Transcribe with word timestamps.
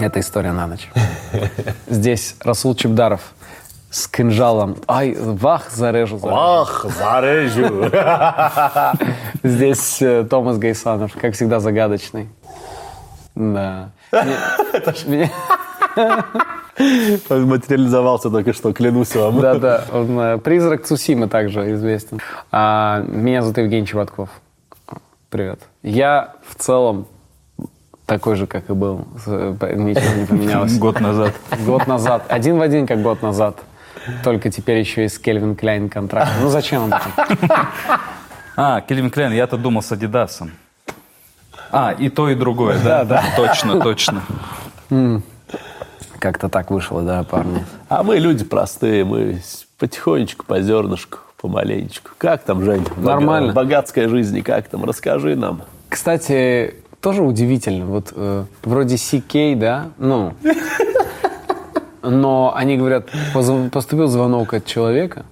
Это 0.00 0.20
история 0.20 0.52
на 0.52 0.66
ночь. 0.66 0.88
Здесь 1.86 2.36
Расул 2.40 2.74
Чебдаров 2.74 3.20
с 3.90 4.06
кинжалом. 4.06 4.76
Ай, 4.88 5.14
вах, 5.18 5.70
зарежу. 5.70 6.18
зарежу. 6.18 6.36
Ах, 6.38 6.86
зарежу. 6.98 7.90
Здесь 9.42 10.00
э, 10.00 10.24
Томас 10.28 10.58
Гайсанов, 10.58 11.12
как 11.20 11.34
всегда, 11.34 11.60
загадочный. 11.60 12.28
Да. 13.34 13.90
Мне- 15.06 15.30
Он 17.28 17.46
материализовался 17.48 18.30
только 18.30 18.52
что, 18.52 18.72
клянусь 18.72 19.14
вам. 19.14 19.40
Да-да, 19.40 19.84
он, 19.92 20.18
э, 20.18 20.38
призрак 20.38 20.86
Цусимы 20.86 21.28
также 21.28 21.72
известен. 21.74 22.20
А, 22.50 23.02
меня 23.06 23.42
зовут 23.42 23.58
Евгений 23.58 23.86
Чеботков. 23.86 24.30
Привет. 25.28 25.60
Я 25.82 26.34
в 26.48 26.54
целом 26.54 27.06
такой 28.10 28.34
же, 28.34 28.48
как 28.48 28.68
и 28.68 28.72
был. 28.72 29.06
Ничего 29.24 30.20
не 30.20 30.26
поменялось. 30.26 30.76
Год 30.78 31.00
назад. 31.00 31.32
Год 31.64 31.86
назад. 31.86 32.24
Один 32.28 32.58
в 32.58 32.60
один, 32.60 32.84
как 32.84 33.00
год 33.02 33.22
назад. 33.22 33.60
Только 34.24 34.50
теперь 34.50 34.78
еще 34.78 35.04
и 35.04 35.08
с 35.08 35.16
Кельвин 35.16 35.54
Кляйн 35.54 35.88
контракт. 35.88 36.32
Ну 36.42 36.48
зачем 36.48 36.84
он? 36.84 36.94
А, 38.56 38.80
Кельвин 38.80 39.10
Клейн, 39.10 39.32
я-то 39.32 39.56
думал 39.56 39.80
с 39.80 39.92
Адидасом. 39.92 40.50
А, 41.70 41.92
и 41.92 42.08
то, 42.08 42.28
и 42.28 42.34
другое, 42.34 42.78
да? 42.82 43.04
Да, 43.04 43.22
Точно, 43.36 43.80
точно. 43.80 44.22
Как-то 46.18 46.48
так 46.48 46.70
вышло, 46.70 47.02
да, 47.02 47.22
парни. 47.22 47.64
А 47.88 48.02
мы 48.02 48.18
люди 48.18 48.44
простые, 48.44 49.04
мы 49.04 49.40
потихонечку, 49.78 50.44
по 50.44 50.60
зернышку, 50.60 51.18
помаленечку. 51.40 52.10
Как 52.18 52.42
там, 52.42 52.64
Жень? 52.64 52.84
Нормально. 52.96 53.52
в 53.52 53.54
богатской 53.54 54.08
жизни, 54.08 54.40
как 54.40 54.68
там? 54.68 54.84
Расскажи 54.84 55.36
нам. 55.36 55.62
Кстати, 55.88 56.74
тоже 57.00 57.22
удивительно. 57.22 57.86
Вот 57.86 58.12
э, 58.14 58.44
вроде 58.62 58.96
CK, 58.96 59.56
да, 59.56 59.90
ну, 59.98 60.34
но 62.02 62.52
они 62.54 62.76
говорят, 62.76 63.08
поступил 63.72 64.06
звонок 64.06 64.54
от 64.54 64.66
человека, 64.66 65.24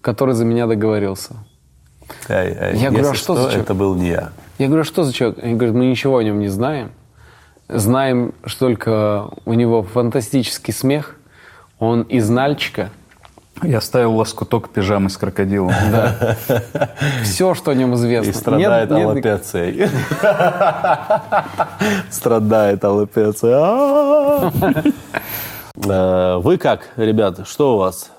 который 0.00 0.34
за 0.34 0.44
меня 0.44 0.66
договорился. 0.66 1.34
Эй, 2.28 2.56
эй, 2.58 2.76
Я 2.78 2.90
говорю, 2.90 3.10
а 3.10 3.14
что 3.14 3.34
за 3.34 3.42
человек? 3.42 3.62
это 3.62 3.74
был 3.74 3.94
не 3.94 4.08
я. 4.08 4.32
Я 4.58 4.66
говорю, 4.66 4.82
а 4.82 4.84
что 4.84 5.04
за 5.04 5.12
человек? 5.12 5.38
Они 5.42 5.54
говорят, 5.54 5.74
мы 5.76 5.86
ничего 5.86 6.18
о 6.18 6.22
нем 6.24 6.38
не 6.40 6.48
знаем. 6.48 6.90
Знаем, 7.68 8.32
что 8.44 8.66
только 8.66 9.28
у 9.44 9.52
него 9.52 9.82
фантастический 9.82 10.72
смех. 10.72 11.16
Он 11.78 12.02
из 12.02 12.28
Нальчика. 12.30 12.90
Я 13.62 13.80
ставил 13.80 14.14
лоскуток 14.14 14.68
пижамы 14.70 15.10
с 15.10 15.16
крокодилом. 15.16 15.72
Все, 17.24 17.54
что 17.54 17.72
о 17.72 17.74
нем 17.74 17.94
известно. 17.94 18.30
И 18.30 18.32
страдает 18.32 18.90
Нет- 18.90 18.98
нет- 18.98 19.08
аллопецией. 19.08 19.88
Страдает 22.10 22.84
аллопецией. 22.84 23.54
А. 23.56 24.52
Э, 25.88 26.38
Вы 26.38 26.58
как, 26.58 26.88
ребята, 26.96 27.44
что 27.44 27.76
у 27.76 27.78
вас? 27.78 28.10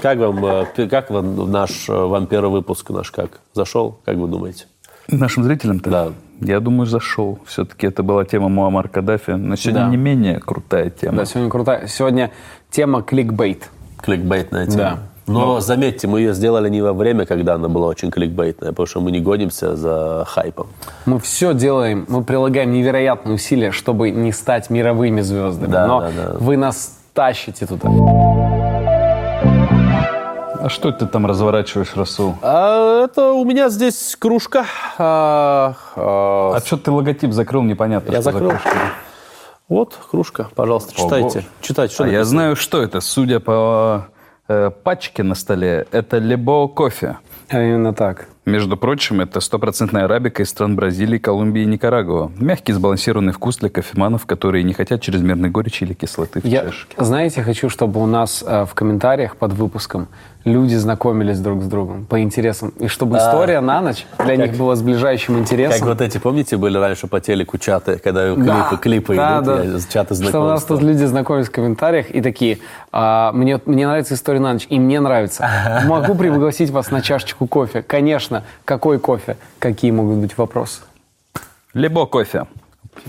Как 0.00 0.18
вам, 0.18 0.44
э, 0.46 0.66
как 0.88 1.10
вам 1.10 1.50
наш 1.50 1.88
э, 1.88 1.92
вам 1.92 2.28
первый 2.28 2.52
выпуск 2.52 2.90
наш 2.90 3.10
как 3.10 3.40
зашел? 3.54 3.98
Как 4.04 4.16
вы 4.18 4.28
думаете? 4.28 4.66
Нашим 5.08 5.42
зрителям-то? 5.42 5.90
Да. 5.90 6.08
Я 6.40 6.60
думаю, 6.60 6.86
зашел. 6.86 7.40
Все-таки 7.44 7.88
это 7.88 8.04
была 8.04 8.24
тема 8.24 8.48
Муаммар 8.48 8.88
Каддафи. 8.88 9.32
Но 9.32 9.56
сегодня 9.56 9.80
Да. 9.82 9.88
не 9.88 9.96
менее 9.96 10.38
крутая 10.38 10.90
тема. 10.90 11.16
Да, 11.16 11.24
сегодня 11.24 11.50
крутая. 11.50 11.88
Сегодня 11.88 12.30
тема 12.70 13.02
кликбейт. 13.02 13.68
Кликбейтная 14.02 14.66
тема. 14.66 14.76
Да. 14.78 14.98
Но 15.28 15.60
заметьте, 15.60 16.08
мы 16.08 16.18
ее 16.20 16.34
сделали 16.34 16.68
не 16.68 16.82
во 16.82 16.92
время, 16.92 17.24
когда 17.26 17.54
она 17.54 17.68
была 17.68 17.86
очень 17.86 18.10
кликбейтная, 18.10 18.70
потому 18.70 18.86
что 18.86 19.00
мы 19.00 19.12
не 19.12 19.20
гонимся 19.20 19.76
за 19.76 20.24
хайпом. 20.26 20.66
Мы 21.06 21.20
все 21.20 21.54
делаем, 21.54 22.04
мы 22.08 22.24
прилагаем 22.24 22.72
невероятные 22.72 23.36
усилия, 23.36 23.70
чтобы 23.70 24.10
не 24.10 24.32
стать 24.32 24.68
мировыми 24.68 25.20
звездами. 25.20 25.70
Да, 25.70 25.86
Но 25.86 26.00
да, 26.00 26.10
да. 26.10 26.34
вы 26.40 26.56
нас 26.56 26.98
тащите 27.14 27.66
туда. 27.66 27.88
А 30.64 30.68
что 30.68 30.92
ты 30.92 31.06
там 31.06 31.26
разворачиваешь, 31.26 31.96
Расул? 31.96 32.34
А, 32.42 33.04
это 33.04 33.32
у 33.32 33.44
меня 33.44 33.68
здесь 33.68 34.16
кружка. 34.18 34.64
А, 34.98 35.74
а, 35.96 36.52
А 36.56 36.60
что 36.64 36.76
ты 36.76 36.90
логотип 36.92 37.32
закрыл, 37.32 37.62
непонятно. 37.62 38.12
Я 38.12 38.20
что 38.20 38.30
за 38.30 38.32
закрыл. 38.32 38.50
кружка. 38.50 38.70
Вот 39.72 39.98
кружка, 40.10 40.48
пожалуйста, 40.54 40.94
читайте. 40.94 41.44
Читайте, 41.62 41.94
что 41.94 42.04
А 42.04 42.08
я 42.08 42.24
знаю, 42.24 42.56
что 42.56 42.82
это. 42.82 43.00
Судя 43.00 43.40
по 43.40 44.08
э, 44.48 44.70
пачке 44.70 45.22
на 45.22 45.34
столе, 45.34 45.86
это 45.90 46.18
Лебо 46.18 46.68
кофе. 46.68 47.18
А 47.48 47.60
Именно 47.60 47.94
так. 47.94 48.28
Между 48.44 48.76
прочим, 48.76 49.20
это 49.20 49.38
стопроцентная 49.38 50.04
арабика 50.06 50.42
из 50.42 50.50
стран 50.50 50.74
Бразилии, 50.74 51.18
Колумбии 51.18 51.62
и 51.62 51.64
Никарагуа. 51.66 52.32
Мягкий 52.36 52.72
сбалансированный 52.72 53.32
вкус 53.32 53.58
для 53.58 53.68
кофеманов, 53.68 54.26
которые 54.26 54.64
не 54.64 54.72
хотят 54.72 55.00
чрезмерной 55.00 55.48
горечи 55.48 55.84
или 55.84 55.92
кислоты 55.92 56.40
в 56.40 56.44
Я, 56.44 56.62
чашке. 56.64 56.96
знаете, 56.98 57.42
хочу, 57.44 57.68
чтобы 57.68 58.02
у 58.02 58.06
нас 58.06 58.42
э, 58.44 58.64
в 58.68 58.74
комментариях 58.74 59.36
под 59.36 59.52
выпуском 59.52 60.08
люди 60.44 60.74
знакомились 60.74 61.38
друг 61.38 61.62
с 61.62 61.66
другом 61.66 62.04
по 62.04 62.20
интересам. 62.20 62.70
И 62.80 62.88
чтобы 62.88 63.16
история 63.18 63.60
на 63.60 63.80
ночь 63.80 64.06
для 64.24 64.34
них 64.34 64.56
была 64.56 64.74
сближающим 64.74 65.38
интересом. 65.38 65.78
Как 65.78 65.88
вот 65.88 66.00
эти, 66.00 66.18
помните, 66.18 66.56
были 66.56 66.76
раньше 66.78 67.06
по 67.06 67.20
телеку 67.20 67.58
чаты, 67.58 67.98
когда 68.02 68.34
клипы, 68.34 68.44
Да, 68.44 68.76
клипы 68.82 69.14
да, 69.14 69.34
идут, 69.36 69.44
да. 69.44 69.62
я- 69.62 69.78
чаты 69.88 70.16
Что 70.16 70.40
у 70.40 70.48
нас 70.48 70.64
тут 70.64 70.82
люди 70.82 71.04
знакомились 71.04 71.46
в 71.46 71.52
комментариях 71.52 72.10
и 72.10 72.20
такие, 72.20 72.58
«А, 72.90 73.30
мне, 73.30 73.60
мне 73.66 73.86
нравится 73.86 74.14
история 74.14 74.40
на 74.40 74.52
ночь, 74.54 74.66
и 74.68 74.80
мне 74.80 74.98
нравится. 74.98 75.48
Могу 75.86 76.16
пригласить 76.16 76.70
вас 76.70 76.90
на 76.90 77.02
чашечку 77.02 77.46
кофе? 77.46 77.82
Конечно. 77.82 78.31
Какой 78.64 78.98
кофе? 78.98 79.36
Какие 79.58 79.90
могут 79.90 80.18
быть 80.18 80.38
вопросы? 80.38 80.82
Лебо 81.74 82.06
кофе. 82.06 82.46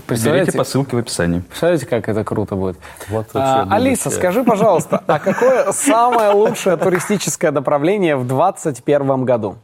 Представляете? 0.06 0.46
Берите 0.46 0.58
по 0.58 0.64
ссылке 0.64 0.96
в 0.96 0.98
описании. 0.98 1.40
Представляете, 1.40 1.86
как 1.86 2.08
это 2.08 2.24
круто 2.24 2.56
будет? 2.56 2.78
Вот 3.10 3.26
А, 3.34 3.66
Алиса, 3.70 4.10
скажи, 4.10 4.42
пожалуйста, 4.42 5.02
а 5.06 5.18
какое 5.18 5.72
самое 5.72 6.30
лучшее 6.30 6.76
туристическое 6.76 7.50
направление 7.52 8.16
в 8.16 8.26
2021 8.26 9.24
году? 9.24 9.56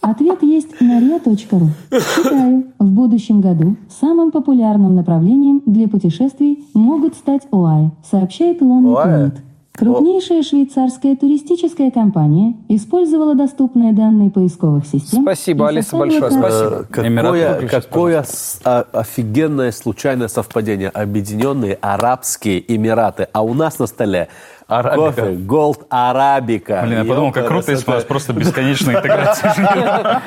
Ответ 0.00 0.42
есть 0.42 0.80
на 0.80 1.00
ria.ru. 1.00 1.36
Читаю. 1.36 2.64
В 2.78 2.84
будущем 2.84 3.40
году 3.40 3.76
самым 4.00 4.30
популярным 4.30 4.94
направлением 4.94 5.62
для 5.66 5.88
путешествий 5.88 6.64
могут 6.74 7.16
стать 7.16 7.42
ОАЭ, 7.50 7.90
сообщает 8.08 8.62
Lonely 8.62 8.96
ОАЭ? 8.96 9.30
Крупнейшая 9.76 10.42
швейцарская 10.42 11.16
туристическая 11.16 11.90
компания 11.90 12.54
использовала 12.68 13.34
доступные 13.34 13.92
данные 13.92 14.30
поисковых 14.30 14.86
систем. 14.86 15.22
Спасибо, 15.22 15.68
Алиса, 15.68 15.96
большое 15.96 16.30
спасибо. 16.30 16.86
Какое, 16.90 17.54
выключить, 17.54 17.70
какое 17.70 18.22
с- 18.22 18.60
а- 18.64 18.86
офигенное 18.92 19.72
случайное 19.72 20.28
совпадение. 20.28 20.88
Объединенные 20.88 21.74
Арабские 21.80 22.64
Эмираты. 22.74 23.28
А 23.32 23.42
у 23.42 23.54
нас 23.54 23.78
на 23.78 23.86
столе 23.86 24.28
Арабика. 24.68 25.22
кофе 25.22 25.32
Голд 25.36 25.86
Арабика. 25.90 26.82
Блин, 26.84 26.98
я 26.98 27.04
подумал, 27.04 27.30
как 27.30 27.46
круто, 27.46 27.70
если 27.70 27.88
у 27.88 27.94
нас 27.94 28.04
просто 28.04 28.32
бесконечная 28.32 28.96
интеграция. 28.96 30.22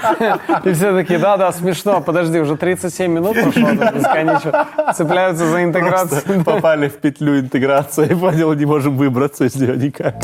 И 0.64 0.74
все 0.74 0.94
таки 0.94 1.18
да-да, 1.18 1.52
смешно. 1.52 2.00
Подожди, 2.00 2.40
уже 2.40 2.56
37 2.56 3.12
минут 3.12 3.34
прошло, 3.34 3.72
бесконечно 3.72 4.68
цепляются 4.96 5.46
за 5.46 5.64
интеграцию. 5.64 6.44
Попали 6.46 6.88
в 6.88 6.98
петлю 7.00 7.40
интеграции, 7.40 8.06
понял, 8.14 8.54
не 8.54 8.66
можем 8.66 8.96
выбраться 8.96 9.46
из 9.46 9.56
нее 9.56 9.76
никак. 9.76 10.16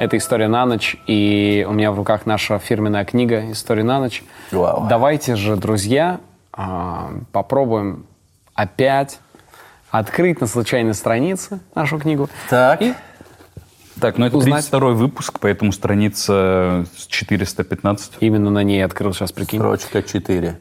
Это 0.00 0.16
«История 0.16 0.48
на 0.48 0.64
ночь», 0.64 0.96
и 1.06 1.66
у 1.68 1.72
меня 1.72 1.92
в 1.92 1.96
руках 1.96 2.24
наша 2.24 2.58
фирменная 2.58 3.04
книга 3.04 3.52
«История 3.52 3.84
на 3.84 4.00
ночь». 4.00 4.24
Вау. 4.50 4.86
Давайте 4.88 5.36
же, 5.36 5.56
друзья, 5.56 6.20
а, 6.54 7.10
попробуем 7.32 8.06
опять 8.54 9.20
открыть 9.90 10.40
на 10.40 10.46
случайной 10.46 10.94
странице 10.94 11.60
нашу 11.74 11.98
книгу. 11.98 12.28
Так. 12.48 12.80
И 12.82 12.94
Так, 14.00 14.18
ну 14.18 14.26
это 14.26 14.36
Узнать. 14.36 14.64
32 14.70 14.90
выпуск, 14.92 15.38
поэтому 15.40 15.72
страница 15.72 16.86
415. 17.08 18.14
именно 18.20 18.50
на 18.50 18.62
ней 18.62 18.84
открыл, 18.84 19.12
сейчас 19.12 19.32
прикинь. 19.32 19.60
Строчка 19.60 20.02
4. 20.02 20.58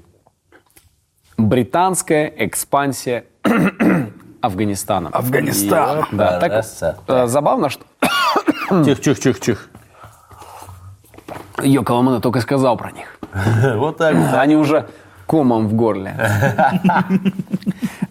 Британская 1.37 2.33
экспансия 2.37 3.23
Афганистана. 4.41 5.09
Афганистан. 5.09 6.05
Да, 6.11 6.39
так 6.39 6.65
э, 7.07 7.27
забавно, 7.27 7.69
что 7.69 7.85
Чих, 8.85 9.01
чих, 9.01 9.19
чих, 9.19 9.39
чих. 9.39 9.69
Йоко 11.61 11.91
Ламана 11.91 12.21
только 12.21 12.41
сказал 12.41 12.77
про 12.77 12.91
них. 12.91 13.17
Вот 13.75 13.97
так. 13.97 14.15
Они 14.33 14.55
уже 14.55 14.87
комом 15.25 15.67
в 15.67 15.73
горле. 15.73 16.15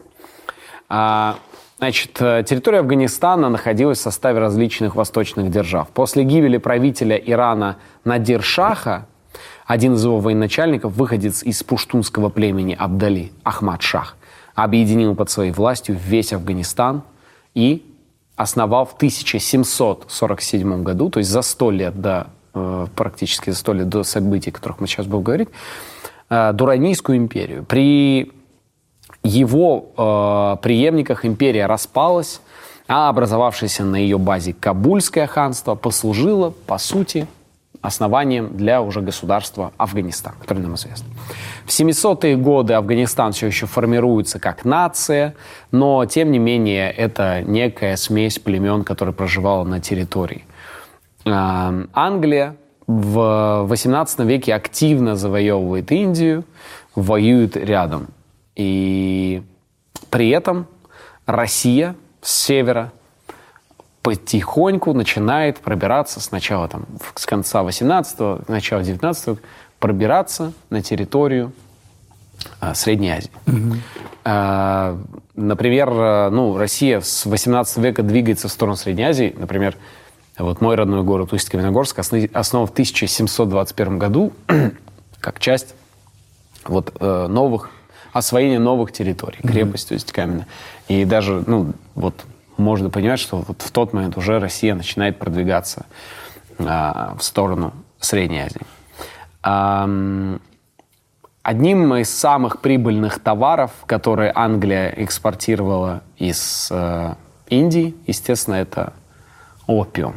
А, 0.90 1.38
Значит, 1.80 2.20
э, 2.22 2.44
территория 2.44 2.80
Афганистана 2.80 3.50
находилась 3.50 4.00
в 4.00 4.02
составе 4.02 4.40
различных 4.40 4.96
восточных 4.96 5.52
держав. 5.52 5.90
После 5.90 6.24
гибели 6.24 6.58
правителя 6.58 7.16
Ирана 7.18 7.78
Надир 8.04 8.42
Шаха, 8.42 9.06
один 9.68 9.94
из 9.94 10.04
его 10.04 10.18
военачальников, 10.20 10.94
выходец 10.94 11.44
из 11.44 11.62
пуштунского 11.62 12.30
племени 12.30 12.74
Абдали, 12.74 13.32
Ахмад 13.44 13.84
Шах, 13.84 14.18
объединил 14.56 15.14
под 15.14 15.30
своей 15.30 15.52
властью 15.52 15.96
весь 16.04 16.34
Афганистан 16.34 17.04
и 17.54 17.86
основал 18.38 18.86
в 18.86 18.94
1747 18.94 20.84
году, 20.84 21.10
то 21.10 21.18
есть 21.20 21.30
за 21.30 21.42
сто 21.42 21.72
лет 21.72 22.00
до, 22.00 22.28
э, 22.54 22.88
практически 22.96 23.50
за 23.50 23.58
сто 23.58 23.74
лет 23.74 23.90
до 23.90 24.04
событий, 24.04 24.52
о 24.52 24.54
которых 24.54 24.80
мы 24.80 24.88
сейчас 24.88 25.08
будем 25.08 25.24
говорить, 25.24 25.50
э, 26.30 26.54
Дуранийскую 26.54 27.18
империю. 27.18 27.66
При 27.66 28.32
его 29.24 29.90
э, 29.98 30.62
преемниках 30.62 31.26
империя 31.26 31.66
распалась, 31.66 32.40
а 32.88 33.10
образовавшееся 33.10 33.84
на 33.84 33.96
ее 33.96 34.20
базе 34.20 34.54
Кабульское 34.54 35.26
ханство 35.26 35.74
послужило, 35.74 36.54
по 36.68 36.78
сути, 36.78 37.28
основанием 37.82 38.56
для 38.58 38.82
уже 38.82 39.02
государства 39.02 39.72
Афганистан, 39.78 40.34
которое 40.40 40.62
нам 40.62 40.76
известно. 40.76 41.08
В 41.66 41.70
700-е 41.70 42.36
годы 42.38 42.74
Афганистан 42.74 43.32
все 43.32 43.48
еще 43.48 43.66
формируется 43.66 44.40
как 44.40 44.66
нация, 44.66 45.36
но, 45.72 46.06
тем 46.06 46.32
не 46.32 46.40
менее, 46.40 46.92
это 46.92 47.42
некая 47.42 47.96
смесь 47.98 48.40
племен, 48.40 48.84
которая 48.84 49.14
проживала 49.14 49.64
на 49.64 49.80
территории. 49.80 50.46
Э, 51.26 51.86
Англия 51.94 52.56
в 52.88 53.66
18 53.68 54.20
веке 54.20 54.56
активно 54.56 55.16
завоевывает 55.16 55.92
Индию, 55.92 56.46
воюет 56.96 57.58
рядом. 57.58 58.08
И 58.56 59.44
при 60.10 60.30
этом 60.30 60.68
Россия 61.26 61.96
с 62.22 62.46
севера 62.46 62.92
потихоньку 64.08 64.94
начинает 64.94 65.58
пробираться 65.58 66.22
сначала 66.22 66.70
там, 66.70 66.86
с 67.16 67.26
конца 67.26 67.62
18-го, 67.62 68.42
начала 68.48 68.80
19-го, 68.80 69.38
пробираться 69.80 70.54
на 70.70 70.82
территорию 70.82 71.52
а, 72.62 72.74
Средней 72.74 73.10
Азии. 73.10 73.32
А, 74.24 74.98
Например, 75.36 75.90
а, 75.92 76.30
ну, 76.30 76.58
Россия 76.58 77.02
с 77.02 77.26
18 77.26 77.78
века 77.78 78.02
двигается 78.02 78.48
в 78.48 78.52
сторону 78.52 78.78
Средней 78.78 79.04
Азии. 79.04 79.36
Например, 79.38 79.76
вот 80.38 80.62
мой 80.62 80.76
родной 80.76 81.04
город 81.04 81.34
Усть-Каменогорск 81.34 82.00
основан 82.00 82.68
в 82.68 82.72
1721 82.72 84.00
году 84.00 84.32
как 85.20 85.40
часть 85.40 85.76
вот, 86.66 86.96
э, 87.00 87.28
новых, 87.28 87.72
освоения 88.14 88.58
новых 88.58 88.94
территорий, 88.94 89.40
крепость 89.44 89.92
Усть-Каменная. 89.92 90.48
И 90.88 91.04
даже, 91.04 91.44
ну, 91.46 91.74
вот 91.94 92.16
можно 92.58 92.90
понимать, 92.90 93.20
что 93.20 93.38
вот 93.38 93.62
в 93.62 93.72
тот 93.72 93.94
момент 93.94 94.18
уже 94.18 94.40
Россия 94.40 94.76
начинает 94.76 95.20
продвигаться 95.20 95.86
а, 96.60 97.16
в 97.18 97.24
сторону 97.24 97.74
Средней 98.00 98.40
Азии. 98.40 98.62
Ам, 99.44 100.40
Одним 101.48 101.96
из 101.96 102.10
самых 102.10 102.60
прибыльных 102.60 103.20
товаров, 103.20 103.72
которые 103.86 104.34
Англия 104.36 104.94
экспортировала 104.98 106.04
из 106.18 106.68
э, 106.70 107.14
Индии, 107.48 107.96
естественно, 108.06 108.56
это 108.56 108.92
опиум. 109.66 110.16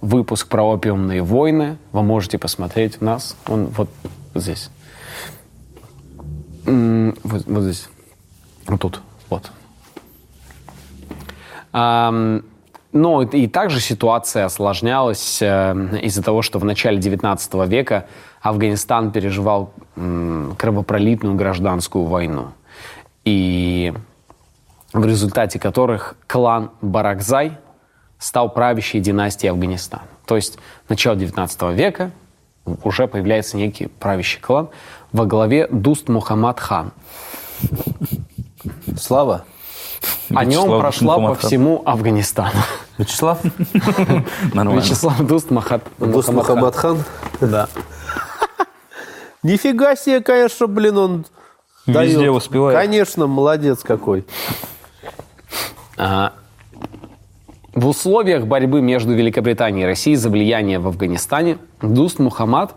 Выпуск 0.00 0.48
про 0.48 0.64
опиумные 0.64 1.22
войны 1.22 1.78
вы 1.92 2.02
можете 2.02 2.38
посмотреть 2.38 3.00
у 3.00 3.04
нас. 3.04 3.36
Он 3.46 3.66
вот 3.66 3.88
здесь. 4.34 4.70
Вот, 6.64 7.46
вот 7.46 7.62
здесь. 7.62 7.88
Вот 8.66 8.80
тут. 8.80 9.00
Вот. 9.30 9.52
Но 11.72 13.22
и 13.22 13.46
также 13.46 13.80
ситуация 13.80 14.44
осложнялась 14.44 15.40
э, 15.40 15.98
из-за 16.02 16.22
того, 16.22 16.42
что 16.42 16.58
в 16.58 16.64
начале 16.66 16.98
19 16.98 17.54
века 17.66 18.06
Афганистан 18.42 19.12
переживал 19.12 19.72
кровопролитную 19.94 21.34
гражданскую 21.34 22.04
войну. 22.04 22.48
И 23.24 23.94
в 24.92 25.06
результате 25.06 25.58
которых 25.58 26.16
клан 26.26 26.70
Баракзай 26.82 27.56
стал 28.18 28.50
правящей 28.50 29.00
династией 29.00 29.52
Афганистана. 29.52 30.04
То 30.26 30.36
есть 30.36 30.58
начало 30.88 31.16
19 31.16 31.62
века 31.74 32.10
уже 32.84 33.08
появляется 33.08 33.56
некий 33.56 33.86
правящий 33.86 34.40
клан 34.40 34.68
во 35.12 35.26
главе 35.26 35.66
Дуст 35.68 36.08
Мухаммад 36.08 36.60
хан. 36.60 36.92
Слава. 38.98 39.44
О 40.34 40.44
нем 40.44 40.62
Вячеслав 40.62 40.80
прошла 40.80 41.14
по 41.14 41.20
Мухаммад 41.20 41.42
всему 41.42 41.82
Афганистану. 41.84 42.50
Вячеслав? 42.98 43.38
Нормально. 44.54 44.80
Вячеслав 44.80 45.26
Дуст 45.26 45.50
Махат... 45.50 45.82
Дус 45.98 46.28
Мухаммад 46.28 46.74
хан? 46.76 47.04
Да. 47.40 47.68
Нифига 49.42 49.96
себе, 49.96 50.20
конечно, 50.20 50.66
блин, 50.66 50.98
он 50.98 51.26
Везде 51.86 52.16
дает. 52.18 52.32
успевает. 52.32 52.78
Конечно, 52.78 53.26
молодец 53.26 53.80
какой. 53.82 54.24
А, 55.96 56.32
В 57.74 57.86
условиях 57.88 58.46
борьбы 58.46 58.80
между 58.80 59.12
Великобританией 59.14 59.84
и 59.84 59.86
Россией 59.86 60.16
за 60.16 60.30
влияние 60.30 60.78
в 60.78 60.86
Афганистане 60.86 61.58
Дуст 61.80 62.18
Мухаммад 62.18 62.74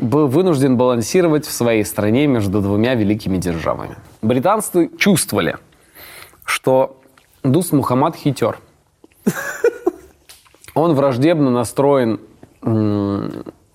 был 0.00 0.28
вынужден 0.28 0.76
балансировать 0.76 1.46
в 1.46 1.52
своей 1.52 1.84
стране 1.84 2.26
между 2.26 2.60
двумя 2.60 2.94
великими 2.94 3.38
державами. 3.38 3.96
Британцы 4.22 4.90
чувствовали, 4.98 5.56
что 6.48 6.98
Дуст 7.42 7.72
Мухаммад 7.72 8.16
хитер. 8.16 8.58
Он 10.74 10.94
враждебно 10.94 11.50
настроен, 11.50 12.20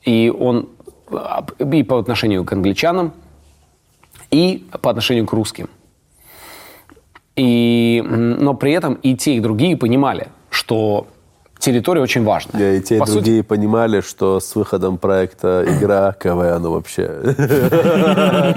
и 0.04 0.34
он 0.36 0.70
и 1.60 1.84
по 1.84 2.00
отношению 2.00 2.46
к 2.46 2.54
англичанам, 2.54 3.14
и 4.32 4.66
по 4.82 4.90
отношению 4.90 5.26
к 5.26 5.34
русским. 5.34 5.70
И, 7.36 8.02
но 8.06 8.54
при 8.54 8.72
этом 8.72 8.96
и 8.96 9.16
те, 9.16 9.36
и 9.36 9.40
другие 9.40 9.76
понимали, 9.76 10.30
что 10.50 11.08
территория 11.60 12.02
очень 12.02 12.24
важна. 12.24 12.60
Я 12.60 12.74
и 12.74 12.82
те, 12.82 12.98
и 12.98 13.00
По 13.00 13.06
сути, 13.06 13.18
другие 13.18 13.44
понимали, 13.44 14.02
что 14.02 14.40
с 14.40 14.56
выходом 14.56 14.98
проекта 14.98 15.66
игра 15.68 16.14
КВН 16.20 16.64
вообще 16.64 17.36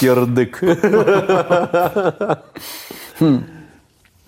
кирдык. 0.00 0.60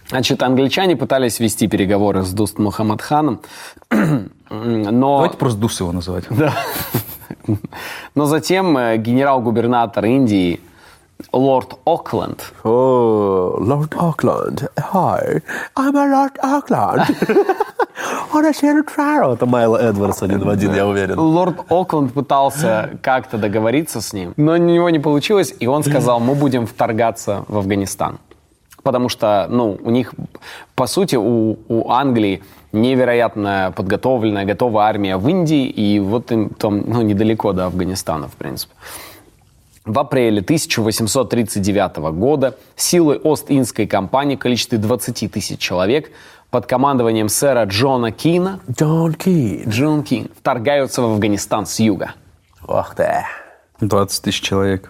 Значит, 0.08 0.42
англичане 0.42 0.96
пытались 0.96 1.40
вести 1.40 1.66
переговоры 1.66 2.22
с 2.22 2.30
Дуст 2.30 2.58
Мухаммадханом, 2.58 3.40
но, 4.50 5.16
Давайте 5.16 5.36
просто 5.36 5.58
Дус 5.58 5.80
его 5.80 5.92
называть. 5.92 6.24
но 8.14 8.26
затем 8.26 8.78
э, 8.78 8.96
генерал-губернатор 8.98 10.04
Индии 10.04 10.60
лорд 11.32 11.78
Окленд 11.84 12.52
О, 12.62 13.56
Лорд 13.58 13.94
Окленд. 13.96 14.70
Hi, 14.92 15.42
I'm 15.74 15.96
a 15.96 16.06
Lord 16.06 16.38
Окленд. 16.38 17.08
Это 19.34 19.46
Майла 19.46 19.76
Эдвардс 19.78 20.22
один 20.22 20.44
в 20.44 20.48
один, 20.48 20.74
я 20.74 20.86
уверен. 20.86 21.18
Лорд 21.18 21.64
Окленд 21.68 22.12
пытался 22.12 22.90
как-то 23.02 23.38
договориться 23.38 24.00
с 24.00 24.12
ним, 24.12 24.34
но 24.36 24.52
у 24.52 24.56
него 24.56 24.90
не 24.90 24.98
получилось, 24.98 25.54
и 25.58 25.66
он 25.66 25.82
сказал, 25.82 26.20
мы 26.20 26.34
будем 26.34 26.66
вторгаться 26.66 27.44
в 27.48 27.56
Афганистан. 27.56 28.18
Потому 28.86 29.08
что, 29.08 29.48
ну, 29.50 29.76
у 29.82 29.90
них, 29.90 30.14
по 30.76 30.86
сути, 30.86 31.16
у, 31.16 31.58
у 31.66 31.90
Англии 31.90 32.44
невероятно 32.70 33.72
подготовленная, 33.74 34.44
готовая 34.44 34.84
армия 34.84 35.16
в 35.16 35.28
Индии, 35.28 35.66
и 35.66 35.98
вот 35.98 36.30
им 36.30 36.50
там, 36.50 36.84
ну, 36.86 37.02
недалеко 37.02 37.52
до 37.52 37.66
Афганистана, 37.66 38.28
в 38.28 38.36
принципе. 38.36 38.72
В 39.84 39.98
апреле 39.98 40.40
1839 40.40 41.96
года 42.14 42.54
силы 42.76 43.16
Ост-Индской 43.16 43.88
компании 43.88 44.36
в 44.36 44.38
количестве 44.38 44.78
20 44.78 45.32
тысяч 45.32 45.58
человек 45.58 46.12
под 46.50 46.66
командованием 46.66 47.28
сэра 47.28 47.64
Джона 47.64 48.12
Кина 48.12 48.60
Джон 48.70 49.14
Кин. 49.14 49.68
Джон 49.68 50.04
Кин 50.04 50.30
вторгаются 50.38 51.02
в 51.02 51.06
Афганистан 51.06 51.66
с 51.66 51.80
юга. 51.80 52.12
Ох 52.64 52.94
ты. 52.94 53.24
20 53.80 54.22
тысяч 54.22 54.40
человек. 54.42 54.88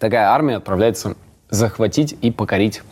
Такая 0.00 0.30
армия 0.30 0.56
отправляется 0.56 1.14
захватить 1.50 2.16
и 2.22 2.30
покорить 2.30 2.82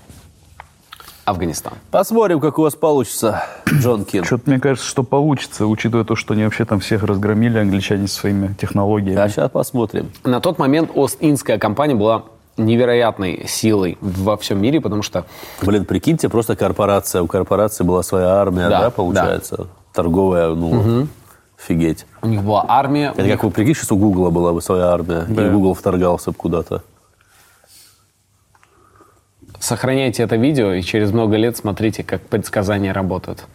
Афганистан. 1.24 1.72
Посмотрим, 1.90 2.38
как 2.38 2.58
у 2.58 2.62
вас 2.62 2.74
получится, 2.74 3.44
Джон 3.66 4.04
Кин. 4.04 4.24
Что-то 4.24 4.50
мне 4.50 4.60
кажется, 4.60 4.86
что 4.86 5.02
получится, 5.02 5.66
учитывая 5.66 6.04
то, 6.04 6.16
что 6.16 6.34
они 6.34 6.44
вообще 6.44 6.66
там 6.66 6.80
всех 6.80 7.02
разгромили, 7.02 7.58
англичане 7.58 8.08
своими 8.08 8.54
технологиями. 8.60 9.18
А 9.18 9.28
сейчас 9.28 9.50
посмотрим. 9.50 10.10
На 10.24 10.40
тот 10.40 10.58
момент 10.58 10.90
Ост-Индская 10.94 11.58
компания 11.58 11.94
была 11.94 12.24
невероятной 12.58 13.46
силой 13.48 13.96
во 14.02 14.36
всем 14.36 14.60
мире, 14.60 14.80
потому 14.82 15.02
что 15.02 15.24
Блин, 15.62 15.86
прикиньте, 15.86 16.28
просто 16.28 16.56
корпорация. 16.56 17.22
У 17.22 17.26
корпорации 17.26 17.84
была 17.84 18.02
своя 18.02 18.34
армия, 18.36 18.68
да, 18.68 18.80
Да, 18.82 18.90
получается? 18.90 19.66
Торговая, 19.94 20.50
ну, 20.54 21.08
офигеть. 21.58 22.04
у 22.22 22.26
них 22.26 22.42
была 22.42 22.64
армия, 22.68 23.14
Это 23.16 23.28
как 23.30 23.44
вы 23.44 23.50
прикиньте, 23.50 23.80
что 23.82 23.94
у 23.94 23.98
Гугла 23.98 24.28
была 24.30 24.52
бы 24.52 24.60
своя 24.60 24.88
армия, 24.88 25.24
и 25.28 25.50
Google 25.50 25.72
вторгался 25.74 26.32
бы 26.32 26.36
куда-то. 26.36 26.82
Сохраняйте 29.64 30.22
это 30.22 30.36
видео 30.36 30.74
и 30.74 30.82
через 30.82 31.10
много 31.10 31.36
лет 31.38 31.56
смотрите, 31.56 32.02
как 32.04 32.20
предсказания 32.20 32.92
работают. 32.92 33.46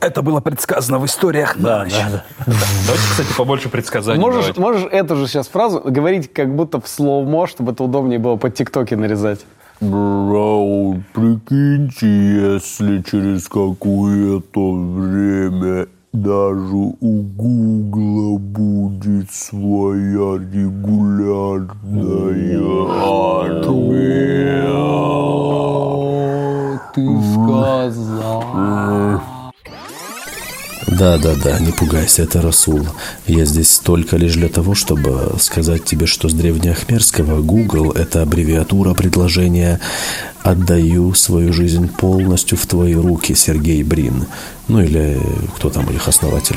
Это 0.00 0.20
было 0.20 0.40
предсказано 0.40 0.98
в 0.98 1.06
историях 1.06 1.56
на 1.56 1.84
ночь. 1.84 1.94
Давайте, 2.44 3.04
кстати, 3.08 3.28
побольше 3.36 3.68
предсказаний. 3.68 4.20
Можешь, 4.20 4.56
можешь 4.56 4.88
эту 4.90 5.14
же 5.14 5.28
сейчас 5.28 5.46
фразу 5.46 5.80
говорить 5.80 6.32
как 6.32 6.52
будто 6.52 6.80
в 6.80 6.88
слоумо, 6.88 7.46
чтобы 7.46 7.70
это 7.70 7.84
удобнее 7.84 8.18
было 8.18 8.34
под 8.34 8.56
тиктоки 8.56 8.94
нарезать. 8.94 9.46
Бро, 9.80 10.96
прикиньте, 11.12 12.56
если 12.56 13.00
через 13.02 13.46
какое-то 13.46 14.72
время 14.72 15.86
даже 16.12 16.76
у 17.00 17.22
Гугла 17.22 18.38
будет 18.38 19.30
своя 19.30 20.38
регулярная 20.52 21.72
армия. 23.40 24.12
Ты 26.94 27.02
сказал. 27.32 28.42
Да-да-да, 30.98 31.58
не 31.58 31.72
пугайся, 31.72 32.22
это 32.22 32.42
Расул. 32.42 32.80
Я 33.26 33.44
здесь 33.44 33.78
только 33.78 34.16
лишь 34.16 34.34
для 34.34 34.48
того, 34.48 34.74
чтобы 34.74 35.38
сказать 35.38 35.84
тебе, 35.84 36.06
что 36.06 36.28
с 36.28 36.34
древнеахмерского 36.34 37.40
Google– 37.42 37.92
это 37.94 38.22
аббревиатура 38.22 38.94
предложения 38.94 39.80
«Отдаю 40.42 41.14
свою 41.14 41.52
жизнь 41.52 41.88
полностью 41.88 42.58
в 42.58 42.66
твои 42.66 42.94
руки, 42.94 43.34
Сергей 43.34 43.82
Брин». 43.82 44.26
Ну 44.68 44.80
или 44.80 45.18
кто 45.56 45.70
там 45.70 45.88
их 45.90 46.08
основатель? 46.08 46.56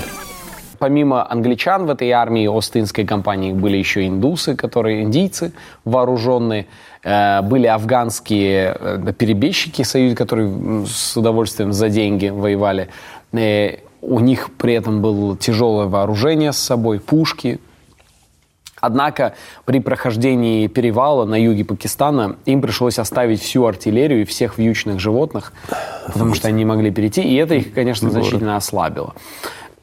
Помимо 0.79 1.29
англичан 1.31 1.85
в 1.85 1.89
этой 1.89 2.11
армии 2.11 2.47
Остинской 2.47 3.05
компании 3.05 3.53
были 3.53 3.77
еще 3.77 4.05
индусы, 4.05 4.55
которые 4.55 5.03
индийцы 5.03 5.53
вооруженные, 5.85 6.67
Э, 7.05 7.43
были 7.43 7.67
афганские 7.67 8.75
э, 8.79 9.13
перебежчики 9.15 9.83
союз, 9.83 10.15
которые 10.15 10.85
с 10.87 11.15
удовольствием 11.15 11.71
за 11.71 11.89
деньги 11.89 12.29
воевали. 12.29 12.89
У 14.07 14.19
них 14.19 14.51
при 14.57 14.73
этом 14.73 15.01
было 15.01 15.35
тяжелое 15.35 15.87
вооружение 15.87 16.53
с 16.53 16.57
собой, 16.57 16.99
пушки, 16.99 17.59
Однако 18.81 19.33
при 19.63 19.79
прохождении 19.79 20.67
перевала 20.67 21.25
на 21.25 21.41
юге 21.41 21.65
Пакистана 21.65 22.35
им 22.45 22.61
пришлось 22.61 22.99
оставить 22.99 23.41
всю 23.41 23.65
артиллерию 23.65 24.21
и 24.21 24.25
всех 24.25 24.59
вьючных 24.59 24.99
животных, 24.99 25.53
потому 26.05 26.35
что 26.35 26.49
они 26.49 26.57
не 26.57 26.65
могли 26.65 26.91
перейти, 26.91 27.23
и 27.23 27.35
это 27.35 27.55
их, 27.55 27.73
конечно, 27.73 28.11
значительно 28.11 28.57
ослабило. 28.57 29.15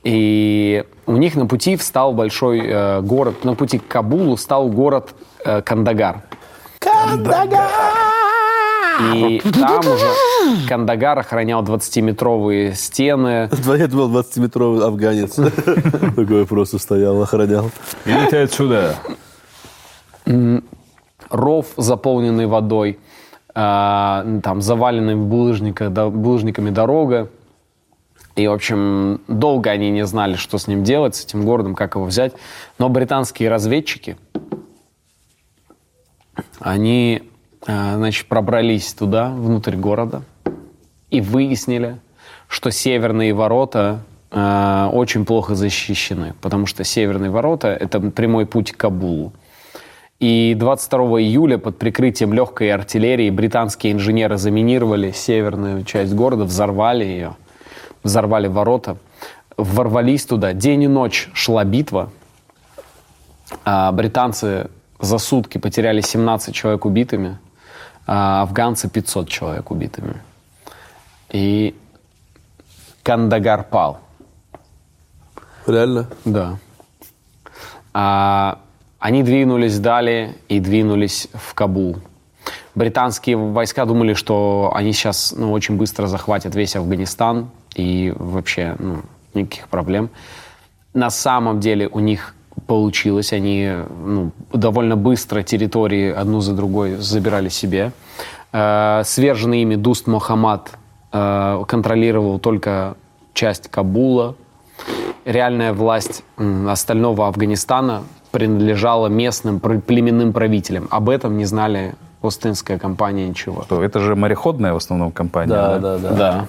И 0.04 0.84
у 1.06 1.16
них 1.16 1.34
на 1.34 1.46
пути 1.46 1.76
встал 1.76 2.12
большой 2.12 2.60
э, 2.64 3.00
город, 3.00 3.44
на 3.44 3.54
пути 3.54 3.78
к 3.78 3.88
Кабулу 3.88 4.36
стал 4.36 4.68
город 4.68 5.14
э, 5.44 5.62
Кандагар. 5.62 6.22
И 9.14 9.40
там 9.40 9.80
уже 9.80 10.66
Кандагар 10.68 11.18
охранял 11.18 11.62
20-метровые 11.62 12.74
стены, 12.74 13.48
Это 13.50 13.88
был 13.88 14.10
20-метровый 14.10 14.84
афганец. 14.84 15.34
Такой 16.16 16.46
просто 16.46 16.78
стоял, 16.78 17.20
охранял. 17.22 17.70
Идите 18.04 18.40
отсюда. 18.40 18.96
ров, 21.28 21.66
заполненный 21.76 22.46
водой, 22.46 22.98
а, 23.54 24.24
там 24.42 24.62
заваленный 24.62 25.16
булыжниками 25.16 26.70
дорога. 26.70 27.28
И, 28.34 28.46
в 28.46 28.52
общем, 28.52 29.20
долго 29.28 29.70
они 29.70 29.90
не 29.90 30.06
знали, 30.06 30.36
что 30.36 30.56
с 30.56 30.66
ним 30.66 30.84
делать, 30.84 31.16
с 31.16 31.24
этим 31.24 31.44
городом, 31.44 31.74
как 31.74 31.96
его 31.96 32.04
взять. 32.06 32.32
Но 32.78 32.88
британские 32.88 33.50
разведчики, 33.50 34.16
они, 36.58 37.30
значит, 37.64 38.26
пробрались 38.26 38.92
туда, 38.92 39.30
внутрь 39.30 39.76
города, 39.76 40.22
и 41.10 41.20
выяснили, 41.20 41.98
что 42.48 42.70
северные 42.70 43.32
ворота 43.34 44.00
а, 44.30 44.88
очень 44.92 45.26
плохо 45.26 45.54
защищены, 45.54 46.34
потому 46.40 46.66
что 46.66 46.84
северные 46.84 47.30
ворота– 47.30 47.68
это 47.80 48.00
прямой 48.00 48.46
путь 48.46 48.72
к 48.72 48.76
Кабулу. 48.78 49.32
И 50.20 50.54
22 50.56 51.20
июля 51.20 51.58
под 51.58 51.78
прикрытием 51.78 52.32
легкой 52.32 52.70
артиллерии 52.70 53.28
британские 53.28 53.92
инженеры 53.92 54.38
заминировали 54.38 55.10
северную 55.10 55.84
часть 55.84 56.14
города, 56.14 56.44
взорвали 56.44 57.04
ее, 57.04 57.36
взорвали 58.02 58.46
ворота, 58.46 58.96
ворвались 59.56 60.24
туда. 60.24 60.52
День 60.52 60.84
и 60.84 60.88
ночь 60.88 61.28
шла 61.34 61.64
битва. 61.64 62.10
А 63.64 63.92
британцы 63.92 64.70
за 65.00 65.18
сутки 65.18 65.58
потеряли 65.58 66.00
17 66.00 66.54
человек 66.54 66.84
убитыми, 66.86 67.38
а 68.06 68.42
афганцы 68.42 68.88
500 68.88 69.28
человек 69.28 69.70
убитыми. 69.70 70.16
И 71.30 71.74
Кандагар 73.02 73.64
пал. 73.64 74.00
Реально? 75.66 76.08
Да. 76.24 76.58
А, 77.94 78.58
они 78.98 79.22
двинулись 79.22 79.78
далее 79.78 80.36
и 80.48 80.60
двинулись 80.60 81.28
в 81.32 81.54
Кабул. 81.54 81.98
Британские 82.74 83.36
войска 83.36 83.84
думали, 83.84 84.14
что 84.14 84.72
они 84.74 84.92
сейчас 84.92 85.34
ну, 85.36 85.52
очень 85.52 85.76
быстро 85.76 86.06
захватят 86.06 86.54
весь 86.54 86.74
Афганистан 86.74 87.50
и 87.74 88.14
вообще 88.16 88.76
ну, 88.78 89.02
никаких 89.34 89.68
проблем. 89.68 90.10
На 90.94 91.10
самом 91.10 91.60
деле 91.60 91.88
у 91.88 92.00
них 92.00 92.34
получилось. 92.66 93.32
Они 93.32 93.70
ну, 94.04 94.30
довольно 94.52 94.96
быстро 94.96 95.42
территории 95.42 96.12
одну 96.12 96.40
за 96.40 96.54
другой 96.54 96.96
забирали 96.96 97.48
себе. 97.48 97.92
Э, 98.52 99.02
сверженный 99.04 99.62
ими 99.62 99.76
Дуст 99.76 100.06
Мохаммад 100.06 100.72
э, 101.12 101.64
контролировал 101.66 102.38
только 102.38 102.96
часть 103.34 103.68
Кабула. 103.68 104.34
Реальная 105.24 105.72
власть 105.72 106.24
остального 106.68 107.28
Афганистана 107.28 108.02
принадлежала 108.32 109.06
местным 109.06 109.60
племенным 109.60 110.32
правителям. 110.32 110.88
Об 110.90 111.08
этом 111.08 111.36
не 111.36 111.44
знали 111.44 111.94
Остинская 112.22 112.78
компания 112.78 113.28
ничего. 113.28 113.64
То 113.68 113.82
Это 113.82 114.00
же 114.00 114.14
мореходная 114.14 114.72
в 114.72 114.76
основном 114.76 115.10
компания. 115.10 115.48
Да, 115.48 115.78
да, 115.78 115.98
да. 115.98 116.10
Да. 116.10 116.16
Да, 116.16 116.46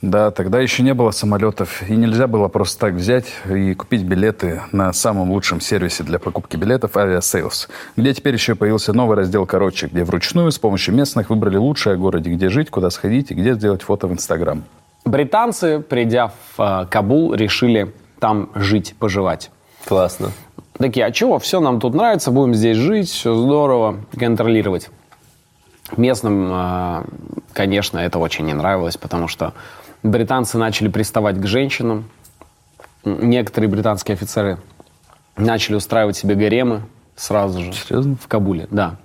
тогда 0.00 0.60
еще 0.60 0.82
не 0.82 0.94
было 0.94 1.10
самолетов, 1.10 1.82
и 1.88 1.94
нельзя 1.94 2.26
было 2.26 2.48
просто 2.48 2.86
так 2.86 2.94
взять 2.94 3.26
и 3.48 3.74
купить 3.74 4.02
билеты 4.02 4.62
на 4.72 4.92
самом 4.92 5.30
лучшем 5.30 5.60
сервисе 5.60 6.04
для 6.04 6.18
покупки 6.18 6.56
билетов 6.56 6.96
Aviasales, 6.96 7.68
где 7.96 8.14
теперь 8.14 8.34
еще 8.34 8.54
появился 8.54 8.92
новый 8.94 9.16
раздел 9.16 9.44
«Короче», 9.46 9.88
где 9.88 10.04
вручную 10.04 10.50
с 10.50 10.58
помощью 10.58 10.94
местных 10.94 11.28
выбрали 11.28 11.58
лучшее 11.58 11.94
о 11.94 11.96
городе, 11.98 12.30
где 12.30 12.48
жить, 12.48 12.70
куда 12.70 12.88
сходить 12.90 13.30
и 13.30 13.34
где 13.34 13.54
сделать 13.54 13.82
фото 13.82 14.06
в 14.06 14.12
Инстаграм. 14.12 14.64
Британцы, 15.04 15.80
придя 15.80 16.28
в 16.28 16.60
э, 16.60 16.86
Кабул, 16.90 17.34
решили 17.34 17.92
там 18.20 18.50
жить, 18.54 18.94
поживать. 18.98 19.50
Классно. 19.86 20.32
Такие, 20.78 21.06
а 21.06 21.12
чего, 21.12 21.38
все 21.38 21.60
нам 21.60 21.80
тут 21.80 21.94
нравится, 21.94 22.30
будем 22.30 22.54
здесь 22.54 22.76
жить, 22.76 23.08
все 23.08 23.34
здорово, 23.34 23.96
контролировать. 24.18 24.90
Местным, 25.96 26.50
э, 26.52 27.04
конечно, 27.52 27.98
это 27.98 28.18
очень 28.18 28.46
не 28.46 28.54
нравилось, 28.54 28.96
потому 28.96 29.26
что 29.26 29.52
британцы 30.02 30.58
начали 30.58 30.88
приставать 30.88 31.40
к 31.40 31.46
женщинам. 31.46 32.10
Некоторые 33.04 33.70
британские 33.70 34.14
офицеры 34.14 34.58
начали 35.36 35.76
устраивать 35.76 36.16
себе 36.16 36.34
гаремы 36.34 36.82
сразу 37.16 37.60
же. 37.60 37.72
Серьезно? 37.72 38.16
В 38.16 38.28
Кабуле, 38.28 38.66
да. 38.70 38.96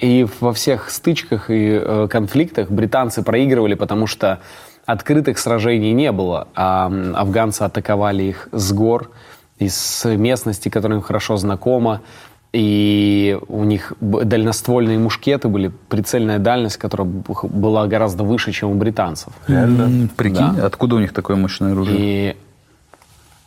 И 0.00 0.26
во 0.40 0.52
всех 0.52 0.90
стычках 0.90 1.48
и 1.48 1.80
э, 1.82 2.08
конфликтах 2.10 2.70
британцы 2.70 3.22
проигрывали, 3.22 3.72
потому 3.72 4.06
что 4.06 4.40
открытых 4.84 5.38
сражений 5.38 5.92
не 5.92 6.12
было, 6.12 6.48
а 6.54 6.92
афганцы 7.14 7.62
атаковали 7.62 8.24
их 8.24 8.48
с 8.52 8.70
гор, 8.72 9.10
из 9.58 10.04
местности, 10.04 10.68
которая 10.68 10.98
им 10.98 11.02
хорошо 11.02 11.38
знакома, 11.38 12.02
и 12.52 13.38
у 13.48 13.64
них 13.64 13.92
дальноствольные 14.00 14.98
мушкеты 14.98 15.48
были, 15.48 15.68
прицельная 15.88 16.38
дальность, 16.38 16.76
которая 16.78 17.06
была 17.06 17.86
гораздо 17.86 18.24
выше, 18.24 18.52
чем 18.52 18.70
у 18.70 18.74
британцев. 18.74 19.32
М, 19.48 20.08
Прикинь, 20.16 20.58
откуда 20.60 20.96
у 20.96 20.98
них 20.98 21.12
такое 21.12 21.36
мощное 21.36 21.72
оружие? 21.72 22.32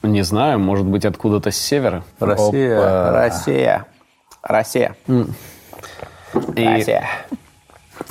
И 0.04 0.08
не 0.08 0.24
знаю, 0.24 0.60
может 0.60 0.86
быть, 0.86 1.06
откуда-то 1.06 1.52
с 1.52 1.58
севера. 1.58 2.04
Россия, 2.20 3.12
Россия, 3.12 3.86
Россия, 4.44 4.96
И 6.56 6.66
Россия. 6.66 7.04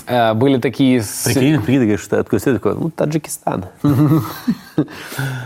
э, 0.07 0.35
были 0.35 0.59
такие 0.59 1.03
Прикинь, 1.25 1.57
прикинь, 1.61 1.65
ты 1.67 1.73
говоришь, 1.87 2.01
что 2.03 2.19
откуда 2.21 2.43
ты 2.45 2.55
такой, 2.55 2.75
ну, 2.75 2.91
Таджикистан. 2.91 3.67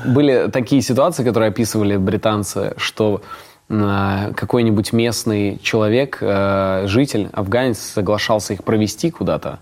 Были 0.05 0.51
такие 0.51 0.83
ситуации, 0.83 1.25
которые 1.25 1.49
описывали 1.51 1.97
британцы, 1.97 2.75
что 2.77 3.23
какой-нибудь 3.69 4.93
местный 4.93 5.59
человек, 5.63 6.19
э, 6.21 6.85
житель, 6.87 7.29
афганец, 7.33 7.79
соглашался 7.79 8.53
их 8.53 8.63
провести 8.63 9.11
куда-то. 9.11 9.59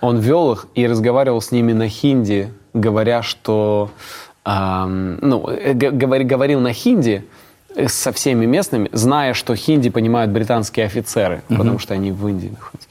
Он 0.00 0.18
вел 0.18 0.52
их 0.52 0.66
и 0.74 0.86
разговаривал 0.86 1.40
с 1.40 1.52
ними 1.52 1.72
на 1.72 1.88
хинди, 1.88 2.52
говоря, 2.72 3.22
что... 3.22 3.90
ну, 4.46 5.48
э, 5.48 5.74
говорил 5.74 6.60
на 6.60 6.72
хинди 6.72 7.22
э, 7.76 7.88
со 7.88 8.12
всеми 8.12 8.46
местными, 8.46 8.88
зная, 8.92 9.34
что 9.34 9.54
хинди 9.54 9.90
понимают 9.90 10.30
британские 10.30 10.86
офицеры, 10.86 11.42
потому 11.48 11.78
что 11.78 11.94
они 11.94 12.12
в 12.12 12.26
Индии 12.28 12.48
находятся. 12.48 12.88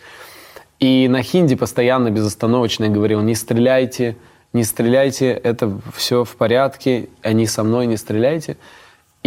И 0.79 1.07
на 1.07 1.23
хинди 1.23 1.55
постоянно 1.55 2.11
безостановочно 2.11 2.89
говорил, 2.89 3.21
не 3.21 3.33
стреляйте, 3.33 4.15
не 4.53 4.63
стреляйте, 4.63 5.31
это 5.31 5.79
все 5.95 6.23
в 6.23 6.35
порядке, 6.35 7.09
они 7.23 7.47
со 7.47 7.63
мной, 7.63 7.87
не 7.87 7.97
стреляйте. 7.97 8.57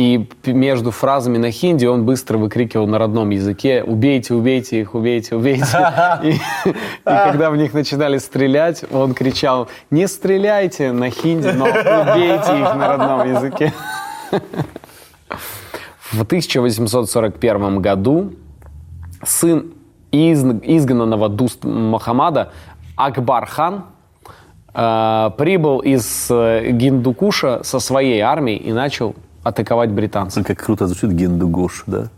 И 0.01 0.27
между 0.47 0.93
фразами 0.93 1.37
на 1.37 1.51
хинди 1.51 1.85
он 1.85 2.07
быстро 2.07 2.39
выкрикивал 2.39 2.87
на 2.87 2.97
родном 2.97 3.29
языке 3.29 3.85
«убейте, 3.85 4.33
убейте 4.33 4.81
их, 4.81 4.95
убейте, 4.95 5.37
убейте». 5.37 5.67
И, 6.23 6.31
и 6.31 6.75
когда 7.05 7.51
в 7.51 7.57
них 7.59 7.75
начинали 7.75 8.17
стрелять, 8.17 8.83
он 8.91 9.13
кричал 9.13 9.69
«не 9.91 10.09
стреляйте» 10.09 10.93
на 10.93 11.11
хинди, 11.11 11.49
но 11.49 11.67
убейте 11.67 12.61
их 12.61 12.75
на 12.77 12.89
родном 12.89 13.29
языке. 13.31 13.75
В 16.13 16.23
1841 16.23 17.83
году 17.83 18.33
сын 19.23 19.75
из- 20.11 20.43
изгнанного 20.63 21.29
Дуст 21.29 21.63
Мухаммада 21.65 22.53
Акбар 22.97 23.45
хан 23.45 23.85
э, 24.73 25.31
прибыл 25.37 25.81
из 25.81 26.27
э, 26.31 26.71
Гиндукуша 26.71 27.63
со 27.65 27.81
своей 27.81 28.21
армией 28.21 28.57
и 28.57 28.73
начал 28.73 29.15
атаковать 29.43 29.91
британцев. 29.91 30.47
Как 30.47 30.59
круто 30.59 30.87
звучит 30.87 31.11
Гиндугуш, 31.13 31.85
да? 31.87 32.09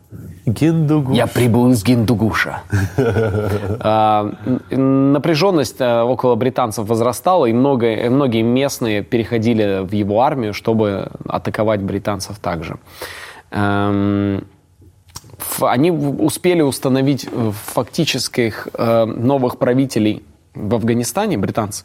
Гиндугуш. 0.46 1.16
Я 1.16 1.26
прибыл 1.26 1.70
из 1.70 1.84
Гиндугуша. 1.84 2.62
А, 3.80 4.32
Напряженность 4.70 5.80
э, 5.80 6.02
около 6.02 6.34
британцев 6.34 6.86
возрастала, 6.88 7.46
и 7.46 7.52
много- 7.52 7.94
и 7.94 8.08
многие 8.08 8.42
местные 8.42 9.02
переходили 9.02 9.84
в 9.84 9.92
его 9.92 10.20
армию, 10.22 10.52
чтобы 10.52 11.10
атаковать 11.28 11.80
британцев 11.80 12.38
также. 12.38 12.76
Эм, 13.50 14.44
Они 15.60 15.90
успели 15.90 16.62
установить 16.62 17.28
э, 17.30 17.50
фактических 17.74 18.68
э, 18.74 19.04
новых 19.04 19.58
правителей 19.58 20.22
в 20.54 20.74
Афганистане, 20.74 21.38
британцы. 21.38 21.84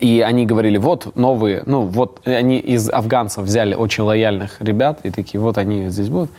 И 0.00 0.20
они 0.20 0.44
говорили, 0.46 0.76
вот 0.76 1.16
новые, 1.16 1.62
ну 1.66 1.82
вот 1.82 2.20
они 2.26 2.58
из 2.58 2.90
афганцев 2.90 3.44
взяли 3.44 3.74
очень 3.74 4.04
лояльных 4.04 4.60
ребят, 4.60 5.00
и 5.02 5.10
такие, 5.10 5.40
вот 5.40 5.56
они 5.58 5.88
здесь 5.88 6.08
будут. 6.08 6.30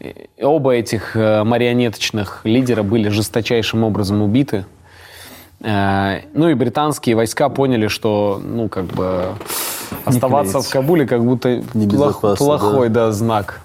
И 0.00 0.28
оба 0.42 0.72
этих 0.74 1.16
э, 1.16 1.44
марионеточных 1.44 2.40
лидера 2.44 2.82
были 2.82 3.08
жесточайшим 3.08 3.84
образом 3.84 4.20
убиты. 4.20 4.66
Э, 5.60 6.20
Ну 6.34 6.48
и 6.48 6.54
британские 6.54 7.16
войска 7.16 7.48
поняли, 7.48 7.86
что, 7.88 8.40
ну, 8.44 8.68
как 8.68 8.84
бы 8.86 9.32
оставаться 10.04 10.60
в 10.60 10.68
Кабуле 10.68 11.06
как 11.06 11.24
будто 11.24 11.62
плох- 11.72 12.36
плохой, 12.36 12.88
да. 12.88 13.12
знак. 13.12 13.62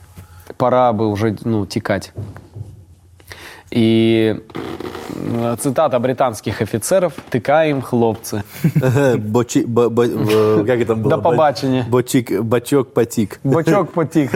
Пора 0.57 0.93
бы 0.93 1.07
уже, 1.09 1.35
ну, 1.43 1.65
текать. 1.65 2.13
И 3.71 4.39
цитата 5.59 5.99
британских 5.99 6.61
офицеров 6.61 7.13
«Тыкаем, 7.31 7.81
хлопцы». 7.81 8.43
Бочи, 9.17 9.63
бо- 9.67 9.89
бо- 9.89 10.03
э, 10.05 10.65
как 10.65 10.79
это 10.79 10.95
было? 10.95 11.09
До 11.09 11.21
побачення. 11.21 11.85
Бочик, 11.89 12.41
бачок 12.41 12.93
потик. 12.93 13.39
Бочок 13.43 13.91
потік. 13.91 14.31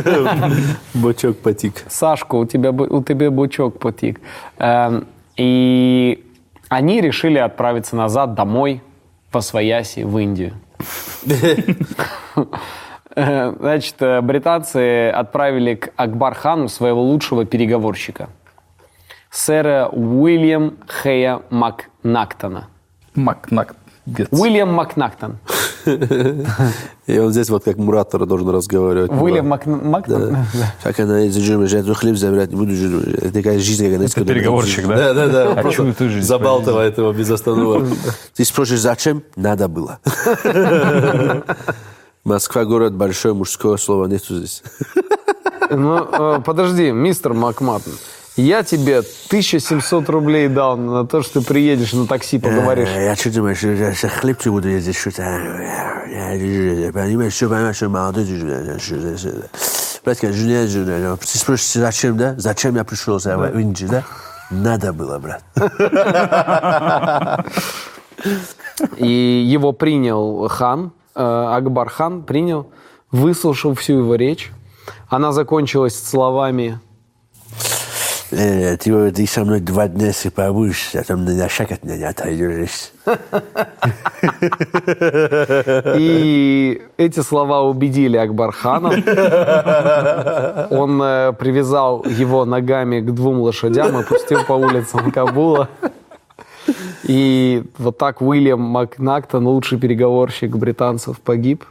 Бочок 0.93 1.37
потик. 1.41 1.83
Сашка, 1.87 2.37
у 2.37 2.45
тебя, 2.45 2.69
у 2.71 3.03
тебя 3.03 3.29
бучок 3.31 3.79
потік. 3.79 4.19
Эм, 4.59 5.03
и 5.37 6.23
они 6.69 7.01
решили 7.01 7.37
отправиться 7.39 7.95
назад 7.95 8.33
домой 8.35 8.81
по 9.31 9.41
свояси 9.41 10.03
в 10.03 10.17
Индию. 10.17 10.51
Э, 13.17 13.53
Значит, 13.59 13.95
э, 14.01 14.19
британцы 14.21 15.09
отправили 15.09 15.75
к 15.75 15.89
Акбархану 15.95 16.67
своего 16.67 17.01
лучшего 17.01 17.45
переговорщика, 17.45 18.27
сэра 19.35 19.89
Уильям 19.91 20.77
Хея 21.03 21.41
Макнактона. 21.49 22.67
Макнак. 23.15 23.75
Гетц. 24.05 24.27
Уильям 24.31 24.73
Макнактон. 24.73 25.37
И 27.05 27.19
он 27.19 27.31
здесь 27.31 27.49
вот 27.49 27.63
как 27.63 27.77
Муратор 27.77 28.25
должен 28.25 28.49
разговаривать. 28.49 29.11
Уильям 29.11 29.47
Мак- 29.47 29.65
Мактон. 29.65 30.37
Как 30.83 30.99
она 30.99 31.25
из 31.25 31.37
Джима, 31.37 31.65
я 31.65 31.83
тут 31.83 31.97
хлеб 31.97 32.15
забирать 32.15 32.51
не 32.51 32.55
буду. 32.55 32.71
Это 32.73 33.31
такая 33.31 33.59
жизнь, 33.59 33.85
как 33.85 33.95
она 33.95 34.05
Это 34.05 34.25
переговорщик, 34.25 34.87
да? 34.87 35.13
Да, 35.13 35.13
да, 35.13 35.27
да. 35.27 35.51
А 35.59 35.61
Просто 35.61 36.21
Забалтывает 36.21 36.97
его 36.97 37.11
без 37.13 37.29
остановок. 37.29 37.87
Ты 38.33 38.45
спросишь, 38.45 38.79
зачем? 38.79 39.21
Надо 39.35 39.67
было. 39.67 39.99
Москва 42.23 42.65
город 42.65 42.95
большой, 42.95 43.33
мужского 43.33 43.77
слова 43.77 44.07
нету 44.07 44.37
здесь. 44.37 44.63
Ну, 45.69 45.97
э, 45.97 46.41
подожди, 46.43 46.91
мистер 46.91 47.33
Макматтон. 47.33 47.93
Я 48.35 48.63
тебе 48.63 48.99
1700 48.99 50.09
рублей 50.09 50.49
дал 50.49 50.75
на 50.75 51.05
то, 51.07 51.21
что 51.23 51.39
ты 51.39 51.47
приедешь 51.47 51.93
на 51.93 52.05
такси 52.05 52.37
поговоришь. 52.37 52.89
Э, 52.89 53.05
Я 53.05 53.15
что 53.15 53.31
думаешь, 53.31 53.63
я 53.63 53.93
сейчас 53.93 54.11
хлеб 54.11 54.45
буду 54.45 54.67
ездить, 54.67 54.97
что-то. 54.97 55.21
Я 55.23 56.91
понимаю, 56.91 57.31
что 57.31 57.47
понимаешь, 57.47 57.77
что 57.77 57.87
молодой. 57.87 58.25
Братка, 60.03 60.33
жена, 60.33 60.67
жена. 60.67 61.15
Ты 61.17 61.37
спросишь, 61.37 61.73
зачем, 61.73 62.17
да? 62.17 62.35
Зачем 62.37 62.75
я 62.75 62.83
пришел 62.83 63.17
в 63.17 63.59
Индию, 63.59 63.89
да? 63.89 64.03
Надо 64.51 64.91
было, 64.91 65.17
брат. 65.17 65.43
И 68.97 69.07
его 69.07 69.71
принял 69.71 70.47
хан, 70.47 70.91
э, 71.15 71.21
Акбар 71.21 71.89
хан 71.89 72.23
принял, 72.23 72.69
выслушал 73.11 73.73
всю 73.75 73.99
его 73.99 74.15
речь. 74.15 74.51
Она 75.09 75.31
закончилась 75.31 75.95
словами 76.01 76.79
Ты, 78.29 79.11
ты 79.11 79.27
со 79.27 79.43
мной 79.43 79.59
два 79.59 79.87
дня 79.87 80.07
если 80.07 80.29
побудешь, 80.29 80.95
а 80.95 81.03
там 81.03 81.25
на 81.25 81.49
шаг 81.49 81.71
от 81.71 81.83
меня 81.83 81.97
не 81.97 82.03
отойдешь. 82.03 82.91
И 85.97 86.81
эти 86.97 87.19
слова 87.19 87.61
убедили 87.61 88.17
Акбархана. 88.17 88.89
Он 90.71 90.97
привязал 91.35 92.03
его 92.05 92.45
ногами 92.45 92.99
к 93.01 93.13
двум 93.13 93.41
лошадям 93.41 93.99
и 93.99 94.03
пустил 94.03 94.43
по 94.45 94.53
улицам 94.53 95.11
Кабула. 95.11 95.69
И 97.03 97.63
вот 97.77 97.97
так 97.97 98.21
Уильям 98.21 98.61
Макнактон, 98.61 99.47
лучший 99.47 99.77
переговорщик 99.77 100.55
британцев, 100.55 101.19
погиб, 101.19 101.63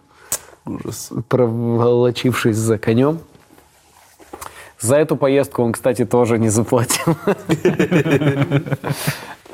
Ужас. 0.64 1.10
проволочившись 1.28 2.56
за 2.56 2.78
конем. 2.78 3.18
За 4.84 4.96
эту 4.96 5.16
поездку 5.16 5.62
он, 5.62 5.72
кстати, 5.72 6.04
тоже 6.04 6.38
не 6.38 6.50
заплатил. 6.50 7.16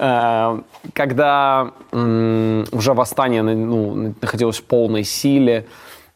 Э, 0.03 0.59
Когда 0.95 1.73
уже 1.93 2.95
восстание 2.95 3.43
ну, 3.43 4.15
находилось 4.23 4.57
в 4.57 4.65
полной 4.65 5.05
силе, 5.05 5.67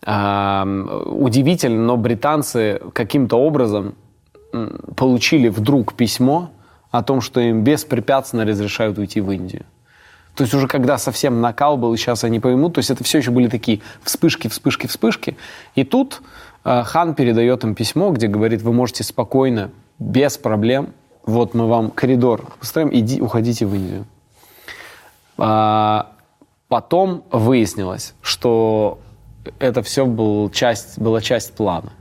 э, 0.07 0.64
удивительно, 1.05 1.83
но 1.83 1.96
британцы 1.98 2.81
каким-то 2.94 3.37
образом 3.37 3.94
получили 4.96 5.48
вдруг 5.48 5.92
письмо 5.92 6.50
о 6.90 7.03
том, 7.03 7.20
что 7.20 7.40
им 7.40 7.62
беспрепятственно 7.62 8.46
разрешают 8.46 8.96
уйти 8.96 9.20
в 9.20 9.31
Индию. 9.31 9.66
То 10.35 10.44
есть 10.44 10.55
уже 10.55 10.66
когда 10.66 10.96
совсем 10.96 11.42
накал 11.42 11.77
был, 11.77 11.94
сейчас 11.98 12.24
они 12.24 12.40
поймут, 12.40 12.74
то 12.74 12.79
есть 12.79 12.90
это 12.90 13.05
все 13.05 13.18
еще 13.18 13.33
были 13.33 13.48
такие 13.48 13.81
вспышки, 14.03 14.48
вспышки, 14.48 14.87
вспышки. 14.87 15.37
И 15.74 15.85
тут 15.85 16.22
хан 16.64 17.14
передает 17.14 17.62
им 17.64 17.74
письмо, 17.74 18.11
где 18.11 18.27
говорит, 18.27 18.62
вы 18.62 18.72
можете 18.72 19.05
спокойно, 19.05 19.70
без 19.98 20.38
проблем, 20.38 20.88
вот 21.24 21.55
мы 21.55 21.68
вам 21.68 21.90
коридор 21.90 22.44
устроим, 22.61 22.90
иди, 22.92 23.20
уходите 23.20 23.66
в 23.66 23.74
Индию. 23.74 24.07
А, 25.38 26.11
потом 26.68 27.24
выяснилось, 27.31 28.14
что 28.22 28.98
это 29.59 29.83
все 29.83 30.07
был 30.07 30.50
часть, 30.50 30.98
была 30.98 31.20
часть 31.20 31.55
плана. 31.55 31.92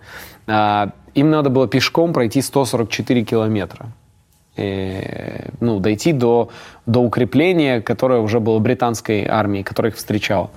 А, 0.47 0.91
им 1.13 1.29
надо 1.29 1.49
было 1.49 1.67
пешком 1.67 2.13
пройти 2.13 2.41
144 2.41 3.23
километра. 3.23 3.87
И, 4.55 5.01
ну, 5.61 5.79
дойти 5.79 6.13
до, 6.13 6.49
до 6.85 6.99
укрепления, 6.99 7.81
которое 7.81 8.19
уже 8.19 8.39
было 8.39 8.59
британской 8.59 9.25
армией, 9.25 9.63
которая 9.63 9.91
их 9.91 9.97
встречала. 9.97 10.51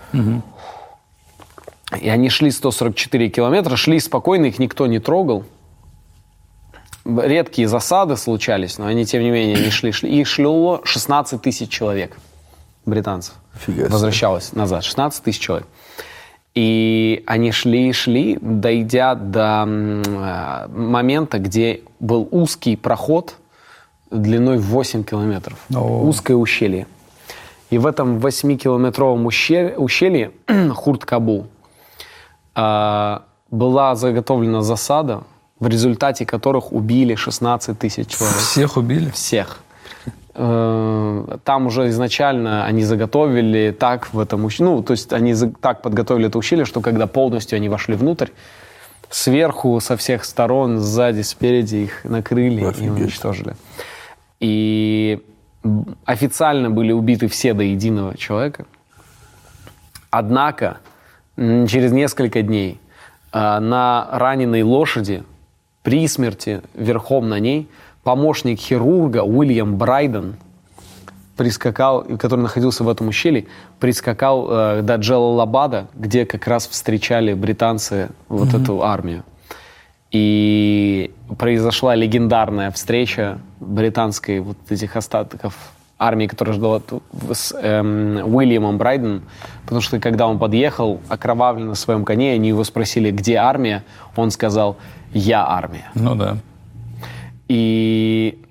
И 2.00 2.08
они 2.08 2.28
шли 2.30 2.50
144 2.50 3.28
километра, 3.28 3.76
шли 3.76 4.00
спокойно, 4.00 4.46
их 4.46 4.58
никто 4.58 4.86
не 4.86 4.98
трогал. 4.98 5.44
Редкие 7.04 7.68
засады 7.68 8.16
случались, 8.16 8.78
но 8.78 8.86
они, 8.86 9.04
тем 9.04 9.22
не 9.22 9.30
менее, 9.30 9.56
не 9.56 9.70
шли. 9.70 9.92
шли. 9.92 10.10
Их 10.10 10.26
шло 10.26 10.80
16 10.84 11.40
тысяч 11.40 11.68
человек, 11.68 12.16
британцев. 12.84 13.34
Фига. 13.54 13.88
Возвращалось 13.88 14.52
назад, 14.52 14.84
16 14.84 15.22
тысяч 15.22 15.40
человек. 15.40 15.66
И 16.54 17.22
они 17.26 17.52
шли 17.52 17.90
и 17.90 17.92
шли, 17.92 18.38
дойдя 18.40 19.14
до 19.14 19.64
э, 19.66 20.68
момента, 20.68 21.38
где 21.38 21.82
был 22.00 22.26
узкий 22.30 22.76
проход 22.76 23.36
длиной 24.10 24.58
в 24.58 24.64
8 24.66 25.04
километров. 25.04 25.58
Узкое 25.70 26.36
ущелье. 26.36 26.86
И 27.70 27.78
в 27.78 27.86
этом 27.86 28.18
8-километровом 28.18 29.26
ущелье, 29.26 29.76
ущелье 29.76 30.32
Хурт-Кабул 30.46 31.46
была 32.56 33.94
заготовлена 33.94 34.62
засада, 34.62 35.22
в 35.60 35.68
результате 35.68 36.24
которых 36.26 36.72
убили 36.72 37.14
16 37.14 37.78
тысяч 37.78 38.08
человек. 38.08 38.36
Всех 38.38 38.76
убили? 38.76 39.10
Всех. 39.10 39.58
Э, 40.34 41.38
Там 41.44 41.66
уже 41.66 41.88
изначально 41.88 42.64
они 42.64 42.82
заготовили 42.84 43.74
так 43.78 44.12
в 44.12 44.18
этом 44.18 44.44
ущелье, 44.44 44.70
ну, 44.70 44.82
то 44.82 44.92
есть 44.92 45.12
они 45.12 45.34
так 45.60 45.82
подготовили 45.82 46.26
это 46.28 46.38
ущелье, 46.38 46.64
что 46.64 46.80
когда 46.80 47.06
полностью 47.06 47.56
они 47.56 47.68
вошли 47.68 47.94
внутрь, 47.94 48.28
сверху, 49.08 49.80
со 49.80 49.96
всех 49.96 50.24
сторон, 50.24 50.80
сзади, 50.80 51.22
спереди 51.22 51.76
их 51.76 52.04
накрыли 52.04 52.60
и 52.62 52.64
Офигеть. 52.64 52.90
уничтожили. 52.90 53.54
И 54.40 55.22
официально 56.04 56.70
были 56.70 56.92
убиты 56.92 57.28
все 57.28 57.54
до 57.54 57.62
единого 57.62 58.16
человека. 58.16 58.66
Однако 60.10 60.78
через 61.36 61.92
несколько 61.92 62.42
дней 62.42 62.80
а, 63.32 63.60
на 63.60 64.08
раненой 64.12 64.62
лошади 64.62 65.22
при 65.82 66.08
смерти 66.08 66.62
верхом 66.74 67.28
на 67.28 67.38
ней 67.38 67.68
помощник 68.02 68.58
хирурга 68.58 69.22
Уильям 69.22 69.76
Брайден 69.76 70.36
прискакал, 71.36 72.02
который 72.18 72.40
находился 72.40 72.82
в 72.82 72.88
этом 72.88 73.08
ущелье, 73.08 73.46
прискакал 73.78 74.48
э, 74.50 74.82
до 74.82 74.96
Джалалабада, 74.96 75.88
где 75.94 76.24
как 76.24 76.46
раз 76.46 76.66
встречали 76.66 77.34
британцы 77.34 78.08
вот 78.28 78.54
эту 78.54 78.82
армию. 78.82 79.22
И 80.12 81.12
произошла 81.38 81.94
легендарная 81.94 82.70
встреча 82.70 83.38
британской 83.60 84.40
вот 84.40 84.56
этих 84.70 84.96
остатков 84.96 85.54
армии, 85.98 86.26
которая 86.26 86.54
ждала 86.54 86.82
с 87.32 87.54
эм, 87.58 88.34
Уильямом 88.34 88.76
Брайденом, 88.78 89.22
потому 89.64 89.80
что 89.80 89.98
когда 89.98 90.26
он 90.26 90.38
подъехал, 90.38 91.00
окровавлен 91.08 91.68
на 91.68 91.74
своем 91.74 92.04
коне, 92.04 92.32
они 92.32 92.48
его 92.48 92.64
спросили, 92.64 93.10
где 93.10 93.36
армия, 93.36 93.82
он 94.14 94.30
сказал, 94.30 94.76
я 95.12 95.46
армия. 95.46 95.90
Ну 95.94 96.14
да. 96.14 96.36
И 97.48 98.42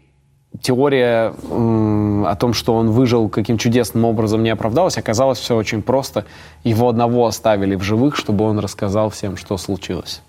теория 0.62 1.34
м, 1.52 2.26
о 2.26 2.36
том, 2.36 2.54
что 2.54 2.74
он 2.76 2.90
выжил 2.92 3.30
каким 3.30 3.58
чудесным 3.58 4.06
образом, 4.06 4.42
не 4.44 4.50
оправдалась. 4.50 4.98
Оказалось 4.98 5.38
все 5.38 5.56
очень 5.56 5.82
просто. 5.82 6.26
Его 6.64 6.90
одного 6.90 7.28
оставили 7.28 7.76
в 7.76 7.84
живых, 7.84 8.16
чтобы 8.16 8.46
он 8.46 8.60
рассказал 8.60 9.10
всем, 9.10 9.38
что 9.38 9.58
случилось. 9.58 10.22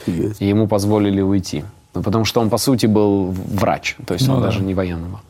Офигеть. 0.00 0.40
И 0.40 0.46
ему 0.46 0.66
позволили 0.66 1.20
уйти. 1.20 1.64
Ну, 1.94 2.02
потому 2.02 2.24
что 2.24 2.40
он, 2.40 2.50
по 2.50 2.58
сути, 2.58 2.86
был 2.86 3.26
врач. 3.30 3.96
То 4.06 4.14
есть 4.14 4.26
Ну 4.26 4.34
он 4.34 4.40
да. 4.40 4.46
даже 4.46 4.62
не 4.62 4.74
военный 4.74 5.08
был. 5.08 5.20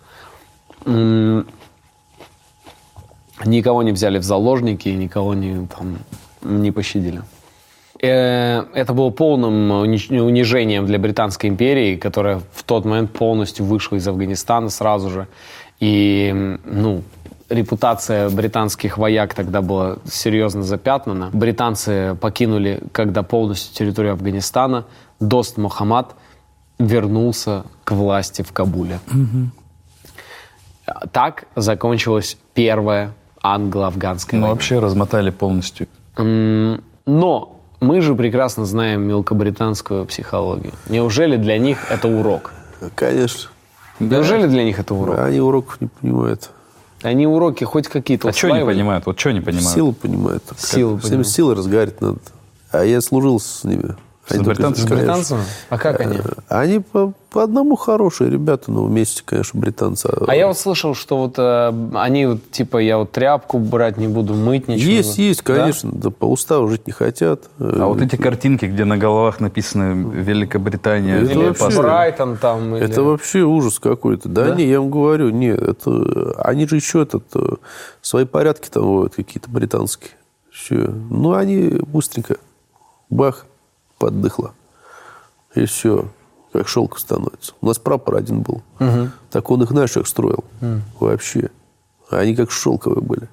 Никого 3.45 3.83
не 3.83 3.93
взяли 3.93 4.19
в 4.19 4.23
заложники, 4.23 4.89
никого 4.89 5.35
не, 5.35 5.67
там, 5.67 5.99
не 6.43 6.71
пощадили. 6.71 7.23
Э, 8.01 8.65
Это 8.75 8.93
было 8.93 9.11
полным 9.11 9.71
унижением 9.71 10.87
для 10.87 10.99
Британской 10.99 11.51
империи, 11.51 11.97
которая 11.97 12.41
в 12.53 12.63
тот 12.65 12.85
момент 12.85 13.13
полностью 13.13 13.65
вышла 13.67 13.97
из 13.97 14.07
Афганистана 14.07 14.69
сразу 14.71 15.11
же. 15.11 15.27
И, 15.81 16.59
ну, 16.65 17.03
репутация 17.49 18.31
британских 18.31 18.99
вояк 18.99 19.35
тогда 19.35 19.61
была 19.63 19.97
серьезно 20.11 20.63
запятнана. 20.63 21.31
Британцы 21.33 22.17
покинули, 22.21 22.81
когда 22.93 23.23
полностью 23.23 23.75
территорию 23.75 24.13
Афганистана. 24.13 24.85
Дост 25.21 25.57
Мухаммад 25.57 26.15
вернулся 26.79 27.65
к 27.85 27.93
власти 27.93 28.43
в 28.43 28.53
Кабуле. 28.53 29.01
Так 31.13 31.45
закончилась 31.57 32.37
первая 32.55 33.13
англо-афганская 33.43 34.39
Ну, 34.39 34.47
война. 34.47 34.55
вообще 34.55 34.79
размотали 34.79 35.31
полностью. 35.31 35.87
Но 36.17 37.61
мы 37.81 38.01
же 38.01 38.15
прекрасно 38.15 38.65
знаем 38.65 39.03
мелкобританскую 39.03 40.07
психологию. 40.07 40.73
Неужели 40.89 41.37
для 41.37 41.59
них 41.59 41.91
это 41.91 42.09
урок? 42.09 42.53
Конечно. 42.95 43.51
Неужели 44.01 44.47
для 44.47 44.65
них 44.65 44.79
это 44.79 44.95
урок? 44.95 45.19
Они 45.19 45.41
уроков 45.41 45.81
не 45.81 45.89
понимают. 45.89 46.51
Они 47.03 47.27
уроки 47.27 47.65
хоть 47.65 47.89
какие-то 47.89 48.29
А 48.29 48.33
что 48.33 48.47
не 48.49 48.55
усваивали? 48.55 48.75
понимают? 48.77 49.07
Вот 49.07 49.19
что 49.21 49.31
не 49.33 49.41
понимают? 49.41 49.69
Силу 49.69 49.93
понимают. 49.93 50.43
Силу 50.57 50.93
Как- 50.97 51.01
Всем 51.01 51.11
понимают. 51.11 51.29
силы 51.29 51.55
разговаривать 51.55 52.01
надо. 52.01 52.19
А 52.73 52.83
я 52.85 53.01
служил 53.03 53.39
с 53.39 53.63
ними. 53.65 53.95
Британцами? 54.31 54.89
Британцами? 54.89 55.43
А 55.69 55.79
как 55.79 56.01
они? 56.01 56.19
Они 56.49 56.81
по, 56.81 57.13
по 57.31 57.43
одному 57.43 57.77
хорошие 57.77 58.31
ребята, 58.31 58.71
но 58.73 58.85
вместе, 58.85 59.23
конечно, 59.25 59.61
британцы. 59.61 60.09
А 60.27 60.35
я 60.35 60.47
вот 60.47 60.57
слышал, 60.59 60.95
что 60.95 61.19
вот 61.19 61.35
э, 61.39 61.73
они 61.95 62.27
вот 62.27 62.51
типа 62.51 62.79
я 62.79 62.99
вот 62.99 63.13
тряпку 63.13 63.59
брать 63.59 63.99
не 63.99 64.09
буду, 64.09 64.35
мыть 64.35 64.67
ничего. 64.69 64.91
Есть, 64.91 65.19
есть, 65.19 65.45
Да? 65.45 65.55
конечно. 65.57 65.91
Да? 65.93 66.11
по 66.11 66.25
уставу 66.25 66.69
жить 66.69 66.87
не 66.87 66.93
хотят. 66.93 67.43
А 67.59 67.87
вот 67.87 68.01
эти 68.01 68.17
картинки, 68.17 68.65
где 68.67 68.85
на 68.85 68.97
головах 68.97 69.41
написано 69.41 69.93
Великобритания, 70.13 71.17
Это 71.17 71.33
Или 71.33 71.47
вообще- 71.49 71.77
Брайтон 71.79 72.37
там. 72.37 72.77
или- 72.77 72.85
Это 72.85 73.03
вообще 73.03 73.41
ужас 73.43 73.79
какой-то. 73.79 74.29
Да, 74.29 74.55
не, 74.55 74.65
я 74.67 74.81
вам 74.81 74.91
говорю, 74.91 75.31
нет, 75.31 75.61
это 75.61 76.35
они 76.39 76.67
же 76.67 76.77
еще 76.77 77.03
этот, 77.03 77.25
э, 77.35 77.41
свои 78.01 78.25
порядки 78.25 78.69
там 78.71 78.85
вводят 78.85 79.15
какие-то 79.17 79.51
британские. 79.51 80.11
Все. 80.51 80.89
Ну, 81.11 81.33
они 81.35 81.81
быстренько, 81.87 82.37
бах, 83.11 83.47
поддыхло. 84.05 84.53
И 85.55 85.65
все, 85.65 86.09
как 86.53 86.69
шелк 86.69 86.99
становится. 86.99 87.53
У 87.63 87.67
нас 87.67 87.79
прапор 87.79 88.17
один 88.17 88.41
был. 88.43 88.63
Так 89.31 89.51
он 89.51 89.63
их, 89.63 89.71
знаешь, 89.71 89.93
как 89.93 90.07
строил. 90.07 90.45
Вообще. 91.01 91.49
Они 92.11 92.37
как 92.37 92.51
шелковые 92.51 93.01
были. 93.01 93.29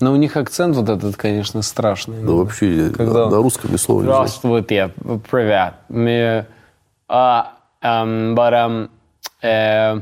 Но 0.00 0.12
у 0.12 0.16
них 0.16 0.36
акцент 0.36 0.76
вот 0.76 0.88
этот, 0.90 1.16
конечно, 1.16 1.62
страшный. 1.62 2.20
Ну, 2.20 2.36
вообще, 2.38 2.90
Когда- 2.94 3.24
на, 3.26 3.30
на 3.30 3.36
русском 3.38 3.72
ни 3.72 3.76
слова 3.76 4.00
не 4.00 4.06
знаю. 4.06 4.18
Здравствуйте, 4.26 4.92
привет. 5.30 5.74
Мы, 5.88 6.46
а, 7.08 7.52
эм, 7.80 8.34
but, 8.34 8.52
эм, 8.52 8.90
э, 9.42 10.00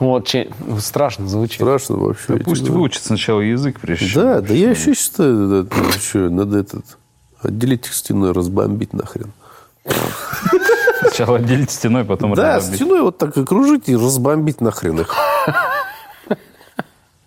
вот, 0.00 0.26
че- 0.26 0.50
страшно 0.80 1.28
звучит. 1.28 1.60
Страшно 1.60 1.96
вообще. 1.96 2.34
я 2.38 2.40
Пусть 2.40 2.62
говорю. 2.62 2.80
выучат 2.80 3.02
сначала 3.04 3.40
язык, 3.40 3.78
прежде 3.80 4.06
чем. 4.08 4.22
Да, 4.22 4.40
да 4.40 4.54
я 4.54 4.70
еще 4.70 4.94
считаю, 4.94 5.62
да, 5.64 5.92
что, 5.92 6.18
надо 6.30 6.58
этот, 6.58 6.84
отделить 7.42 7.86
их 7.86 7.94
стеной, 7.94 8.32
разбомбить 8.32 8.92
нахрен. 8.92 9.32
Сначала 11.00 11.38
отделить 11.38 11.70
стеной, 11.70 12.04
потом 12.04 12.34
Да, 12.34 12.56
разбомбить. 12.56 12.80
стеной 12.80 13.00
вот 13.02 13.18
так 13.18 13.36
окружить 13.36 13.88
и 13.88 13.96
разбомбить 13.96 14.60
нахрен 14.60 15.00
их. 15.00 15.14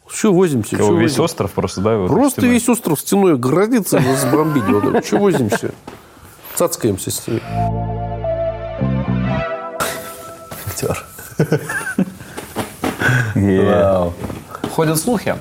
Что 0.07 0.31
возимся? 0.31 0.77
Кого, 0.77 0.91
весь 0.93 1.01
возимся? 1.17 1.23
остров 1.23 1.51
просто, 1.53 1.81
да? 1.81 1.97
вот 1.97 2.07
Просто 2.07 2.41
стеной? 2.41 2.53
весь 2.53 2.69
остров 2.69 2.99
стеной 2.99 3.37
градится 3.37 3.97
и 3.97 4.07
разбомбить. 4.07 4.63
Вот, 4.65 5.03
Что 5.05 5.17
возимся? 5.17 5.73
Цацкаемся 6.55 7.09
с 7.09 7.27
ней. 7.27 7.41
Актер. 10.67 11.05
Е. 13.35 14.11
Ходят 14.75 14.97
слухи, 14.99 15.35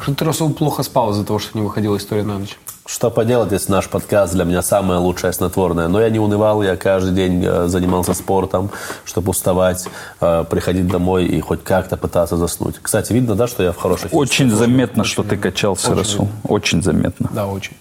что 0.00 0.14
ты, 0.14 0.24
Расул, 0.24 0.52
плохо 0.54 0.82
спал 0.84 1.10
из-за 1.10 1.24
того, 1.24 1.38
что 1.38 1.58
не 1.58 1.64
выходила 1.64 1.96
история 1.96 2.22
на 2.22 2.38
ночь. 2.38 2.56
Что 2.86 3.10
поделать, 3.10 3.52
если 3.52 3.70
наш 3.70 3.88
подкаст 3.88 4.32
для 4.32 4.44
меня 4.44 4.62
самое 4.62 4.98
лучшее 5.00 5.32
снотворное. 5.32 5.88
Но 5.88 6.00
я 6.00 6.10
не 6.10 6.18
унывал, 6.18 6.62
я 6.62 6.76
каждый 6.76 7.12
день 7.12 7.44
э, 7.44 7.68
занимался 7.68 8.14
спортом, 8.14 8.70
чтобы 9.04 9.30
уставать, 9.30 9.86
э, 10.20 10.44
приходить 10.50 10.88
домой 10.88 11.26
и 11.26 11.40
хоть 11.40 11.62
как-то 11.62 11.96
пытаться 11.96 12.36
заснуть. 12.36 12.76
Кстати, 12.80 13.12
видно, 13.12 13.34
да, 13.34 13.46
что 13.46 13.62
я 13.62 13.72
в 13.72 13.76
хороших... 13.76 14.12
Очень 14.12 14.50
заметно, 14.50 15.04
что 15.04 15.22
ты 15.22 15.36
качался, 15.36 15.94
Расул. 15.94 16.28
Очень 16.42 16.82
заметно. 16.82 17.28
Да, 17.32 17.46
очень. 17.46 17.76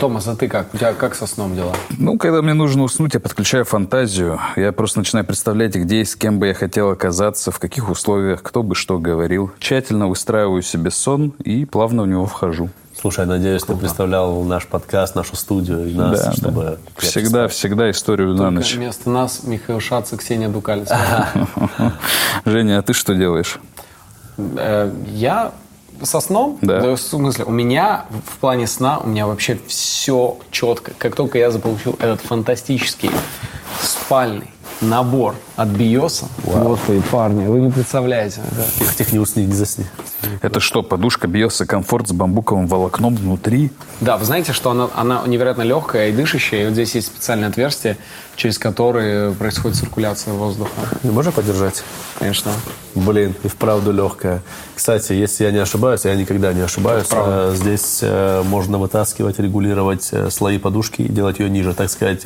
Томас, 0.00 0.26
а 0.28 0.34
ты 0.34 0.48
как? 0.48 0.72
У 0.72 0.78
тебя 0.78 0.94
как 0.94 1.14
со 1.14 1.26
сном 1.26 1.54
дела? 1.54 1.74
Ну, 1.98 2.16
когда 2.16 2.40
мне 2.40 2.54
нужно 2.54 2.84
уснуть, 2.84 3.12
я 3.12 3.20
подключаю 3.20 3.66
фантазию. 3.66 4.40
Я 4.56 4.72
просто 4.72 4.98
начинаю 4.98 5.26
представлять, 5.26 5.74
где 5.74 6.00
и 6.00 6.04
с 6.06 6.16
кем 6.16 6.38
бы 6.38 6.46
я 6.46 6.54
хотел 6.54 6.90
оказаться, 6.90 7.50
в 7.50 7.58
каких 7.58 7.90
условиях, 7.90 8.42
кто 8.42 8.62
бы 8.62 8.74
что 8.74 8.98
говорил. 8.98 9.50
Тщательно 9.58 10.08
выстраиваю 10.08 10.62
себе 10.62 10.90
сон 10.90 11.34
и 11.44 11.66
плавно 11.66 12.04
в 12.04 12.06
него 12.06 12.24
вхожу. 12.24 12.70
Слушай, 13.00 13.24
надеюсь, 13.24 13.62
ты 13.62 13.74
представлял 13.74 14.42
наш 14.42 14.66
подкаст, 14.66 15.14
нашу 15.14 15.34
студию 15.34 15.88
и 15.88 15.94
нас, 15.94 16.22
Да, 16.22 16.32
чтобы... 16.32 16.62
да. 16.62 16.76
Всегда, 16.98 17.48
всегда 17.48 17.90
историю 17.90 18.34
на 18.34 18.50
ночь. 18.50 18.74
Вместо 18.74 19.08
нас 19.08 19.42
Михаил 19.44 19.80
Шац 19.80 20.12
и 20.12 20.16
Ксения 20.18 20.50
Дукалец. 20.50 20.90
Женя, 22.44 22.78
а 22.78 22.82
ты 22.82 22.92
что 22.92 23.14
делаешь? 23.14 23.58
Э, 24.36 24.92
Я 25.06 25.52
со 26.02 26.20
сном? 26.20 26.58
Да. 26.60 26.94
В 26.94 26.98
смысле, 26.98 27.46
у 27.46 27.50
меня 27.50 28.04
в 28.26 28.36
плане 28.36 28.66
сна, 28.66 28.98
у 28.98 29.06
меня 29.06 29.26
вообще 29.26 29.58
все 29.66 30.36
четко. 30.50 30.92
Как 30.98 31.16
только 31.16 31.38
я 31.38 31.50
заполучил 31.50 31.96
этот 32.00 32.20
фантастический 32.20 33.10
спальный 33.80 34.50
набор 34.80 35.34
от 35.56 35.68
Биоса. 35.68 36.26
Господи, 36.44 37.02
парни, 37.10 37.46
вы 37.46 37.60
не 37.60 37.70
представляете. 37.70 38.40
Тихо, 38.78 38.94
тихо, 38.94 39.12
не 39.12 39.18
усни, 39.18 39.44
не 39.44 39.52
засни. 39.52 39.86
Это 40.42 40.60
что, 40.60 40.82
подушка 40.82 41.26
Биоса 41.26 41.66
Комфорт 41.66 42.08
с 42.08 42.12
бамбуковым 42.12 42.66
волокном 42.66 43.16
внутри? 43.16 43.70
Да, 44.00 44.16
вы 44.16 44.24
знаете, 44.24 44.52
что 44.52 44.70
она, 44.70 44.88
она 44.94 45.22
невероятно 45.26 45.62
легкая 45.62 46.08
и 46.08 46.12
дышащая. 46.12 46.62
И 46.62 46.64
вот 46.66 46.72
здесь 46.72 46.94
есть 46.94 47.08
специальные 47.08 47.48
отверстия, 47.48 47.96
через 48.36 48.58
которые 48.58 49.32
происходит 49.32 49.76
циркуляция 49.78 50.32
воздуха. 50.34 50.70
Ты 51.02 51.10
можешь 51.12 51.34
подержать? 51.34 51.82
Конечно. 52.18 52.52
Блин, 52.94 53.34
и 53.44 53.48
вправду 53.48 53.92
легкая. 53.92 54.42
Кстати, 54.74 55.12
если 55.12 55.44
я 55.44 55.52
не 55.52 55.58
ошибаюсь, 55.58 56.04
а 56.06 56.08
я 56.08 56.16
никогда 56.16 56.52
не 56.52 56.62
ошибаюсь, 56.62 57.06
э, 57.12 57.52
здесь 57.54 58.00
э, 58.02 58.42
можно 58.44 58.78
вытаскивать, 58.78 59.38
регулировать 59.38 60.08
э, 60.12 60.30
слои 60.30 60.58
подушки 60.58 61.02
и 61.02 61.08
делать 61.08 61.38
ее 61.38 61.50
ниже, 61.50 61.74
так 61.74 61.90
сказать, 61.90 62.22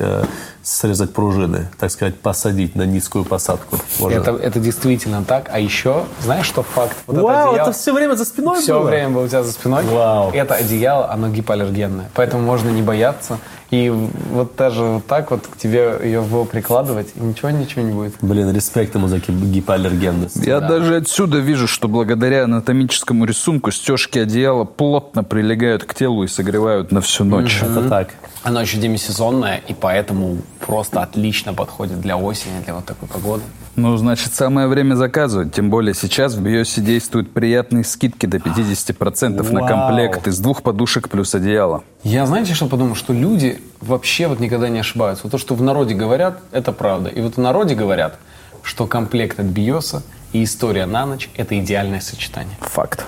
срезать 0.63 1.13
пружины, 1.13 1.69
так 1.77 1.91
сказать, 1.91 2.15
посадить 2.15 2.44
на 2.75 2.83
низкую 2.83 3.25
посадку. 3.25 3.77
Можно. 3.99 4.17
Это, 4.17 4.31
это 4.31 4.59
действительно 4.59 5.23
так. 5.23 5.49
А 5.51 5.59
еще, 5.59 6.03
знаешь, 6.21 6.45
что 6.45 6.63
факт? 6.63 6.95
Вот 7.07 7.17
Вау, 7.17 7.53
одеяло- 7.53 7.61
это 7.61 7.71
все 7.71 7.93
время 7.93 8.15
за 8.15 8.25
спиной 8.25 8.59
Все 8.61 8.79
было? 8.79 8.87
время 8.89 9.09
было 9.09 9.23
у 9.23 9.27
тебя 9.27 9.43
за 9.43 9.51
спиной. 9.51 9.83
Вау. 9.85 10.31
Это 10.31 10.55
одеяло, 10.55 11.09
оно 11.11 11.29
гипоаллергенное. 11.29 12.09
Поэтому 12.13 12.43
можно 12.43 12.69
не 12.69 12.81
бояться. 12.81 13.39
И 13.75 13.89
вот 14.31 14.55
даже 14.55 14.81
вот 14.83 15.05
так 15.05 15.31
вот 15.31 15.47
к 15.47 15.57
тебе 15.57 15.99
ее 16.01 16.21
было 16.21 16.45
прикладывать, 16.45 17.09
и 17.15 17.19
ничего, 17.19 17.49
ничего 17.49 17.81
не 17.81 17.91
будет. 17.91 18.13
Блин, 18.21 18.53
респект 18.55 18.95
ему 18.95 19.07
за 19.09 19.17
гип- 19.17 19.51
гипоаллергенность. 19.51 20.37
Я 20.45 20.61
даже 20.61 20.95
отсюда 20.95 21.39
вижу, 21.39 21.67
что 21.67 21.89
благодаря 21.89 22.45
анатомическому 22.45 23.25
рисунку 23.25 23.71
стежки 23.71 24.19
одеяла 24.19 24.63
плотно 24.63 25.25
прилегают 25.25 25.83
к 25.83 25.93
телу 25.93 26.23
и 26.23 26.27
согревают 26.27 26.93
на 26.93 27.01
всю 27.01 27.25
ночь. 27.25 27.61
Это 27.61 27.89
так. 27.89 28.09
Оно 28.43 28.61
еще 28.61 28.77
демисезонное, 28.77 29.61
и 29.67 29.73
поэтому 29.73 30.37
просто 30.65 31.01
отлично 31.01 31.53
подходит 31.53 31.99
для 31.99 32.15
осени, 32.15 32.63
для 32.63 32.75
вот 32.75 32.85
такой 32.85 33.09
погоды. 33.09 33.43
Ну, 33.75 33.97
значит, 33.97 34.33
самое 34.33 34.67
время 34.67 34.95
заказывать. 34.95 35.53
Тем 35.53 35.69
более 35.69 35.93
сейчас 35.93 36.35
в 36.35 36.41
Биосе 36.41 36.79
действуют 36.79 37.33
приятные 37.33 37.83
скидки 37.83 38.25
до 38.25 38.37
50% 38.37 39.51
на 39.51 39.67
комплект 39.67 40.27
из 40.27 40.39
двух 40.39 40.61
подушек 40.61 41.09
плюс 41.09 41.35
одеяло. 41.35 41.83
Я, 42.05 42.25
знаете, 42.27 42.53
что 42.53 42.67
подумал? 42.67 42.93
Что 42.93 43.13
люди 43.13 43.59
вообще 43.81 44.27
вот 44.27 44.39
никогда 44.39 44.69
не 44.69 44.77
ошибаются. 44.77 45.23
Вот 45.23 45.31
то, 45.31 45.39
что 45.39 45.55
в 45.55 45.63
народе 45.63 45.95
говорят, 45.95 46.37
это 46.51 46.71
правда. 46.71 47.09
И 47.09 47.19
вот 47.19 47.35
в 47.35 47.39
народе 47.39 47.73
говорят, 47.73 48.19
что 48.61 48.85
комплект 48.85 49.39
от 49.39 49.47
Биоса 49.47 50.03
и 50.31 50.43
история 50.43 50.85
на 50.85 51.07
ночь– 51.07 51.31
это 51.35 51.59
идеальное 51.59 52.01
сочетание. 52.01 52.55
Факт. 52.61 53.03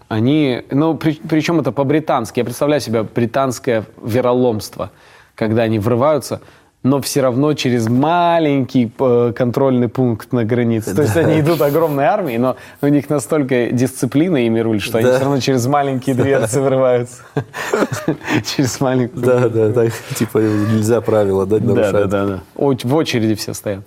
Они, 0.10 0.62
ну, 0.69 0.96
при- 0.96 1.19
причем 1.28 1.60
это 1.60 1.72
по-британски. 1.72 2.39
Я 2.39 2.46
представляю 2.46 2.82
себе 2.82 3.02
британское 3.04 3.86
вероломство, 4.04 4.91
когда 5.34 5.63
они 5.63 5.80
врываются, 5.80 6.41
но 6.84 7.00
все 7.02 7.22
равно 7.22 7.54
через 7.54 7.88
маленький 7.88 8.91
э, 9.00 9.34
контрольный 9.36 9.88
пункт 9.88 10.34
на 10.34 10.43
границе. 10.43 10.93
То 10.93 11.02
есть 11.04 11.15
они 11.15 11.39
идут 11.39 11.62
огромной 11.62 12.04
армией, 12.06 12.38
но 12.38 12.58
у 12.82 12.88
них 12.88 13.10
настолько 13.10 13.72
дисциплина 13.72 14.36
ими 14.38 14.60
рулит, 14.60 14.82
что 14.82 14.98
они 14.98 15.08
Да. 15.08 15.15
все 15.15 15.24
равно 15.24 15.39
через 15.39 15.65
маленькие 15.65 16.13
дверцы 16.15 16.60
врываются. 16.62 17.22
Через 18.46 18.80
маленькую 18.82 19.24
Да, 19.26 19.48
да, 19.50 19.72
так, 19.72 19.93
типа 20.17 20.39
нельзя 20.39 21.00
правила, 21.02 21.46
да, 21.46 21.60
да, 21.60 21.65
нарушать. 21.65 21.91
да, 21.93 22.06
да, 22.06 22.26
да. 22.26 22.39
В 22.56 22.96
очереди 22.96 23.36
все 23.36 23.54
стоят. 23.54 23.84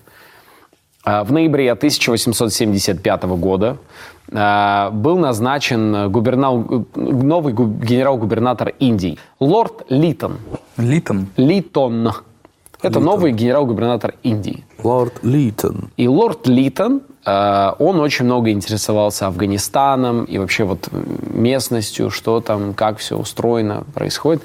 А, 1.04 1.22
В 1.24 1.32
ноябре 1.32 1.70
1875 1.72 3.24
года 3.24 3.76
а, 4.32 4.90
был 4.90 5.18
назначен 5.18 6.10
губернал- 6.10 6.86
новый 6.94 7.52
гу- 7.52 7.66
генерал-губернатор 7.68 8.72
Индии 8.78 9.18
лорд 9.38 9.84
Литон. 9.90 10.38
Литон. 10.78 11.26
Литон. 11.36 12.12
Это 12.86 13.00
новый 13.00 13.32
генерал-губернатор 13.32 14.14
Индии. 14.22 14.64
Лорд 14.82 15.22
Литон. 15.22 15.90
И 15.96 16.08
лорд 16.08 16.46
Литон, 16.46 17.02
э, 17.24 17.72
он 17.78 18.00
очень 18.00 18.24
много 18.24 18.50
интересовался 18.50 19.26
Афганистаном 19.26 20.24
и 20.24 20.38
вообще 20.38 20.64
вот 20.64 20.88
местностью, 20.92 22.10
что 22.10 22.40
там, 22.40 22.74
как 22.74 22.98
все 22.98 23.18
устроено, 23.18 23.84
происходит. 23.94 24.42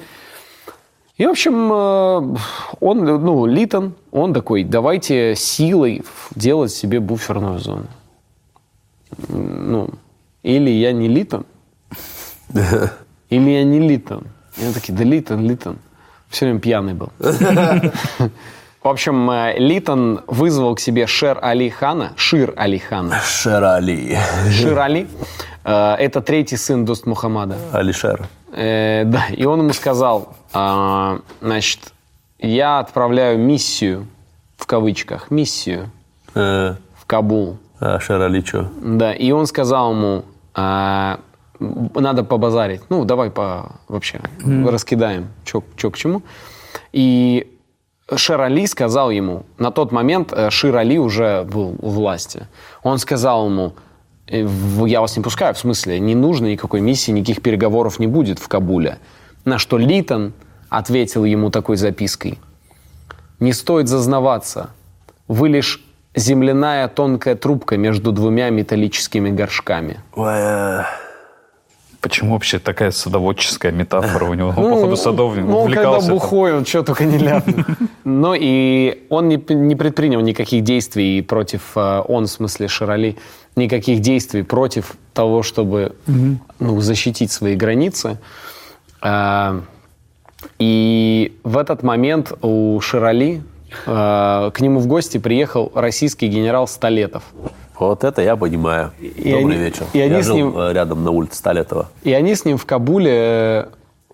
И, 1.18 1.26
в 1.26 1.30
общем, 1.30 1.72
э, 1.72 2.38
он, 2.80 3.04
ну, 3.04 3.46
Литон, 3.46 3.94
он 4.10 4.34
такой, 4.34 4.64
давайте 4.64 5.36
силой 5.36 6.02
делать 6.34 6.72
себе 6.72 7.00
буферную 7.00 7.58
зону. 7.58 7.86
Ну, 9.28 9.90
или 10.42 10.70
я 10.70 10.92
не 10.92 11.06
Литон, 11.08 11.44
или 13.30 13.50
я 13.50 13.64
не 13.64 13.78
Литон. 13.78 14.24
И 14.56 14.64
они 14.64 14.72
такие, 14.72 14.94
да 14.94 15.04
Литон, 15.04 15.46
Литон. 15.46 15.78
Все 16.32 16.46
время 16.46 16.58
пьяный 16.60 16.94
был. 16.94 17.10
В 17.18 18.88
общем, 18.88 19.30
э, 19.30 19.58
Литон 19.58 20.22
вызвал 20.26 20.74
к 20.74 20.80
себе 20.80 21.06
Шер 21.06 21.38
Али 21.40 21.68
Хана, 21.68 22.14
Шир 22.16 22.52
Али 22.56 22.78
Хана. 22.78 23.20
Шерали. 23.20 24.18
Шир 24.50 24.76
Али. 24.78 25.06
э, 25.64 25.94
Это 25.98 26.20
третий 26.20 26.56
сын 26.56 26.84
Дост 26.84 27.06
Мухаммада. 27.06 27.56
Алишер. 27.72 28.26
Э, 28.52 29.04
да, 29.04 29.26
и 29.30 29.44
он 29.44 29.60
ему 29.60 29.72
сказал, 29.72 30.34
значит, 30.52 31.78
я 32.38 32.80
отправляю 32.80 33.38
миссию, 33.38 34.06
в 34.56 34.66
кавычках, 34.66 35.30
миссию 35.30 35.90
Э, 36.34 36.74
в 36.96 37.04
Кабул. 37.06 37.58
А 37.78 38.00
Шерали 38.00 38.40
что? 38.40 38.68
Да, 38.82 39.12
и 39.12 39.30
он 39.32 39.46
сказал 39.46 39.92
ему, 39.92 40.24
надо 41.94 42.24
побазарить. 42.24 42.82
Ну, 42.88 43.04
давай 43.04 43.30
по 43.30 43.76
вообще 43.88 44.20
раскидаем, 44.66 45.28
что 45.44 45.90
к 45.90 45.96
чему. 45.96 46.22
И 46.92 47.48
Шер 48.16 48.40
Али 48.40 48.66
сказал 48.66 49.10
ему, 49.10 49.44
на 49.58 49.70
тот 49.70 49.92
момент 49.92 50.32
э, 50.32 50.50
Шир 50.50 50.76
Али 50.76 50.98
уже 50.98 51.44
был 51.44 51.76
у 51.80 51.88
власти. 51.88 52.46
Он 52.82 52.98
сказал 52.98 53.46
ему, 53.46 53.74
«Э, 54.26 54.46
я 54.86 55.00
вас 55.00 55.16
не 55.16 55.22
пускаю, 55.22 55.54
в 55.54 55.58
смысле, 55.58 56.00
не 56.00 56.14
нужно 56.14 56.46
никакой 56.46 56.80
миссии, 56.80 57.12
никаких 57.12 57.42
переговоров 57.42 57.98
не 57.98 58.06
будет 58.06 58.38
в 58.38 58.48
Кабуле. 58.48 58.98
На 59.44 59.58
что 59.58 59.78
Литон 59.78 60.32
ответил 60.68 61.24
ему 61.24 61.50
такой 61.50 61.76
запиской. 61.76 62.38
Не 63.40 63.52
стоит 63.52 63.88
зазнаваться. 63.88 64.70
Вы 65.28 65.48
лишь 65.48 65.84
земляная 66.14 66.88
тонкая 66.88 67.34
трубка 67.34 67.76
между 67.76 68.12
двумя 68.12 68.50
металлическими 68.50 69.30
горшками. 69.30 70.00
Почему 72.02 72.32
вообще 72.32 72.58
такая 72.58 72.90
садоводческая 72.90 73.70
метафора 73.70 74.24
у 74.24 74.34
него? 74.34 74.48
Он, 74.48 74.54
походу, 74.70 74.96
садовник. 74.96 75.44
Ну, 75.44 75.60
он 75.60 75.70
когда 75.72 75.82
увлекался 75.82 76.08
там. 76.08 76.18
бухой, 76.18 76.52
он 76.52 76.66
что 76.66 76.82
только 76.82 77.04
не 77.04 77.16
ляпнет. 77.16 77.66
Ну, 78.04 78.34
и 78.36 79.06
он 79.08 79.28
не, 79.28 79.36
не 79.54 79.76
предпринял 79.76 80.20
никаких 80.20 80.64
действий 80.64 81.22
против, 81.22 81.62
э, 81.76 82.02
он, 82.08 82.26
в 82.26 82.30
смысле, 82.30 82.66
Широли, 82.66 83.16
никаких 83.54 84.00
действий 84.00 84.42
против 84.42 84.96
того, 85.14 85.44
чтобы 85.44 85.94
ну, 86.58 86.80
защитить 86.80 87.30
свои 87.30 87.54
границы. 87.54 88.18
А, 89.00 89.60
И 90.58 91.38
в 91.44 91.56
этот 91.56 91.84
момент 91.84 92.32
у 92.42 92.80
Широли 92.80 93.42
к 93.84 94.52
нему 94.60 94.80
в 94.80 94.86
гости 94.86 95.18
приехал 95.18 95.70
российский 95.74 96.28
генерал 96.28 96.66
Столетов. 96.68 97.22
Вот 97.78 98.04
это 98.04 98.22
я 98.22 98.36
понимаю. 98.36 98.92
И 99.00 99.32
Добрый 99.32 99.56
они- 99.56 99.64
вечер. 99.64 99.86
и 99.92 100.00
они 100.00 100.14
я 100.14 100.22
с 100.22 100.26
жил 100.26 100.36
ним- 100.36 100.58
э, 100.58 100.72
рядом 100.72 101.02
на 101.04 101.10
улице 101.10 101.36
Столетова. 101.36 101.88
И 102.04 102.12
они 102.12 102.34
с 102.36 102.44
ним 102.44 102.56
в 102.56 102.64
Кабуле 102.66 103.12
э, 103.14 103.64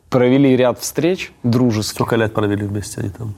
провели 0.09 0.57
ряд 0.57 0.79
встреч 0.79 1.33
дружеских. 1.43 1.95
Сколько 1.97 2.17
лет 2.17 2.33
провели 2.33 2.65
вместе 2.67 3.01
они 3.01 3.11
там? 3.11 3.35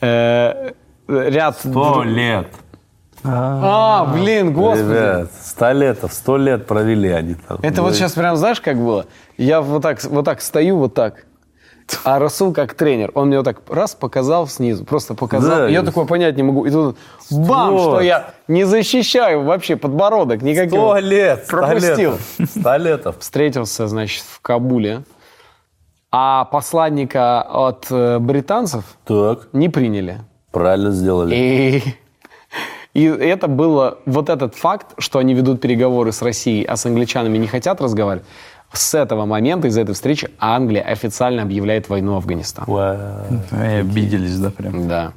Э, 0.00 0.72
ряд... 1.08 1.58
Сто 1.58 2.02
лет. 2.04 2.48
А, 3.24 4.04
блин, 4.14 4.52
господи. 4.52 4.82
Ребят, 4.90 5.30
сто 5.42 5.72
лет, 5.72 5.98
сто 6.12 6.36
лет 6.36 6.66
провели 6.66 7.08
они 7.08 7.34
там. 7.34 7.58
Это 7.62 7.82
вот 7.82 7.94
сейчас 7.96 8.12
прям, 8.12 8.36
знаешь, 8.36 8.60
как 8.60 8.76
было? 8.78 9.06
Я 9.36 9.60
вот 9.60 9.82
так, 9.82 10.02
вот 10.04 10.24
так 10.24 10.40
стою, 10.40 10.78
вот 10.78 10.94
так. 10.94 11.24
А 12.04 12.18
Расул 12.18 12.52
как 12.52 12.74
тренер, 12.74 13.10
он 13.14 13.28
мне 13.28 13.38
вот 13.38 13.44
так 13.44 13.60
раз 13.68 13.94
показал 13.94 14.46
снизу, 14.46 14.84
просто 14.84 15.14
показал. 15.14 15.56
Да, 15.58 15.68
я 15.68 15.80
и- 15.80 15.84
такое 15.84 16.04
понять 16.04 16.36
не 16.36 16.42
могу. 16.42 16.66
И 16.66 16.70
тут 16.70 16.96
бам, 17.30 17.72
Вот. 17.72 17.80
что 17.80 18.00
я 18.00 18.34
не 18.46 18.64
защищаю 18.64 19.42
вообще 19.44 19.76
подбородок 19.76 20.42
никаким. 20.42 20.80
Сто 20.80 20.98
лет, 20.98 21.46
Пропустил. 21.46 22.18
Сто 22.46 22.76
летов. 22.76 23.16
Встретился, 23.20 23.86
значит, 23.88 24.22
в 24.30 24.40
Кабуле. 24.40 25.02
А 26.10 26.44
посланника 26.46 27.42
от 27.42 27.86
э, 27.90 28.18
британцев 28.18 28.84
Так, 29.04 29.48
не 29.52 29.68
приняли. 29.68 30.20
правильно 30.52 30.90
сделали. 30.90 31.34
И, 31.34 31.82
и 32.94 33.04
это 33.04 33.46
было, 33.46 33.98
вот 34.06 34.30
этот 34.30 34.54
факт, 34.54 34.94
что 34.98 35.18
они 35.18 35.34
ведут 35.34 35.60
переговоры 35.60 36.12
с 36.12 36.22
Россией, 36.22 36.64
а 36.64 36.76
с 36.76 36.86
англичанами 36.86 37.36
не 37.36 37.46
хотят 37.46 37.80
разговаривать, 37.82 38.26
с 38.72 38.94
этого 38.94 39.24
момента, 39.24 39.68
из 39.68 39.78
этой 39.78 39.94
встречи, 39.94 40.30
Англия 40.38 40.82
официально 40.82 41.42
объявляет 41.42 41.88
войну 41.88 42.16
Афганистану. 42.16 42.70
Вау. 42.70 42.98
Ай, 43.52 43.80
обиделись, 43.80 44.38
да, 44.38 44.50
прям. 44.50 44.88
Да. 44.88 45.12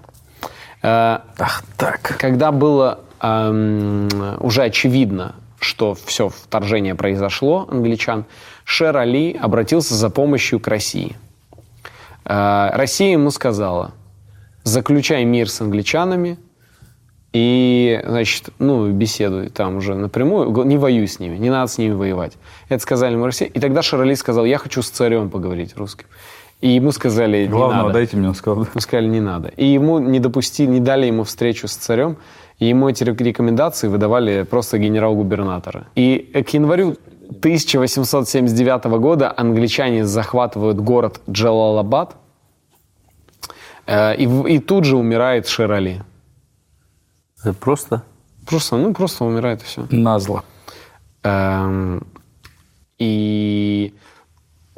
Э, 0.81 1.19
Ах, 1.37 1.63
так. 1.77 2.17
Когда 2.17 2.51
было 2.51 2.99
эм, 3.21 4.09
уже 4.39 4.63
очевидно, 4.63 5.35
что 5.59 5.95
все 6.05 6.29
вторжение 6.29 6.95
произошло, 6.95 7.67
англичан, 7.69 8.25
Шер 8.63 8.97
Али 8.97 9.37
обратился 9.39 9.95
за 9.95 10.09
помощью 10.09 10.59
к 10.59 10.67
России. 10.67 11.15
Э, 12.25 12.69
Россия 12.73 13.11
ему 13.11 13.31
сказала, 13.31 13.91
заключай 14.63 15.23
мир 15.25 15.49
с 15.49 15.61
англичанами 15.61 16.39
и, 17.33 18.01
значит, 18.05 18.49
ну, 18.59 18.89
беседуй 18.91 19.49
там 19.49 19.77
уже 19.77 19.95
напрямую, 19.95 20.51
не 20.65 20.77
воюй 20.77 21.07
с 21.07 21.19
ними, 21.19 21.37
не 21.37 21.49
надо 21.49 21.71
с 21.71 21.77
ними 21.77 21.93
воевать. 21.93 22.33
Это 22.67 22.81
сказали 22.81 23.13
ему 23.13 23.25
Россия. 23.25 23.47
И 23.47 23.59
тогда 23.59 23.81
Шер 23.81 24.01
Али 24.01 24.15
сказал, 24.15 24.43
я 24.45 24.57
хочу 24.57 24.81
с 24.81 24.89
царем 24.89 25.29
поговорить 25.29 25.77
русским. 25.77 26.07
И 26.59 26.69
ему 26.69 26.91
сказали, 26.91 27.43
не 27.43 27.47
Главного 27.47 27.83
надо. 27.83 27.93
дайте 27.93 28.17
мне, 28.17 28.27
он 28.27 28.35
сказал. 28.35 28.67
Мы 28.73 28.81
сказали, 28.81 29.07
не 29.07 29.21
надо. 29.21 29.47
И 29.47 29.65
ему 29.65 29.99
не 29.99 30.19
допустили, 30.19 30.69
не 30.69 30.79
дали 30.79 31.07
ему 31.07 31.23
встречу 31.23 31.67
с 31.67 31.75
царем, 31.75 32.17
и 32.59 32.67
ему 32.67 32.89
эти 32.89 33.03
рек- 33.03 33.19
рекомендации 33.21 33.87
выдавали 33.87 34.43
просто 34.43 34.77
генерал-губернаторы. 34.77 35.85
И 35.95 36.17
к 36.47 36.49
январю 36.49 36.97
1879 37.29 38.85
года 38.99 39.33
англичане 39.35 40.05
захватывают 40.05 40.79
город 40.79 41.21
Джалалабад, 41.29 42.15
э, 43.87 44.15
и, 44.17 44.55
и 44.55 44.59
тут 44.59 44.83
же 44.83 44.97
умирает 44.97 45.47
Шерали. 45.47 46.03
Это 47.43 47.53
Просто 47.53 48.03
Просто, 48.45 48.77
ну, 48.77 48.93
просто 48.93 49.23
умирает 49.25 49.61
и 49.61 49.65
все. 49.65 49.85
Назло. 49.89 50.43
Эм, 51.23 52.03
И 52.97 53.93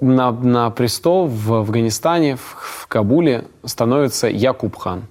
на, 0.02 0.32
на 0.32 0.70
престол 0.70 1.28
в 1.28 1.54
Афганистане, 1.54 2.36
в, 2.36 2.40
в 2.40 2.88
Кабуле 2.88 3.46
становится 3.66 4.28
Якуб 4.28 4.76
хан. 4.76 5.04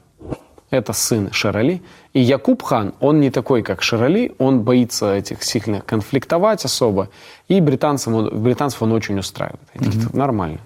Это 0.71 0.93
сын 0.93 1.31
Шерали. 1.33 1.83
И 2.15 2.21
Якуб 2.21 2.63
хан, 2.63 2.95
он 3.01 3.21
не 3.21 3.31
такой, 3.31 3.63
как 3.63 3.83
Шерали, 3.83 4.33
он 4.39 4.61
боится 4.61 5.15
этих 5.15 5.43
сильно 5.43 5.81
конфликтовать 5.81 6.65
особо. 6.65 7.09
И 7.49 7.61
британцам 7.61 8.15
он, 8.15 8.43
британцев 8.43 8.83
он 8.83 8.93
очень 8.93 9.19
устраивает. 9.19 9.61
Они 9.75 9.87
такие, 9.87 10.09
Нормально. 10.13 10.59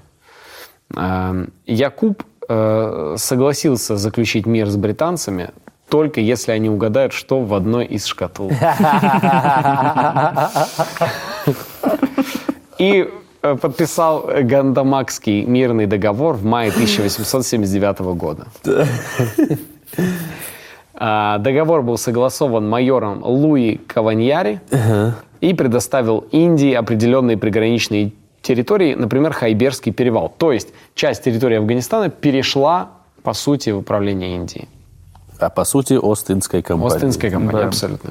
Эм, 0.95 1.53
Якуб 1.67 2.23
э, 2.49 3.15
согласился 3.19 3.97
заключить 3.97 4.47
мир 4.47 4.69
с 4.69 4.77
британцами 4.77 5.51
только 5.89 6.21
если 6.21 6.53
они 6.53 6.69
угадают, 6.69 7.13
что 7.13 7.41
в 7.41 7.55
одной 7.55 7.87
из 7.87 8.07
шкатул. 8.07 8.51
И 12.79 13.09
э, 13.43 13.57
подписал 13.57 14.29
Гандамакский 14.43 15.45
мирный 15.45 15.87
договор 15.87 16.35
в 16.35 16.45
мае 16.45 16.71
1879 16.71 18.01
года. 18.01 18.47
А, 20.99 21.37
Договор 21.39 21.83
был 21.83 21.99
согласован 21.99 22.67
майором 22.69 23.23
Луи 23.23 23.77
Каваньяри 23.77 24.61
и 25.43 25.53
предоставил 25.53 26.25
Индии 26.33 26.73
определенные 26.73 27.37
приграничные 27.37 28.13
территории, 28.41 28.95
например, 28.95 29.33
Хайберский 29.33 29.93
перевал. 29.93 30.33
То 30.39 30.53
есть 30.53 30.69
часть 30.95 31.25
территории 31.25 31.59
Афганистана 31.59 32.09
перешла, 32.09 32.93
по 33.23 33.35
сути, 33.35 33.71
в 33.71 33.79
управление 33.79 34.37
Индии. 34.37 34.69
А 35.39 35.51
по 35.51 35.65
сути, 35.65 35.99
Остинская 36.03 36.63
компания. 36.63 36.95
Остинская 36.95 37.31
компания, 37.31 37.63
Да. 37.63 37.69
абсолютно. 37.69 38.11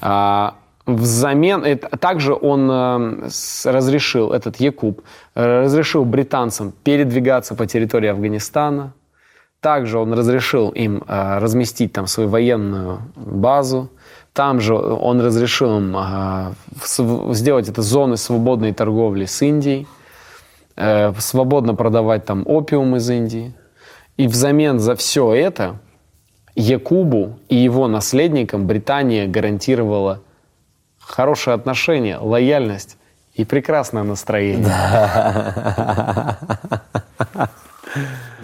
А, 0.00 0.54
взамен, 0.86 1.64
это- 1.64 1.96
также 1.98 2.34
он 2.34 2.70
э, 2.70 3.28
с- 3.30 3.66
разрешил, 3.70 4.32
этот 4.32 4.56
Якуб, 4.60 5.02
э, 5.34 5.62
разрешил 5.62 6.04
британцам 6.04 6.72
передвигаться 6.84 7.54
по 7.54 7.66
территории 7.66 8.08
Афганистана. 8.10 8.92
Также 9.60 9.98
он 9.98 10.12
разрешил 10.12 10.70
им 10.70 11.02
э, 11.06 11.38
разместить 11.38 11.92
там 11.92 12.06
свою 12.06 12.28
военную 12.28 12.98
базу. 13.16 13.88
Там 14.32 14.60
же 14.60 14.74
он 14.74 15.20
разрешил 15.20 15.78
им 15.78 15.96
э, 15.96 16.52
сделать 17.34 17.68
это 17.68 17.82
зоны 17.82 18.16
свободной 18.16 18.72
торговли 18.72 19.26
с 19.26 19.40
Индией, 19.42 19.86
э, 20.76 21.12
свободно 21.18 21.74
продавать 21.74 22.24
там 22.24 22.42
опиум 22.46 22.96
из 22.96 23.08
Индии. 23.10 23.54
И 24.16 24.26
взамен 24.26 24.78
за 24.80 24.94
все 24.96 25.32
это 25.32 25.76
Якубу 26.54 27.38
и 27.48 27.56
его 27.56 27.88
наследникам 27.88 28.66
Британия 28.66 29.26
гарантировала 29.26 30.20
хорошее 30.98 31.54
отношение, 31.54 32.18
лояльность 32.18 32.98
и 33.34 33.44
прекрасное 33.44 34.02
настроение. 34.02 34.72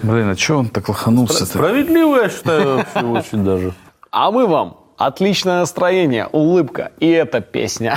Блин, 0.03 0.31
а 0.31 0.37
что 0.37 0.59
он 0.59 0.69
так 0.69 0.89
лоханулся-то? 0.89 1.47
Справедливо, 1.47 2.23
я 2.23 2.29
считаю, 2.29 2.77
вообще 2.79 3.01
очень 3.07 3.45
даже. 3.45 3.75
А 4.11 4.31
мы 4.31 4.47
вам 4.47 4.79
отличное 4.97 5.61
настроение, 5.61 6.27
улыбка. 6.27 6.93
И 6.99 7.11
эта 7.11 7.41
песня. 7.41 7.97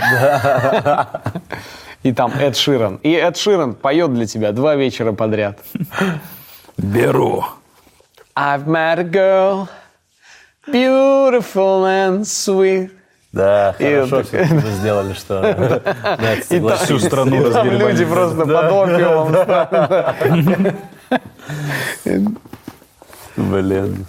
И 2.03 2.14
там 2.14 2.32
Эд 2.34 2.57
Ширан. 2.57 2.99
И 3.03 3.12
Эд 3.12 3.38
Ширан 3.38 3.76
поет 3.76 4.14
для 4.14 4.26
тебя 4.26 4.51
два 4.51 4.76
вечера 4.76 5.12
подряд. 5.14 5.59
Беру. 6.78 7.43
I've 8.36 8.66
met 8.66 8.97
a 8.97 9.03
girl, 9.03 9.68
beautiful 10.72 11.86
and 11.86 12.22
sweet. 12.26 12.90
Да, 13.32 13.76
И 13.80 13.84
хорошо 13.84 14.18
вот 14.18 14.28
все 14.28 14.46
мы 14.52 14.62
сделали, 14.62 15.14
что 15.14 15.40
И 16.50 16.60
там, 16.60 16.78
Всю 16.78 17.00
страну 17.00 17.48
и 17.48 17.52
там 17.52 17.70
люди 17.72 18.04
просто 18.06 18.46
под 18.46 18.72
опиумом. 18.72 19.36
Блин. 23.38 24.06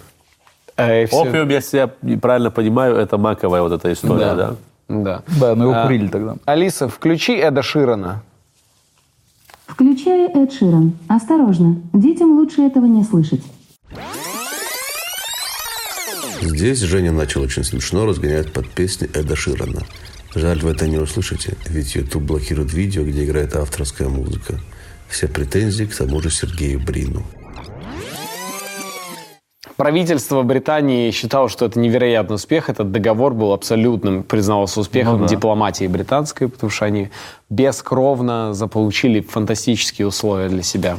Э, 0.75 1.03
и 1.03 1.05
всё. 1.05 1.21
Опиум, 1.21 1.49
если 1.49 1.77
я 1.77 2.17
правильно 2.17 2.51
понимаю, 2.51 2.95
это 2.95 3.17
маковая 3.17 3.61
вот 3.61 3.71
эта 3.71 3.93
история, 3.93 4.33
да? 4.35 4.55
Да. 4.89 5.21
Да, 5.39 5.55
ну 5.55 5.63
его 5.69 5.73
А, 5.73 5.83
курили 5.83 6.07
тогда. 6.07 6.35
Алиса, 6.45 6.87
включи 6.89 7.33
Эда 7.37 7.61
Ширана. 7.61 8.21
Включаю 9.67 10.29
Эд 10.35 10.51
Ширан. 10.51 10.93
Осторожно, 11.07 11.77
детям 11.93 12.37
лучше 12.37 12.61
этого 12.63 12.85
не 12.85 13.03
слышать. 13.03 13.41
Здесь 16.45 16.79
Женя 16.79 17.13
начал 17.13 17.41
очень 17.41 17.63
смешно 17.63 18.05
разгонять 18.05 18.51
под 18.51 18.67
песни 18.67 19.09
Эда 19.13 19.33
Ширана. 19.33 19.81
Жаль, 20.35 20.59
вы 20.59 20.71
это 20.71 20.87
не 20.87 20.97
услышите, 20.97 21.55
ведь 21.67 21.95
YouTube 21.95 22.23
блокирует 22.23 22.73
видео, 22.73 23.05
где 23.05 23.23
играет 23.23 23.55
авторская 23.55 24.09
музыка. 24.09 24.59
Все 25.07 25.29
претензии 25.29 25.85
к 25.85 25.95
тому 25.95 26.19
же 26.19 26.29
Сергею 26.29 26.81
Брину. 26.81 27.23
Правительство 29.77 30.43
Британии 30.43 31.11
считало, 31.11 31.47
что 31.47 31.65
это 31.65 31.79
невероятный 31.79 32.35
успех. 32.35 32.69
Этот 32.69 32.91
договор 32.91 33.33
был 33.33 33.53
абсолютным, 33.53 34.23
признавался 34.23 34.81
успехом 34.81 35.25
дипломатии 35.25 35.87
британской, 35.87 36.49
потому 36.49 36.69
что 36.69 36.83
они 36.83 37.09
бескровно 37.49 38.53
заполучили 38.53 39.21
фантастические 39.21 40.07
условия 40.07 40.49
для 40.49 40.61
себя. 40.61 40.97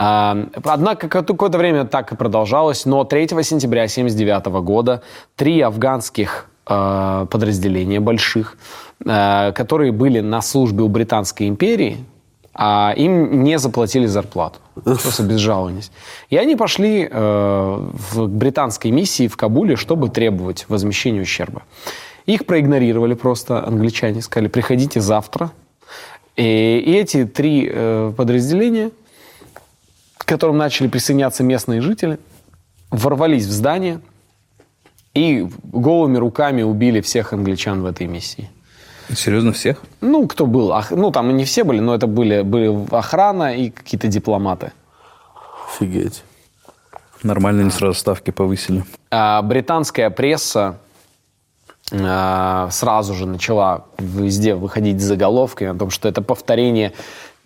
А, 0.00 0.46
Однако 0.64 1.08
ка- 1.08 1.22
какое-то 1.24 1.58
время 1.58 1.84
так 1.84 2.12
и 2.12 2.16
продолжалось, 2.16 2.86
но 2.86 3.02
3 3.04 3.42
сентября 3.42 3.82
1979 3.82 4.46
года 4.62 5.02
три 5.34 5.60
афганских 5.60 6.46
э, 6.68 7.26
подразделения 7.28 7.98
больших, 7.98 8.56
э, 9.04 9.52
которые 9.52 9.90
были 9.90 10.20
на 10.20 10.40
службе 10.40 10.84
у 10.84 10.88
Британской 10.88 11.48
империи, 11.48 11.96
а 12.54 12.94
им 12.96 13.42
не 13.42 13.58
заплатили 13.58 14.06
зарплату. 14.06 14.58
Просто 14.84 15.24
безжалованность. 15.24 15.90
И 16.30 16.36
они 16.36 16.54
пошли 16.54 17.08
э, 17.10 17.88
в 18.12 18.28
британской 18.28 18.92
миссии 18.92 19.26
в 19.26 19.36
Кабуле, 19.36 19.74
чтобы 19.74 20.08
требовать 20.10 20.66
возмещения 20.68 21.22
ущерба. 21.22 21.62
Их 22.26 22.46
проигнорировали 22.46 23.14
просто 23.14 23.66
англичане, 23.66 24.22
сказали, 24.22 24.48
приходите 24.48 25.00
завтра. 25.00 25.50
И, 26.36 26.78
и 26.86 26.92
эти 26.94 27.24
три 27.24 27.68
э, 27.68 28.12
подразделения, 28.16 28.90
которым 30.28 30.58
начали 30.58 30.88
присоединяться 30.88 31.42
местные 31.42 31.80
жители, 31.80 32.18
ворвались 32.90 33.46
в 33.46 33.50
здание 33.50 34.00
и 35.14 35.48
голыми 35.64 36.18
руками 36.18 36.62
убили 36.62 37.00
всех 37.00 37.32
англичан 37.32 37.82
в 37.82 37.86
этой 37.86 38.06
миссии. 38.06 38.50
Серьезно, 39.14 39.52
всех? 39.52 39.82
Ну, 40.02 40.28
кто 40.28 40.46
был? 40.46 40.74
Ну, 40.90 41.10
там 41.10 41.34
не 41.34 41.44
все 41.44 41.64
были, 41.64 41.80
но 41.80 41.94
это 41.94 42.06
были, 42.06 42.42
были 42.42 42.94
охрана 42.94 43.56
и 43.56 43.70
какие-то 43.70 44.06
дипломаты. 44.06 44.72
Офигеть. 45.66 46.22
Нормально 47.22 47.62
они 47.62 47.70
сразу 47.70 47.98
ставки 47.98 48.30
повысили. 48.30 48.84
А, 49.10 49.40
британская 49.40 50.10
пресса 50.10 50.78
а, 51.90 52.68
сразу 52.70 53.14
же 53.14 53.26
начала 53.26 53.86
везде 53.98 54.54
выходить 54.54 55.00
с 55.00 55.04
заголовками 55.04 55.70
о 55.70 55.74
том, 55.74 55.88
что 55.90 56.06
это 56.08 56.20
повторение 56.20 56.92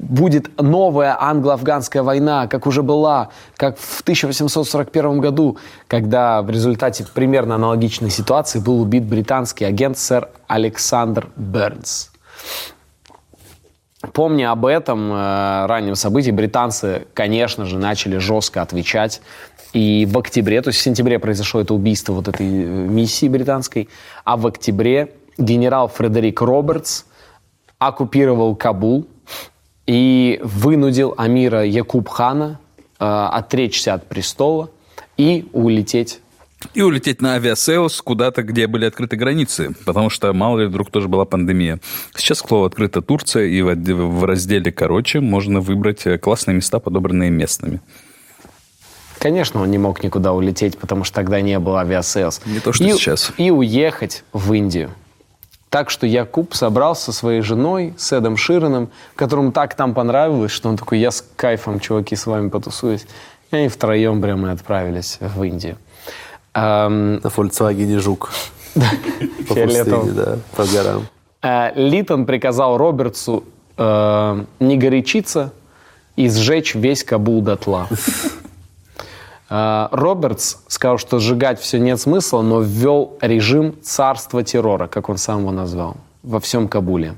будет 0.03 0.61
новая 0.61 1.16
англо-афганская 1.18 2.03
война, 2.03 2.48
как 2.48 2.66
уже 2.66 2.82
была, 2.82 3.30
как 3.57 3.78
в 3.78 4.00
1841 4.03 5.20
году, 5.20 5.59
когда 5.86 6.42
в 6.42 6.50
результате 6.50 7.07
примерно 7.14 7.55
аналогичной 7.55 8.11
ситуации 8.11 8.59
был 8.59 8.80
убит 8.80 9.05
британский 9.05 9.64
агент 9.64 9.96
сэр 9.96 10.28
Александр 10.48 11.28
Бернс. 11.36 12.11
Помня 14.12 14.50
об 14.50 14.66
этом 14.66 15.12
э, 15.12 15.66
раннем 15.66 15.94
событии, 15.94 16.32
британцы, 16.32 17.07
конечно 17.14 17.64
же, 17.66 17.78
начали 17.78 18.18
жестко 18.18 18.61
отвечать. 18.61 19.22
И 19.72 20.07
в 20.11 20.18
октябре, 20.18 20.61
то 20.61 20.68
есть 20.68 20.80
в 20.80 20.82
сентябре 20.82 21.20
произошло 21.20 21.61
это 21.61 21.72
убийство 21.72 22.12
вот 22.12 22.26
этой 22.26 22.44
э, 22.44 22.66
миссии 22.66 23.28
британской, 23.28 23.88
а 24.24 24.36
в 24.36 24.48
октябре 24.48 25.14
генерал 25.38 25.86
Фредерик 25.86 26.40
Робертс 26.40 27.05
оккупировал 27.78 28.57
Кабул 28.57 29.07
и 29.87 30.41
вынудил 30.43 31.14
Амира 31.16 31.64
Якуб-хана 31.64 32.59
э, 32.99 33.05
отречься 33.05 33.95
от 33.95 34.09
престола 34.09 34.70
и 35.16 35.49
улететь 35.53 36.20
И 36.74 36.83
улететь 36.83 37.20
на 37.20 37.35
Aviasales 37.34 38.01
куда-то, 38.03 38.43
где 38.43 38.66
были 38.66 38.85
открыты 38.85 39.16
границы, 39.16 39.74
потому 39.85 40.11
что, 40.11 40.33
мало 40.33 40.61
ли, 40.61 40.66
вдруг 40.66 40.91
тоже 40.91 41.09
была 41.09 41.24
пандемия. 41.24 41.80
Сейчас, 42.16 42.43
к 42.43 42.49
слову, 42.49 42.64
открыта 42.64 43.03
Турция, 43.03 43.47
и 43.47 43.61
в, 43.62 43.74
в 43.74 44.24
разделе 44.24 44.70
«Короче» 44.70 45.20
можно 45.20 45.61
выбрать 45.61 46.07
э, 46.07 46.18
классные 46.18 46.55
места, 46.55 46.78
подобранные 46.78 47.30
местными. 47.30 47.80
Конечно, 49.18 49.62
он 49.62 49.70
не 49.70 49.78
мог 49.78 50.03
никуда 50.03 50.33
улететь, 50.33 50.78
потому 50.78 51.05
что 51.05 51.14
тогда 51.14 51.41
не 51.41 51.59
было 51.59 51.80
Aviasales. 51.80 52.40
Не 52.47 52.59
то, 52.59 52.72
что 52.72 52.85
и, 52.85 52.93
сейчас. 52.93 53.33
И 53.37 53.51
уехать 53.51 54.24
в 54.33 54.53
Индию. 54.53 54.91
Так 55.73 55.89
что 55.89 56.07
Якуб 56.07 56.55
собрался 56.55 57.05
со 57.05 57.12
своей 57.12 57.41
женой, 57.41 57.95
с 57.97 58.12
Эдом 58.12 58.37
Шираном, 58.37 58.91
которому 59.16 59.53
так 59.53 59.75
там 59.75 59.95
понравилось, 59.95 60.53
что 60.53 60.68
он 60.68 60.77
такой, 60.77 60.99
я 60.99 61.11
с 61.11 61.25
кайфом, 61.35 61.81
чуваки, 61.81 62.14
с 62.14 62.27
вами 62.27 62.51
потусуюсь. 62.51 63.07
И 63.51 63.57
они 63.57 63.68
втроем 63.68 64.20
прямо 64.20 64.53
отправились 64.53 65.16
в 65.18 65.43
Индию. 65.43 65.79
Эм, 66.53 67.14
На 67.14 67.29
Volkswagen 67.29 67.99
Жук. 68.01 68.33
По 68.75 69.55
пустыне, 69.55 70.12
да, 70.12 70.39
по 70.55 70.66
горам. 70.66 71.07
Э, 71.41 71.73
Литон 71.75 72.27
приказал 72.27 72.77
Робертсу 72.77 73.45
э, 73.79 74.45
не 74.61 74.77
горячиться 74.77 75.55
и 76.16 76.29
сжечь 76.29 76.75
весь 76.75 77.03
Кабул 77.03 77.41
дотла. 77.41 77.89
Э, 79.53 79.88
Робертс 79.90 80.57
сказал, 80.68 80.96
что 80.96 81.18
сжигать 81.18 81.61
все 81.61 81.78
нет 81.78 82.00
смысла, 82.00 82.40
но 82.40 82.61
ввел 82.62 83.18
режим 83.20 83.74
царства 83.82 84.42
террора, 84.42 84.86
как 84.86 85.11
он 85.11 85.18
сам 85.18 85.40
его 85.40 85.53
назвал, 85.53 85.98
во 86.22 86.40
всем 86.40 86.68
Кабуле. 86.68 87.16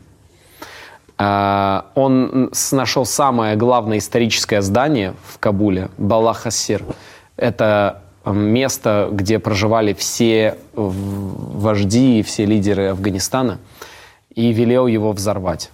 Э, 1.16 1.82
Он 1.94 2.50
нашел 2.72 3.06
самое 3.06 3.54
главное 3.54 3.98
историческое 3.98 4.62
здание 4.62 5.14
в 5.24 5.38
Кабуле, 5.38 5.90
Балахасир. 5.96 6.82
Это 7.36 8.02
место, 8.26 9.10
где 9.12 9.38
проживали 9.38 9.92
все 9.92 10.58
вожди 10.74 12.18
и 12.18 12.22
все 12.24 12.46
лидеры 12.46 12.88
Афганистана, 12.88 13.58
и 14.34 14.52
велел 14.52 14.88
его 14.88 15.12
взорвать. 15.12 15.70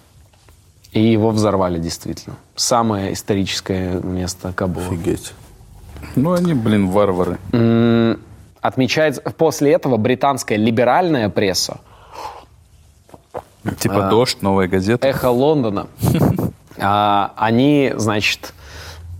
И 0.92 1.00
его 1.00 1.30
взорвали 1.30 1.78
действительно. 1.78 2.36
Самое 2.54 3.14
историческое 3.14 3.98
место 4.02 4.52
Кабула. 4.52 4.88
Офигеть. 4.88 5.32
Ну, 6.16 6.32
они, 6.32 6.55
блин, 6.55 6.88
варвары. 6.88 7.38
Отмечается, 8.61 9.22
после 9.22 9.72
этого 9.72 9.96
британская 9.96 10.57
либеральная 10.57 11.30
пресса, 11.30 11.80
Типа 13.78 14.09
«Дождь», 14.09 14.38
«Новая 14.40 14.68
газета». 14.68 15.07
Эхо 15.07 15.30
Лондона, 15.30 15.88
а, 16.78 17.32
они, 17.36 17.92
значит, 17.96 18.55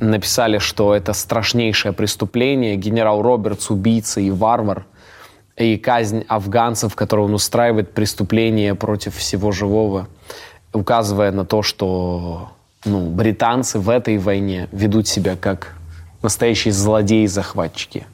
написали, 0.01 0.59
что 0.59 0.95
это 0.95 1.12
страшнейшее 1.12 1.93
преступление. 1.93 2.76
Генерал 2.76 3.22
Робертс 3.22 3.70
убийца 3.70 4.20
и 4.20 4.31
варвар. 4.31 4.87
И 5.57 5.76
казнь 5.76 6.24
афганцев, 6.26 6.95
которую 6.95 7.26
он 7.26 7.35
устраивает, 7.35 7.93
преступление 7.93 8.74
против 8.74 9.16
всего 9.16 9.53
живого, 9.53 10.09
указывая 10.72 11.33
на 11.33 11.45
то, 11.45 11.62
что 11.62 12.49
ну, 12.87 13.11
британцы 13.11 13.78
в 13.78 13.91
этой 13.91 14.16
войне 14.16 14.68
ведут 14.72 15.07
себя 15.07 15.37
как 15.37 15.74
настоящие 16.23 16.73
злодеи-захватчики. 16.73 18.07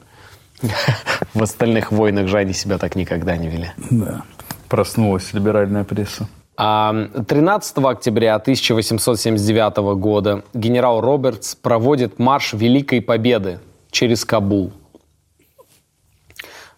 В 1.33 1.43
остальных 1.43 1.91
войнах 1.91 2.27
же 2.27 2.37
они 2.37 2.53
себя 2.53 2.77
так 2.77 2.95
никогда 2.95 3.37
не 3.37 3.47
вели. 3.47 3.71
Да. 3.91 4.23
Проснулась 4.69 5.33
либеральная 5.33 5.83
пресса. 5.83 6.27
А, 6.59 7.09
13 7.27 7.77
октября 7.77 8.35
1879 8.35 9.77
года 9.99 10.43
генерал 10.55 11.01
Робертс 11.01 11.55
проводит 11.55 12.17
марш 12.17 12.53
Великой 12.53 13.01
Победы 13.01 13.59
через 13.91 14.25
Кабул. 14.25 14.73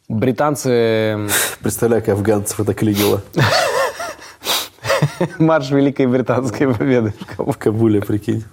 Британцы... 0.10 1.30
Представляю, 1.62 2.04
как 2.04 2.16
афганцев 2.16 2.60
это 2.60 2.74
клинило. 2.74 3.22
Марш 5.40 5.70
Великой 5.70 6.08
Британской 6.08 6.74
Победы 6.74 7.14
в 7.20 7.26
Кабул. 7.26 7.54
В 7.54 7.58
Кабуле, 7.58 8.02
прикинь. 8.02 8.44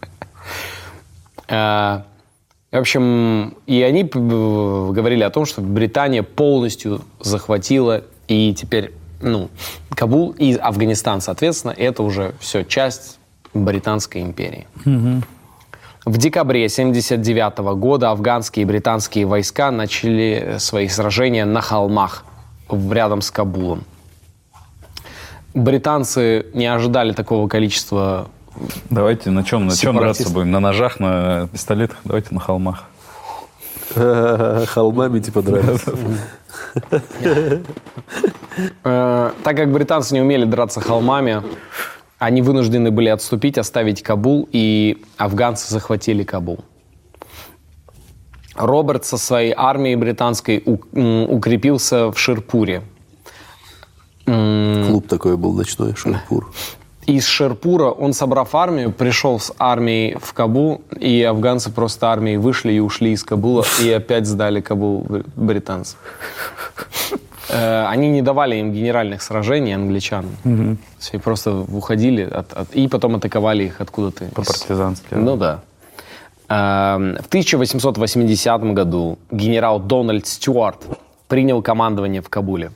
В 2.73 2.77
общем, 2.77 3.57
и 3.67 3.81
они 3.83 4.03
б- 4.05 4.93
говорили 4.93 5.23
о 5.23 5.31
том, 5.31 5.47
что 5.47 5.61
Британия 5.61 6.23
полностью 6.23 7.03
захватила 7.21 8.03
и 8.29 8.53
теперь, 8.55 8.93
ну, 9.21 9.49
Кабул 9.91 10.33
и 10.33 10.55
Афганистан, 10.55 11.21
соответственно, 11.21 11.73
это 11.73 12.03
уже 12.03 12.35
все 12.41 12.65
часть 12.65 13.19
Британской 13.55 14.21
империи. 14.23 14.67
В 16.05 16.19
декабре 16.19 16.67
1979 16.67 17.59
года 17.79 18.11
афганские 18.11 18.63
и 18.63 18.67
британские 18.67 19.27
войска 19.27 19.71
начали 19.71 20.57
свои 20.59 20.87
сражения 20.89 21.45
на 21.45 21.61
холмах 21.61 22.25
рядом 22.71 23.23
с 23.23 23.31
Кабулом. 23.31 23.83
Британцы 25.55 26.47
не 26.53 26.67
ожидали 26.67 27.13
такого 27.13 27.49
количества 27.49 28.29
Давайте 28.91 29.31
на 29.31 29.45
чем, 29.45 29.67
на 29.67 29.77
чем 29.77 29.97
драться 29.97 30.31
будем? 30.31 30.51
На 30.51 30.61
ножах, 30.61 31.01
на 31.01 31.49
пистолетах? 31.53 31.99
Давайте 32.05 32.35
на 32.35 32.41
холмах. 32.41 32.85
Холмами 33.95 35.21
типа 35.21 35.43
драться. 35.43 35.95
Э, 38.85 39.33
так 39.43 39.57
как 39.57 39.71
британцы 39.71 40.15
не 40.15 40.23
умели 40.23 40.45
драться 40.45 40.81
холмами, 40.81 41.43
они 42.19 42.41
вынуждены 42.43 42.91
были 42.91 43.09
отступить, 43.09 43.59
оставить 43.59 44.03
Кабул, 44.03 44.49
и 44.51 45.03
афганцы 45.19 45.71
захватили 45.71 46.23
Кабул. 46.23 46.61
Роберт 48.55 49.05
со 49.05 49.19
своей 49.19 49.53
армией 49.55 49.97
британской 49.97 50.63
укрепился 50.65 52.11
в 52.11 52.19
Ширпуре. 52.19 52.83
Клуб 54.25 55.07
такой 55.07 55.37
был 55.37 55.53
ночной, 55.53 55.95
Шерпур. 55.95 56.51
Из 57.07 57.25
Шерпура 57.25 57.91
он, 57.91 58.13
собрав 58.13 58.55
армию, 58.55 58.91
пришел 58.91 59.39
с 59.39 59.53
армией 59.59 60.17
в 60.21 60.33
Кабул, 60.33 60.81
и 60.99 61.23
афганцы 61.23 61.71
просто 61.71 62.11
армией 62.11 62.37
вышли 62.37 62.73
и 62.73 62.81
ушли 62.81 63.13
из 63.13 63.23
Кабула, 63.23 63.65
и 63.81 63.91
опять 63.93 64.27
сдали 64.27 64.61
Кабул 64.61 65.03
бр- 65.09 65.25
британцам. 65.37 65.99
Э, 67.49 67.85
Они 67.87 68.09
не 68.09 68.23
давали 68.23 68.57
им 68.57 68.73
генеральных 68.73 69.23
сражений. 69.23 69.75
То 70.43 70.77
есть 70.99 71.11
они 71.15 71.23
просто 71.23 71.53
уходили 71.61 72.23
от- 72.23 72.53
от- 72.53 72.75
и 72.75 72.89
потом 72.89 73.15
атаковали 73.15 73.65
их 73.65 73.81
откуда-то. 73.81 74.25
из- 74.25 74.31
По-партизански. 74.33 75.15
Ну 75.15 75.37
да. 75.37 75.61
Эм, 76.49 77.17
В 77.23 77.29
1880 77.29 78.75
году 78.75 79.19
генерал 79.31 79.79
Дональд 79.79 80.27
Стюарт 80.27 80.83
принял 81.29 81.63
командование 81.63 82.21
в 82.21 82.29
Кабуле. 82.29 82.71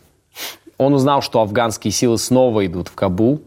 Он 0.78 0.94
узнал, 0.94 1.20
что 1.20 1.40
афганские 1.40 1.90
силы 1.92 2.16
снова 2.18 2.64
идут 2.64 2.88
в 2.88 2.94
Кабул, 2.94 3.40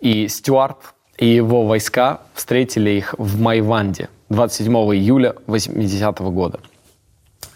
и 0.00 0.28
Стюарт 0.28 0.94
и 1.18 1.26
его 1.26 1.66
войска 1.66 2.20
встретили 2.34 2.90
их 2.90 3.14
в 3.18 3.40
Майванде 3.40 4.08
27 4.30 4.72
июля 4.94 5.34
80 5.46 6.18
года. 6.30 6.60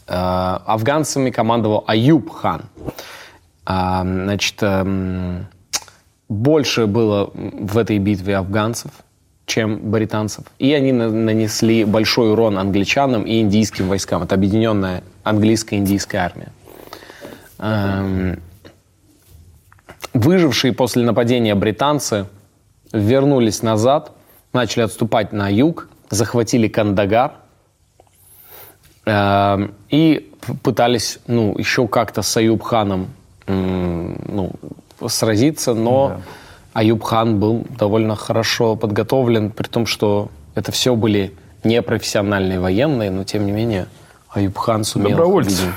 Э, 0.07 0.59
Афганцами 0.67 1.31
командовал 1.31 1.85
Аюб 1.87 2.31
хан. 2.31 2.63
А, 3.67 4.03
Значит, 4.03 4.63
эм, 4.63 5.47
больше 6.29 6.87
было 6.87 7.31
в 7.33 7.79
этой 7.79 7.99
битве 7.99 8.37
афганцев, 8.37 8.91
чем 9.47 9.91
британцев. 9.91 10.45
И 10.59 10.73
они 10.75 10.93
на- 10.93 11.11
нанесли 11.11 11.85
большой 11.85 12.33
урон 12.33 12.59
англичанам 12.59 13.23
и 13.23 13.41
индийским 13.41 13.89
войскам. 13.89 14.23
Это 14.23 14.35
объединенная 14.35 15.03
английско-индийская 15.23 16.19
армия. 16.19 16.53
Эм, 17.59 18.43
Выжившие 20.13 20.73
после 20.73 21.03
нападения 21.03 21.55
британцы 21.55 22.27
вернулись 22.93 23.63
назад, 23.63 24.13
начали 24.53 24.85
отступать 24.85 25.33
на 25.33 25.49
юг, 25.49 25.89
захватили 26.11 26.69
Кандагар 26.69 27.35
эм, 29.05 29.75
и 29.91 30.33
пытались 30.63 31.19
ну, 31.27 31.57
еще 31.59 31.89
как-то 31.89 32.23
с 32.23 32.37
Аюб-ханом 32.37 33.09
м, 33.47 34.21
ну, 34.29 34.53
сразиться, 35.09 35.75
но 35.75 36.21
Аюб-хан 36.73 37.41
был 37.41 37.67
довольно 37.79 38.15
хорошо 38.17 38.77
подготовлен, 38.77 39.51
при 39.51 39.67
том, 39.67 39.87
что 39.87 40.31
это 40.55 40.71
все 40.73 40.95
были 40.95 41.35
непрофессиональные 41.65 42.61
военные, 42.61 43.11
но 43.11 43.25
тем 43.25 43.47
не 43.47 43.53
менее 43.53 43.87
Аюб-хан 44.31 44.85
сумел... 44.85 45.11
Добровольцы. 45.11 45.51
видимо, 45.51 45.73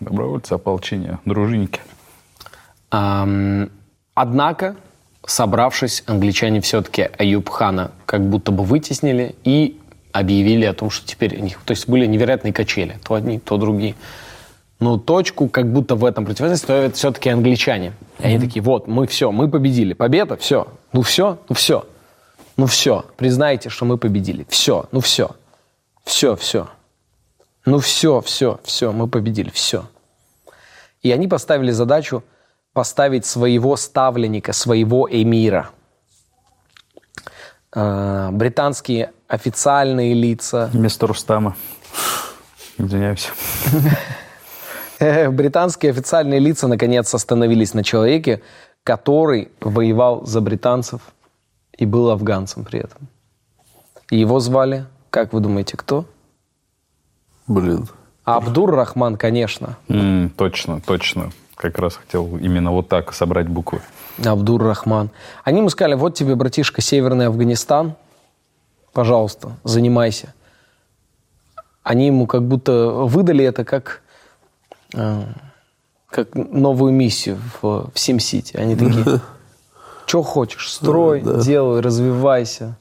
Добровольцы, 0.00 0.52
ополчения, 0.52 1.20
дружинники. 1.24 1.80
Однако, 2.92 4.76
собравшись, 5.26 6.04
англичане 6.06 6.60
все-таки 6.60 7.08
Аюб-хана 7.18 7.92
как 8.04 8.22
будто 8.28 8.52
бы 8.52 8.64
вытеснили 8.64 9.34
и 9.44 9.78
объявили 10.12 10.66
о 10.66 10.74
том, 10.74 10.90
что 10.90 11.06
теперь 11.06 11.38
у 11.40 11.42
них... 11.42 11.58
То 11.64 11.70
есть 11.70 11.88
были 11.88 12.04
невероятные 12.04 12.52
качели. 12.52 12.98
То 13.02 13.14
одни, 13.14 13.38
то 13.38 13.56
другие. 13.56 13.94
Но 14.78 14.98
точку 14.98 15.48
как 15.48 15.72
будто 15.72 15.94
в 15.94 16.04
этом 16.04 16.26
противостоянии 16.26 16.56
ставят 16.56 16.96
все-таки 16.96 17.30
англичане. 17.30 17.94
И 18.18 18.26
они 18.26 18.38
такие, 18.38 18.62
вот, 18.62 18.88
мы 18.88 19.06
все, 19.06 19.32
мы 19.32 19.48
победили. 19.48 19.94
Победа, 19.94 20.36
все. 20.36 20.68
Ну 20.92 21.00
все, 21.00 21.38
ну 21.48 21.54
все. 21.54 21.86
Ну 22.58 22.66
все. 22.66 23.06
Признайте, 23.16 23.70
что 23.70 23.86
мы 23.86 23.96
победили. 23.96 24.44
Все, 24.50 24.86
ну 24.92 25.00
все. 25.00 25.30
Все, 26.04 26.36
все. 26.36 26.68
Ну 27.64 27.78
все, 27.78 28.20
все, 28.20 28.60
все, 28.64 28.92
мы 28.92 29.08
победили, 29.08 29.50
все. 29.50 29.86
И 31.02 31.10
они 31.10 31.28
поставили 31.28 31.70
задачу 31.70 32.22
поставить 32.72 33.26
своего 33.26 33.76
ставленника, 33.76 34.52
своего 34.52 35.08
эмира. 35.10 35.70
Э, 37.74 38.30
Британские 38.32 39.12
официальные 39.28 40.14
лица, 40.14 40.70
Вместо 40.72 41.06
Рустама. 41.06 41.56
Извиняюсь. 42.78 43.30
э, 44.98 45.30
британские 45.30 45.90
официальные 45.90 46.40
лица 46.40 46.68
наконец 46.68 47.14
остановились 47.14 47.74
на 47.74 47.84
человеке, 47.84 48.42
который 48.84 49.50
воевал 49.60 50.26
за 50.26 50.40
британцев 50.40 51.00
и 51.76 51.86
был 51.86 52.10
афганцем 52.10 52.64
при 52.64 52.80
этом. 52.80 53.08
Его 54.10 54.40
звали, 54.40 54.86
как 55.10 55.32
вы 55.32 55.40
думаете, 55.40 55.76
кто? 55.76 56.04
Блин. 57.46 57.88
Абдур-Рахман, 58.24 59.16
конечно. 59.16 59.76
М, 59.88 60.30
точно, 60.30 60.80
точно. 60.80 61.32
Как 61.62 61.78
раз 61.78 61.94
хотел 61.94 62.38
именно 62.38 62.72
вот 62.72 62.88
так 62.88 63.14
собрать 63.14 63.46
буквы. 63.46 63.80
Абдур-Рахман. 64.18 65.10
Они 65.44 65.58
ему 65.58 65.68
сказали, 65.68 65.94
вот 65.94 66.16
тебе, 66.16 66.34
братишка, 66.34 66.80
Северный 66.80 67.28
Афганистан, 67.28 67.94
пожалуйста, 68.92 69.52
занимайся. 69.62 70.34
Они 71.84 72.08
ему 72.08 72.26
как 72.26 72.42
будто 72.42 72.88
выдали 72.88 73.44
это 73.44 73.64
как, 73.64 74.02
э, 74.92 75.22
как 76.10 76.34
новую 76.34 76.92
миссию 76.92 77.38
в, 77.60 77.92
в 77.94 77.96
Сим-Сити. 77.96 78.56
Они 78.56 78.74
такие, 78.74 79.20
что 80.06 80.22
хочешь, 80.24 80.68
строй, 80.68 81.22
делай, 81.44 81.80
развивайся, 81.80 82.76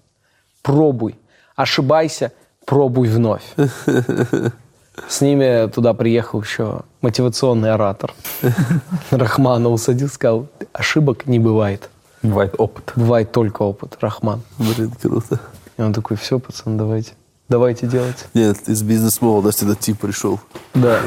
пробуй, 0.64 1.20
ошибайся, 1.56 2.32
пробуй 2.66 3.10
вновь. 3.10 3.44
С 5.08 5.22
ними 5.22 5.68
туда 5.70 5.94
приехал 5.94 6.42
еще 6.42 6.82
мотивационный 7.02 7.72
оратор. 7.74 8.14
Рахмана 9.12 9.70
усадил, 9.70 10.10
сказал, 10.10 10.48
ошибок 10.74 11.28
не 11.28 11.40
бывает. 11.40 11.90
Бывает 12.22 12.56
опыт. 12.58 12.92
Бывает 12.96 13.32
только 13.32 13.64
опыт, 13.64 13.98
Рахман. 14.02 14.42
Блин, 14.60 14.92
круто. 15.02 15.40
И 15.78 15.82
он 15.82 15.94
такой, 15.94 16.18
все, 16.18 16.40
пацан, 16.40 16.78
давайте. 16.78 17.14
Давайте 17.50 17.88
делать. 17.88 18.28
Нет, 18.34 18.70
из 18.70 18.82
бизнес-молодости 18.84 19.64
этот 19.64 19.80
тип 19.80 20.00
пришел. 20.00 20.40
Да. 20.74 21.00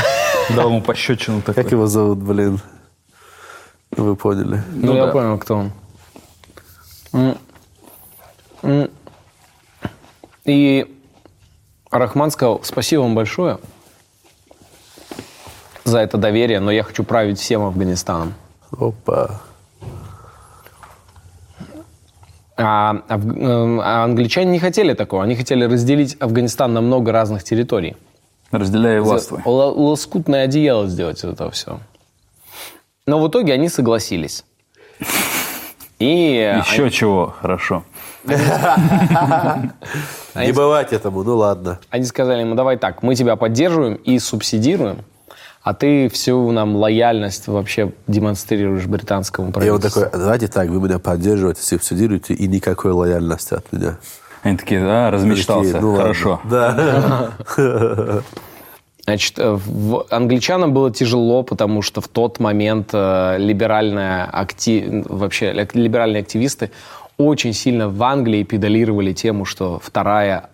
Дал 0.56 0.68
ему 0.68 0.80
пощечину 0.82 1.42
Как 1.42 1.54
такой. 1.56 1.72
его 1.72 1.86
зовут, 1.86 2.18
блин? 2.18 2.60
Вы 3.96 4.16
поняли. 4.16 4.62
Ну, 4.72 4.86
Ну 4.92 4.96
я 4.96 5.06
да. 5.06 5.12
понял, 5.12 5.38
кто 5.38 5.56
он. 7.12 7.36
И 10.44 11.03
Рахман 11.98 12.30
сказал, 12.30 12.60
спасибо 12.64 13.02
вам 13.02 13.14
большое 13.14 13.58
за 15.84 15.98
это 15.98 16.18
доверие, 16.18 16.60
но 16.60 16.70
я 16.70 16.82
хочу 16.82 17.04
править 17.04 17.38
всем 17.38 17.62
Афганистаном. 17.62 18.34
Опа. 18.72 19.40
А, 22.56 22.94
э, 23.08 23.78
а 23.82 24.04
англичане 24.04 24.52
не 24.52 24.58
хотели 24.58 24.94
такого. 24.94 25.22
Они 25.22 25.34
хотели 25.36 25.64
разделить 25.64 26.16
Афганистан 26.20 26.72
на 26.72 26.80
много 26.80 27.12
разных 27.12 27.44
территорий. 27.44 27.96
Разделяй 28.50 28.96
и 28.96 29.00
властвуй. 29.00 29.42
Ла- 29.44 29.70
Лоскутное 29.72 30.44
одеяло 30.44 30.86
сделать 30.86 31.18
из 31.18 31.24
этого 31.24 31.50
все. 31.50 31.80
Но 33.06 33.20
в 33.20 33.28
итоге 33.28 33.52
они 33.52 33.68
согласились. 33.68 34.44
И 35.98 36.60
Еще 36.66 36.90
чего, 36.90 37.34
хорошо. 37.40 37.84
Не 40.34 40.52
бывать 40.52 40.92
этому, 40.92 41.22
ну 41.22 41.36
ладно. 41.36 41.78
они 41.90 42.04
сказали 42.04 42.40
ему, 42.40 42.54
давай 42.54 42.76
так, 42.76 43.02
мы 43.02 43.14
тебя 43.14 43.36
поддерживаем 43.36 43.94
и 43.94 44.18
субсидируем, 44.18 44.98
а 45.62 45.74
ты 45.74 46.08
всю 46.08 46.50
нам 46.52 46.76
лояльность 46.76 47.48
вообще 47.48 47.92
демонстрируешь 48.06 48.86
британскому 48.86 49.46
И 49.46 49.48
он 49.48 49.52
правительству. 49.52 50.02
такой, 50.02 50.18
давайте 50.20 50.48
так, 50.48 50.68
вы 50.68 50.80
меня 50.80 50.98
поддерживаете, 50.98 51.62
субсидируете, 51.62 52.34
и 52.34 52.46
никакой 52.48 52.92
лояльности 52.92 53.54
от 53.54 53.72
меня. 53.72 53.96
Они 54.42 54.56
такие, 54.58 54.80
а, 54.84 55.10
размечтался, 55.10 55.72
Такие, 55.72 55.80
ну 55.80 55.88
ладно. 55.92 56.02
хорошо. 56.02 56.40
Да. 56.44 57.30
Значит, 59.04 59.38
э, 59.38 59.52
в- 59.52 60.06
англичанам 60.10 60.72
было 60.72 60.90
тяжело, 60.90 61.42
потому 61.42 61.82
что 61.82 62.00
в 62.00 62.08
тот 62.08 62.40
момент 62.40 62.88
э, 62.94 63.36
либеральная 63.38 64.28
акти- 64.32 65.04
вообще 65.08 65.52
ли- 65.52 65.68
либеральные 65.74 66.22
активисты 66.22 66.70
очень 67.18 67.52
сильно 67.52 67.88
в 67.88 68.02
Англии 68.02 68.42
педалировали 68.42 69.12
тему, 69.12 69.44
что 69.44 69.78
вторая 69.82 70.50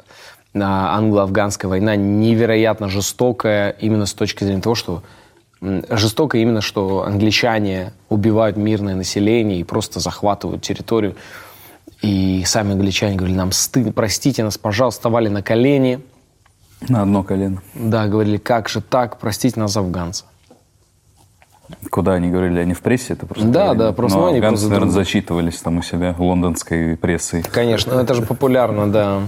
э, 0.55 0.59
англо-афганская 0.63 1.69
война 1.69 1.97
невероятно 1.97 2.89
жестокая 2.89 3.71
именно 3.71 4.07
с 4.07 4.13
точки 4.15 4.45
зрения 4.45 4.61
того, 4.63 4.75
что 4.75 5.03
м, 5.63 5.85
жестокая 5.91 6.43
именно, 6.43 6.61
что 6.61 7.05
англичане 7.05 7.93
убивают 8.09 8.57
мирное 8.57 8.95
население 8.95 9.59
и 9.61 9.65
просто 9.65 10.01
захватывают 10.01 10.63
территорию. 10.63 11.17
И 12.03 12.43
сами 12.47 12.73
англичане 12.73 13.17
говорили, 13.17 13.37
нам 13.37 13.53
стыдно, 13.53 13.93
простите 13.93 14.43
нас, 14.43 14.57
пожалуйста, 14.57 15.01
вставали 15.01 15.29
на 15.29 15.43
колени, 15.43 16.01
На 16.89 17.03
одно 17.03 17.23
колено. 17.23 17.63
да, 17.75 18.07
говорили, 18.07 18.39
как 18.39 18.69
же 18.71 18.81
так, 18.81 19.19
простите 19.19 19.61
нас, 19.61 19.77
афганцы. 19.77 20.25
Куда 21.91 22.15
они 22.15 22.31
говорили? 22.31 22.61
Они 22.61 22.75
в 22.75 22.81
прессе 22.81 23.15
это 23.15 23.27
просто? 23.27 23.47
Да, 23.47 23.65
говорили? 23.67 23.79
да, 23.79 23.93
просто, 23.93 24.19
Ну, 24.19 24.25
ну, 24.25 24.29
они 24.31 24.39
афганцы, 24.39 24.63
просто 24.63 24.69
наверное, 24.71 24.93
зачитывались 24.93 25.59
там 25.61 25.79
у 25.79 25.83
себя 25.83 26.15
лондонской 26.19 26.97
прессой. 26.97 27.43
Конечно, 27.43 27.95
это 27.95 28.15
же 28.15 28.23
популярно, 28.23 28.91
да. 28.91 29.23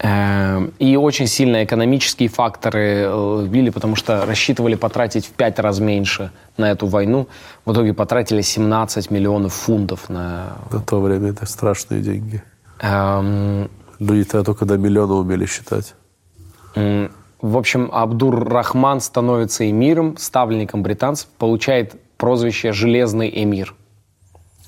Эм, 0.00 0.72
И 0.78 0.96
очень 0.96 1.26
сильно 1.26 1.64
экономические 1.64 2.28
факторы 2.28 3.04
э, 3.06 3.46
били, 3.48 3.70
потому 3.70 3.96
что 3.96 4.26
рассчитывали 4.26 4.74
потратить 4.74 5.24
в 5.26 5.30
пять 5.30 5.58
раз 5.58 5.78
меньше 5.78 6.30
на 6.56 6.70
эту 6.70 6.86
войну. 6.86 7.28
В 7.64 7.72
итоге 7.72 7.94
потратили 7.94 8.42
17 8.42 9.10
миллионов 9.10 9.54
фунтов 9.54 10.08
на... 10.08 10.58
На 10.70 10.80
то 10.80 11.00
время 11.00 11.30
это 11.30 11.46
страшные 11.46 12.02
деньги. 12.02 12.42
Эм, 12.80 13.70
Люди 14.00 14.24
тогда 14.24 14.44
только 14.44 14.64
до 14.66 14.76
миллиона 14.76 15.14
умели 15.14 15.46
считать. 15.46 15.94
В 17.44 17.58
общем, 17.58 17.90
Абдур-Рахман 17.92 19.00
становится 19.00 19.68
эмиром, 19.68 20.16
ставленником 20.16 20.82
британцев, 20.82 21.28
получает 21.36 21.92
прозвище 22.16 22.72
«Железный 22.72 23.30
эмир». 23.42 23.74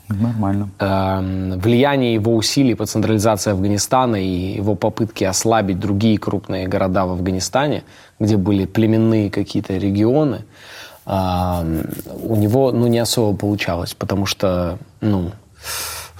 Нормально. 0.09 0.69
Эм, 0.79 1.59
влияние 1.59 2.13
его 2.13 2.37
усилий 2.37 2.75
по 2.75 2.85
централизации 2.85 3.53
Афганистана 3.53 4.17
и 4.17 4.57
его 4.57 4.75
попытки 4.75 5.25
ослабить 5.25 5.81
другие 5.81 6.19
крупные 6.19 6.69
города 6.69 7.07
в 7.07 7.13
Афганистане, 7.13 7.83
где 8.21 8.37
были 8.37 8.67
племенные 8.67 9.31
какие-то 9.31 9.79
регионы, 9.79 10.45
эм, 11.07 11.89
у 12.25 12.37
него 12.37 12.73
ну, 12.73 12.89
не 12.89 12.99
особо 12.99 13.35
получалось, 13.35 13.95
потому 13.95 14.27
что 14.27 14.77
ну, 15.01 15.31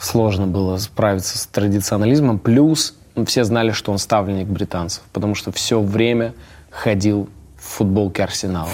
сложно 0.01 0.47
было 0.47 0.79
справиться 0.79 1.37
с 1.37 1.47
традиционализмом. 1.49 2.39
Плюс 2.39 2.95
все 3.25 3.45
знали, 3.45 3.71
что 3.71 3.93
он 3.93 3.99
ставленник 3.99 4.47
британцев, 4.47 5.03
потому 5.13 5.35
что 5.35 5.53
все 5.53 5.81
время 5.81 6.35
ходил 6.71 7.29
в 7.57 7.63
футболке 7.63 8.25
Арсенала. 8.25 8.71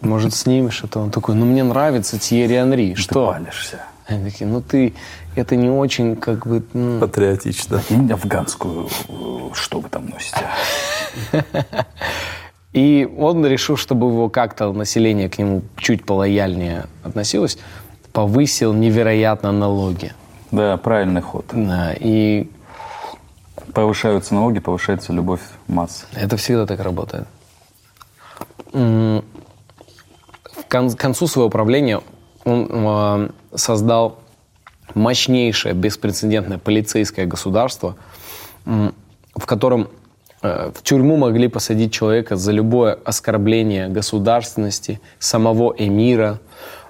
Может, 0.00 0.34
снимешь 0.34 0.82
это? 0.82 0.98
Он 0.98 1.10
такой, 1.10 1.34
ну, 1.34 1.44
мне 1.44 1.62
нравится 1.62 2.18
Тьерри 2.18 2.56
Анри. 2.56 2.94
Что? 2.94 3.32
Палишься. 3.32 3.80
Они 4.06 4.30
такие, 4.30 4.46
ну 4.48 4.60
ты, 4.60 4.94
это 5.34 5.56
не 5.56 5.68
очень, 5.68 6.16
как 6.16 6.46
бы, 6.46 6.64
ну, 6.72 7.00
Патриотично. 7.00 7.82
И 7.88 8.12
афганскую, 8.12 8.88
э, 9.08 9.50
что 9.52 9.80
вы 9.80 9.88
там 9.88 10.08
носите? 10.08 10.46
И 12.72 13.08
он 13.18 13.44
решил, 13.46 13.76
чтобы 13.76 14.08
его 14.08 14.28
как-то 14.28 14.72
население 14.72 15.28
к 15.28 15.38
нему 15.38 15.62
чуть 15.78 16.04
полояльнее 16.04 16.86
относилось, 17.02 17.58
повысил 18.12 18.74
невероятно 18.74 19.50
налоги. 19.50 20.12
Да, 20.52 20.76
правильный 20.76 21.22
ход. 21.22 21.46
Да, 21.52 21.94
и 21.98 22.48
Повышаются 23.72 24.34
налоги, 24.34 24.58
повышается 24.60 25.12
любовь 25.12 25.40
масс. 25.68 26.06
это 26.14 26.36
всегда 26.36 26.66
так 26.66 26.80
работает. 26.80 27.26
К 28.72 29.22
кон- 30.68 30.90
к 30.90 30.96
концу 30.98 31.26
своего 31.26 31.50
правления 31.50 32.00
он 32.44 32.68
э, 32.70 33.28
создал 33.54 34.18
мощнейшее, 34.94 35.74
беспрецедентное 35.74 36.58
полицейское 36.58 37.26
государство, 37.26 37.96
в 38.64 39.46
котором 39.46 39.88
э, 40.42 40.70
в 40.74 40.82
тюрьму 40.82 41.16
могли 41.16 41.48
посадить 41.48 41.92
человека 41.92 42.36
за 42.36 42.52
любое 42.52 42.98
оскорбление 43.04 43.88
государственности, 43.88 45.00
самого 45.18 45.74
эмира. 45.76 46.38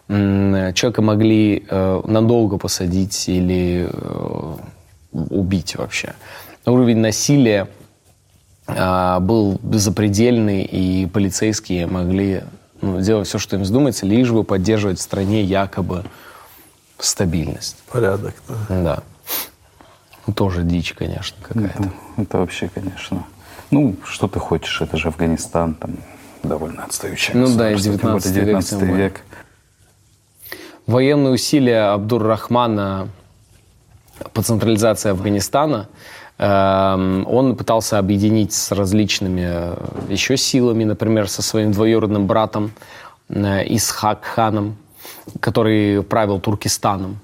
Человека 0.09 1.03
могли 1.03 1.65
э, 1.69 2.03
надолго 2.07 2.59
посадить 2.59 3.29
или 3.29 3.89
э, 3.93 4.57
убить 5.13 5.75
вообще. 5.77 6.15
Уровень 6.67 6.99
насилия 6.99 7.69
а, 8.67 9.21
был 9.21 9.61
запредельный, 9.73 10.63
и 10.63 11.07
полицейские 11.07 11.87
могли 11.87 12.43
ну, 12.81 13.01
делать 13.01 13.29
все, 13.29 13.39
что 13.39 13.57
им 13.57 13.63
вздумается, 13.63 14.05
лишь 14.05 14.31
бы 14.31 14.43
поддерживать 14.43 14.99
в 14.99 15.03
стране 15.03 15.43
якобы 15.43 16.05
стабильность. 16.99 17.77
Порядок. 17.91 18.35
да. 18.69 18.83
Да. 18.83 19.03
Ну, 20.27 20.33
Тоже 20.33 20.65
дичь, 20.65 20.93
конечно, 20.95 21.37
какая-то. 21.41 21.83
Это, 21.85 21.93
это 22.17 22.39
вообще, 22.39 22.69
конечно. 22.69 23.25
Ну, 23.71 23.95
что 24.05 24.27
ты 24.27 24.41
хочешь? 24.41 24.81
Это 24.81 24.97
же 24.97 25.09
Афганистан, 25.09 25.75
там 25.75 25.97
довольно 26.43 26.85
отстающее 26.85 27.37
Ну 27.37 27.57
да, 27.57 27.71
и 27.71 27.75
государство, 27.75 28.21
тем 28.21 28.33
более 28.33 28.33
19 28.33 28.33
век, 28.37 28.45
19 28.45 28.71
тем 28.71 28.79
более. 28.81 28.97
век. 28.97 29.21
Военные 30.87 31.33
усилия 31.33 31.93
Абдур-Рахмана 31.95 33.09
по 34.33 34.43
централизации 34.43 35.11
Афганистана 35.11 35.89
он 36.39 37.57
пытался 37.57 37.99
объединить 37.99 38.53
с 38.53 38.71
различными 38.73 39.43
э, 39.47 39.77
еще 40.11 40.37
силами, 40.37 40.85
например, 40.85 41.29
со 41.29 41.41
своим 41.43 41.73
двоюродным 41.73 42.27
братом 42.27 42.73
э, 43.31 43.75
Исхак 43.75 44.25
ханом, 44.25 44.77
который 45.41 46.03
правил 46.03 46.39
Туркестаном. 46.39 47.19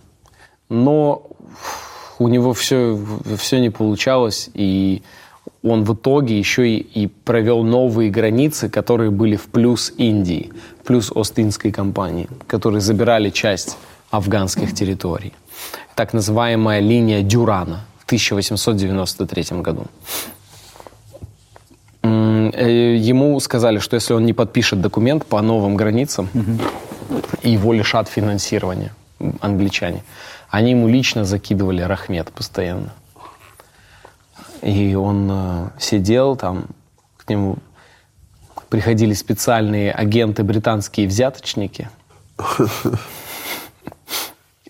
Но 0.70 1.26
у 2.18 2.28
него 2.28 2.54
все, 2.54 2.98
все 3.36 3.60
не 3.60 3.68
получалось, 3.68 4.48
и 4.54 5.02
он 5.62 5.84
в 5.84 5.92
итоге 5.92 6.38
еще 6.38 6.68
и, 6.68 6.76
и 6.78 7.06
провел 7.06 7.64
новые 7.64 8.10
границы, 8.10 8.70
которые 8.70 9.10
были 9.10 9.36
в 9.36 9.48
плюс 9.48 9.92
Индии, 9.98 10.52
плюс 10.84 11.12
Ост-Индской 11.14 11.70
компании, 11.70 12.28
которые 12.46 12.80
забирали 12.80 13.28
часть 13.28 13.76
афганских 14.10 14.74
территорий. 14.74 15.34
Так 15.94 16.14
называемая 16.14 16.80
линия 16.80 17.22
Дюрана 17.22 17.84
1893 18.12 19.62
году. 19.62 19.86
Э, 22.02 22.96
Ему 22.96 23.40
сказали, 23.40 23.78
что 23.78 23.96
если 23.96 24.12
он 24.14 24.26
не 24.26 24.32
подпишет 24.32 24.80
документ 24.80 25.24
по 25.24 25.40
новым 25.40 25.76
границам, 25.76 26.28
его 27.42 27.72
лишат 27.72 28.08
финансирования 28.08 28.92
англичане. 29.40 30.02
Они 30.50 30.72
ему 30.72 30.88
лично 30.88 31.24
закидывали 31.24 31.80
рахмет 31.82 32.30
постоянно. 32.30 32.92
И 34.60 34.94
он 34.94 35.28
э, 35.30 35.70
сидел 35.80 36.36
там, 36.36 36.66
к 37.16 37.28
нему 37.30 37.56
приходили 38.68 39.14
специальные 39.14 39.92
агенты 39.92 40.42
британские 40.42 41.06
взяточники. 41.08 41.88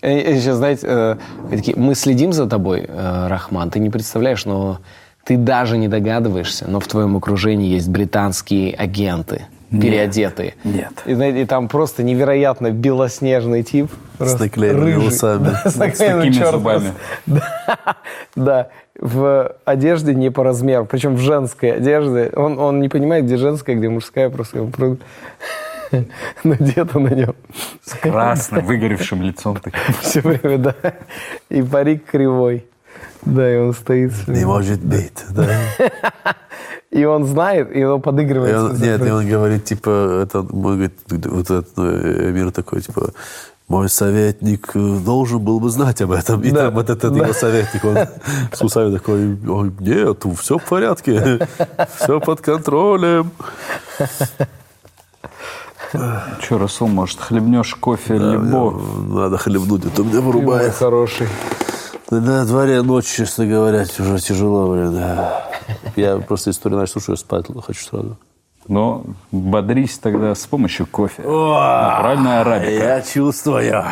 Сейчас, 0.03 0.57
знаете, 0.57 0.85
э, 0.89 1.15
такие, 1.49 1.77
мы 1.77 1.95
следим 1.95 2.33
за 2.33 2.45
тобой, 2.45 2.85
э, 2.87 3.27
Рахман, 3.27 3.69
ты 3.69 3.79
не 3.79 3.89
представляешь, 3.89 4.43
но 4.43 4.79
ты 5.23 5.37
даже 5.37 5.77
не 5.77 5.87
догадываешься, 5.87 6.65
но 6.67 6.81
в 6.81 6.87
твоем 6.87 7.15
окружении 7.15 7.69
есть 7.69 7.87
британские 7.87 8.73
агенты, 8.73 9.43
переодетые. 9.71 10.55
нет. 10.65 10.91
И, 11.05 11.13
знаете, 11.13 11.41
и 11.43 11.45
там 11.45 11.69
просто 11.69 12.03
невероятно 12.03 12.71
белоснежный 12.71 13.63
тип. 13.63 13.91
С 14.19 14.37
наклеенными. 14.37 15.09
Да, 15.39 15.63
с 15.69 15.73
такими 15.73 16.43
зубами. 16.51 16.91
Да, 17.25 17.95
да, 18.35 18.67
в 18.99 19.55
одежде 19.63 20.13
не 20.13 20.29
по 20.29 20.43
размеру, 20.43 20.85
причем 20.85 21.15
в 21.15 21.19
женской 21.19 21.77
одежде. 21.77 22.29
Он, 22.35 22.59
он 22.59 22.81
не 22.81 22.89
понимает, 22.89 23.23
где 23.25 23.37
женская, 23.37 23.75
где 23.75 23.87
мужская, 23.87 24.29
просто 24.29 24.67
надето 26.43 26.99
на 26.99 27.09
нем. 27.09 27.35
Красным, 28.01 28.65
выгоревшим 28.65 29.21
лицом. 29.21 29.57
Все 30.01 30.21
время, 30.21 30.57
да. 30.57 30.75
И 31.49 31.61
парик 31.61 32.05
кривой. 32.11 32.65
Да, 33.25 33.53
и 33.53 33.57
он 33.57 33.73
стоит. 33.73 34.11
Не 34.27 34.45
может 34.45 34.79
быть, 34.83 35.23
да. 35.29 35.47
И 36.91 37.05
он 37.05 37.25
знает, 37.25 37.75
и 37.75 37.83
он 37.83 37.99
И 37.99 38.03
подыгрывает. 38.03 38.55
он- 38.55 38.75
нет, 38.79 39.03
и 39.03 39.09
он 39.09 39.27
говорит, 39.27 39.65
типа, 39.65 40.21
это, 40.23 40.41
он 40.41 40.45
говорит, 40.75 40.93
вот 41.07 41.45
этот 41.49 41.69
э, 41.77 42.31
мир 42.31 42.51
такой, 42.51 42.81
типа, 42.81 43.09
мой 43.67 43.89
советник 43.89 44.69
э, 44.75 44.99
должен 45.03 45.39
был 45.39 45.59
бы 45.59 45.71
знать 45.71 46.01
об 46.03 46.11
этом. 46.11 46.41
И 46.43 46.51
Да, 46.51 46.65
там 46.65 46.73
вот 46.75 46.91
этот 46.91 47.13
да. 47.13 47.23
его 47.23 47.33
советник, 47.33 47.83
он 47.83 47.97
с 48.51 48.61
усами 48.61 48.93
такой, 48.95 49.35
«Ой, 49.47 49.71
нет, 49.79 50.23
все 50.39 50.59
в 50.59 50.63
порядке, 50.69 51.39
все 51.97 52.19
под 52.19 52.41
контролем. 52.41 53.31
Че, 56.41 56.57
Расул, 56.57 56.87
может, 56.87 57.19
хлебнешь 57.19 57.75
кофе 57.75 58.17
либо? 58.17 58.71
Надо 59.07 59.37
хлебнуть, 59.37 59.85
а 59.85 59.89
то 59.89 60.03
меня 60.03 60.21
Мой 60.21 60.33
вырубает. 60.33 60.73
хороший. 60.73 61.27
Да 62.09 62.19
на 62.19 62.45
дворе 62.45 62.81
ночь, 62.81 63.05
честно 63.05 63.45
говоря, 63.45 63.81
уже 63.99 64.19
тяжело, 64.19 64.71
блин. 64.71 64.93
да. 64.95 65.47
Я 65.95 66.17
просто 66.17 66.51
историю 66.51 66.79
начал 66.79 66.93
слушаю, 66.93 67.17
спать 67.17 67.45
хочу 67.65 67.83
сразу. 67.85 68.17
Но 68.67 69.03
бодрись 69.31 69.97
тогда 69.99 70.35
с 70.35 70.45
помощью 70.45 70.85
кофе. 70.87 71.21
Натуральная 71.23 72.41
арабика. 72.41 72.71
Я 72.71 73.01
чувствую. 73.01 73.83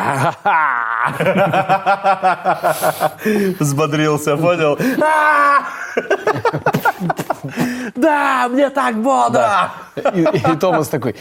Взбодрился, 3.60 4.36
понял? 4.36 4.78
Да, 7.96 8.46
мне 8.48 8.70
так 8.70 8.96
бодро! 9.02 9.70
И, 10.14 10.24
Томас 10.60 10.88
такой, 10.88 11.16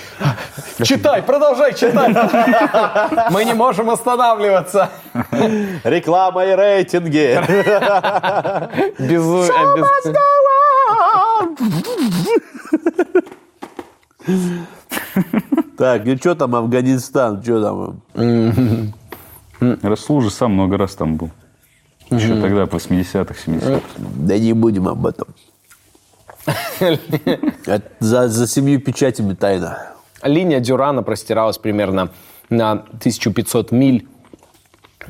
читай, 0.84 1.21
продолжай 1.23 1.73
читать. 1.73 2.15
Мы 3.32 3.43
не 3.43 3.53
можем 3.53 3.89
останавливаться. 3.89 4.89
Реклама 5.84 6.45
и 6.45 6.55
рейтинги. 6.55 7.39
Безумие. 8.99 9.77
без- 9.77 10.13
Так, 15.77 16.05
и 16.05 16.15
что 16.17 16.36
там 16.36 16.55
Афганистан? 16.55 17.41
Что 17.43 17.61
там? 17.63 18.01
Расул 19.62 20.22
же 20.22 20.32
сам 20.32 20.53
много 20.53 20.78
раз 20.78 20.95
там 20.95 21.16
был. 21.16 21.30
Еще 22.09 22.39
тогда, 22.41 22.66
в 22.66 22.70
80-х, 22.70 23.36
70-х. 23.45 23.82
Да 23.97 24.38
не 24.38 24.53
будем 24.53 24.88
об 24.88 25.05
этом. 25.05 25.28
Это 26.80 27.84
За, 27.99 28.28
за 28.28 28.47
семью 28.47 28.82
печатями 28.82 29.34
тайна. 29.34 29.93
Линия 30.24 30.59
Дюрана 30.59 31.03
простиралась 31.03 31.57
примерно 31.57 32.09
на 32.49 32.72
1500 32.72 33.72
миль, 33.72 34.07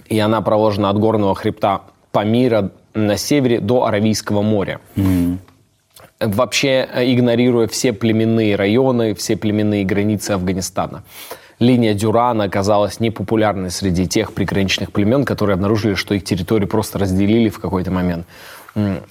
и 0.08 0.20
она 0.20 0.42
проложена 0.42 0.90
от 0.90 1.00
горного 1.00 1.34
хребта 1.34 1.82
Памира 2.12 2.72
на 2.94 3.18
севере 3.18 3.60
до 3.60 3.86
Аравийского 3.86 4.42
моря. 4.42 4.80
Вообще 6.20 6.88
э, 6.94 7.12
игнорируя 7.12 7.68
все 7.68 7.94
племенные 7.94 8.56
районы, 8.56 9.16
все 9.16 9.36
племенные 9.36 9.84
границы 9.84 10.32
Афганистана. 10.32 11.04
Линия 11.62 11.94
Дюрана 11.94 12.46
оказалась 12.46 13.00
непопулярной 13.00 13.70
среди 13.70 14.08
тех 14.08 14.34
приграничных 14.34 14.92
племен, 14.92 15.26
которые 15.26 15.54
обнаружили, 15.54 15.94
что 15.94 16.16
их 16.16 16.24
территорию 16.24 16.68
просто 16.68 16.98
разделили 16.98 17.50
в 17.50 17.60
какой-то 17.60 17.92
момент. 17.92 18.26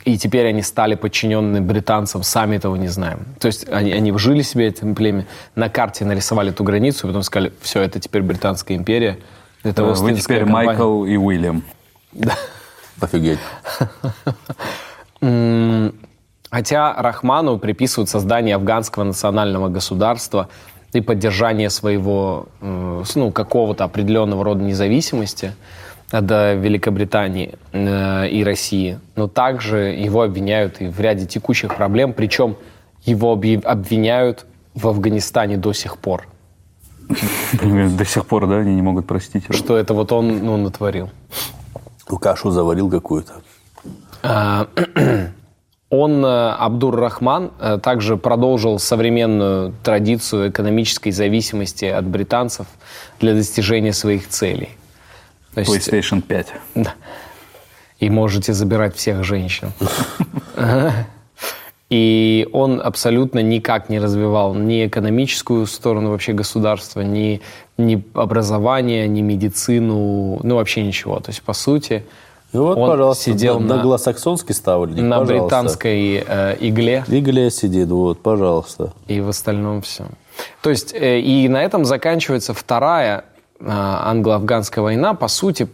И 0.05 0.19
теперь 0.19 0.49
они 0.49 0.63
стали 0.63 0.97
подчинены 0.97 1.61
британцам, 1.61 2.25
сами 2.25 2.57
этого 2.57 2.75
не 2.75 2.89
знаем. 2.89 3.27
То 3.39 3.47
есть 3.47 3.69
они, 3.69 3.93
они 3.93 4.11
вжили 4.11 4.43
себе 4.43 4.69
это 4.69 4.85
племя, 4.95 5.27
на 5.55 5.69
карте 5.69 6.05
нарисовали 6.05 6.51
эту 6.51 6.65
границу, 6.65 7.07
и 7.07 7.11
потом 7.11 7.23
сказали, 7.23 7.53
все, 7.61 7.83
это 7.83 8.01
теперь 8.01 8.23
Британская 8.23 8.75
империя. 8.75 9.19
Это 9.63 9.85
Вы 9.85 9.93
Остинская 9.93 10.39
теперь 10.39 10.45
компания». 10.45 10.69
Майкл 10.71 11.05
и 11.05 11.17
Уильям. 11.17 11.63
Офигеть. 13.01 13.39
М, 15.21 15.95
Хотя 16.51 16.95
Рахману 16.95 17.59
приписывают 17.59 18.11
создание 18.11 18.57
афганского 18.57 19.05
национального 19.05 19.69
государства 19.69 20.49
и 20.93 21.01
поддержание 21.01 21.71
своего, 21.71 22.47
э, 22.61 23.03
ну, 23.15 23.31
какого-то 23.31 23.85
определенного 23.85 24.45
рода 24.45 24.63
независимости 24.63 25.55
от 26.11 26.25
Великобритании 26.25 27.55
э, 27.73 28.29
и 28.29 28.43
России. 28.43 28.99
Но 29.15 29.29
также 29.29 29.79
его 29.79 30.23
обвиняют 30.23 30.81
и 30.81 30.89
в 30.89 30.99
ряде 31.01 31.27
текущих 31.27 31.77
проблем, 31.77 32.13
причем 32.13 32.57
его 33.05 33.33
обвиняют 33.33 34.47
в 34.75 34.89
Афганистане 34.89 35.57
до 35.57 35.73
сих 35.73 35.99
пор, 35.99 36.27
До 37.99 38.05
сих 38.05 38.27
пор, 38.27 38.47
да, 38.47 38.59
они 38.59 38.75
не 38.75 38.83
могут 38.83 39.07
простить 39.07 39.45
что 39.51 39.77
это 39.77 39.95
вот 39.95 40.13
он 40.13 40.45
ну, 40.45 40.57
натворил. 40.57 41.11
Ну, 42.09 42.19
кашу 42.19 42.51
заварил 42.51 42.91
какую-то. 42.91 43.35
Он, 45.91 46.25
э, 46.25 46.55
Абдур-Рахман, 46.59 47.51
э, 47.59 47.79
также 47.83 48.17
продолжил 48.17 48.79
современную 48.79 49.75
традицию 49.83 50.51
экономической 50.51 51.11
зависимости 51.11 51.85
от 51.85 52.05
британцев 52.07 52.67
для 53.19 53.35
достижения 53.35 53.93
своих 53.93 54.29
целей. 54.29 54.71
То 55.55 55.61
есть, 55.61 55.73
PlayStation 55.73 56.23
5. 56.23 56.53
да. 56.77 56.95
И 57.99 58.09
можете 58.09 58.53
забирать 58.53 58.97
всех 58.97 59.25
женщин. 59.25 59.73
И 61.91 62.49
он 62.53 62.81
абсолютно 62.81 63.41
никак 63.41 63.91
не 63.91 63.99
развивал 63.99 64.55
ни 64.55 64.87
экономическую 64.87 65.67
сторону 65.67 66.11
вообще 66.11 66.33
государства, 66.33 67.01
ни, 67.01 67.41
ни 67.79 68.01
образование, 68.15 69.09
ни 69.09 69.23
медицину, 69.23 70.39
ну 70.45 70.55
вообще 70.55 70.85
ничего. 70.85 71.19
То 71.19 71.31
есть, 71.31 71.43
по 71.43 71.53
сути, 71.53 72.05
Ну 72.53 72.65
вот, 72.65 72.79
он 72.79 72.91
пожалуйста, 72.91 73.25
сидел 73.25 73.61
на, 73.61 73.77
на, 73.77 73.83
гласаксонский 73.83 74.55
ставленник, 74.55 75.03
на 75.03 75.21
пожалуйста. 75.21 75.45
британской 75.45 76.25
э, 76.27 76.57
игле, 76.61 77.05
Игле 77.07 77.51
сидит, 77.51 77.89
вот, 77.89 78.21
пожалуйста. 78.21 78.93
и 79.07 79.21
в 79.21 79.29
остальном 79.29 79.83
все. 79.83 80.07
То 80.63 80.71
есть, 80.71 80.93
э, 80.93 81.21
и 81.21 81.49
на 81.49 81.63
этом 81.63 81.85
заканчивается 81.85 82.53
вторая 82.53 83.25
э, 83.61 83.65
англо-афганская 83.67 84.83
война. 84.83 85.15
По 85.15 85.29
сути, 85.29 85.69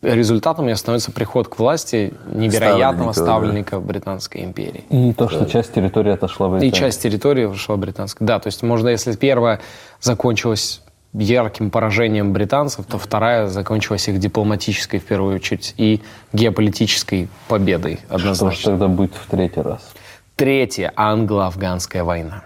результатом 0.00 0.66
ее 0.66 0.76
становится 0.76 1.12
приход 1.12 1.48
к 1.48 1.58
власти 1.58 2.14
невероятного 2.32 3.12
Ставленника, 3.12 3.76
ставленника 3.76 3.80
Британской 3.80 4.44
империи. 4.44 4.84
И 4.90 5.12
то, 5.12 5.28
что 5.28 5.46
часть 5.46 5.74
территории 5.74 6.12
отошла 6.12 6.48
в 6.48 6.62
И 6.62 6.72
часть 6.72 7.02
территории 7.02 7.44
вошла 7.44 7.76
британская. 7.76 8.24
Да, 8.24 8.38
то 8.38 8.48
есть 8.48 8.62
можно, 8.62 8.88
если 8.88 9.14
первая 9.14 9.60
закончилась 10.00 10.80
ярким 11.14 11.70
поражением 11.70 12.32
британцев, 12.32 12.86
то 12.86 12.98
вторая 12.98 13.46
закончилась 13.46 14.08
их 14.08 14.18
дипломатической, 14.18 14.98
в 14.98 15.04
первую 15.04 15.36
очередь, 15.36 15.74
и 15.76 16.02
геополитической 16.32 17.28
победой 17.48 18.00
Что 18.06 18.18
ж 18.18 18.20
однозначно. 18.20 18.72
тогда 18.72 18.88
будет 18.88 19.14
в 19.14 19.30
третий 19.30 19.60
раз? 19.60 19.92
Третья 20.36 20.92
англо-афганская 20.96 22.02
война. 22.02 22.42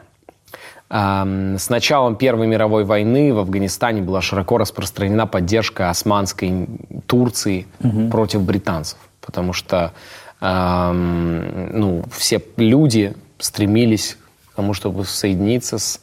С 0.91 1.69
началом 1.69 2.16
Первой 2.16 2.47
мировой 2.47 2.85
войны 2.85 3.35
в 3.35 3.39
Афганистане 3.39 4.01
была 4.01 4.23
широко 4.23 4.57
распространена 4.57 5.27
поддержка 5.27 5.91
османской 5.91 6.66
Турции 7.07 7.66
против 8.11 8.43
британцев, 8.43 8.99
потому 9.21 9.53
что 9.53 9.93
ам, 10.41 11.79
ну, 11.79 12.05
все 12.11 12.43
люди 12.57 13.14
стремились 13.39 14.16
к 14.53 14.57
тому, 14.57 14.73
чтобы 14.73 15.05
соединиться 15.05 15.79
с 15.79 16.01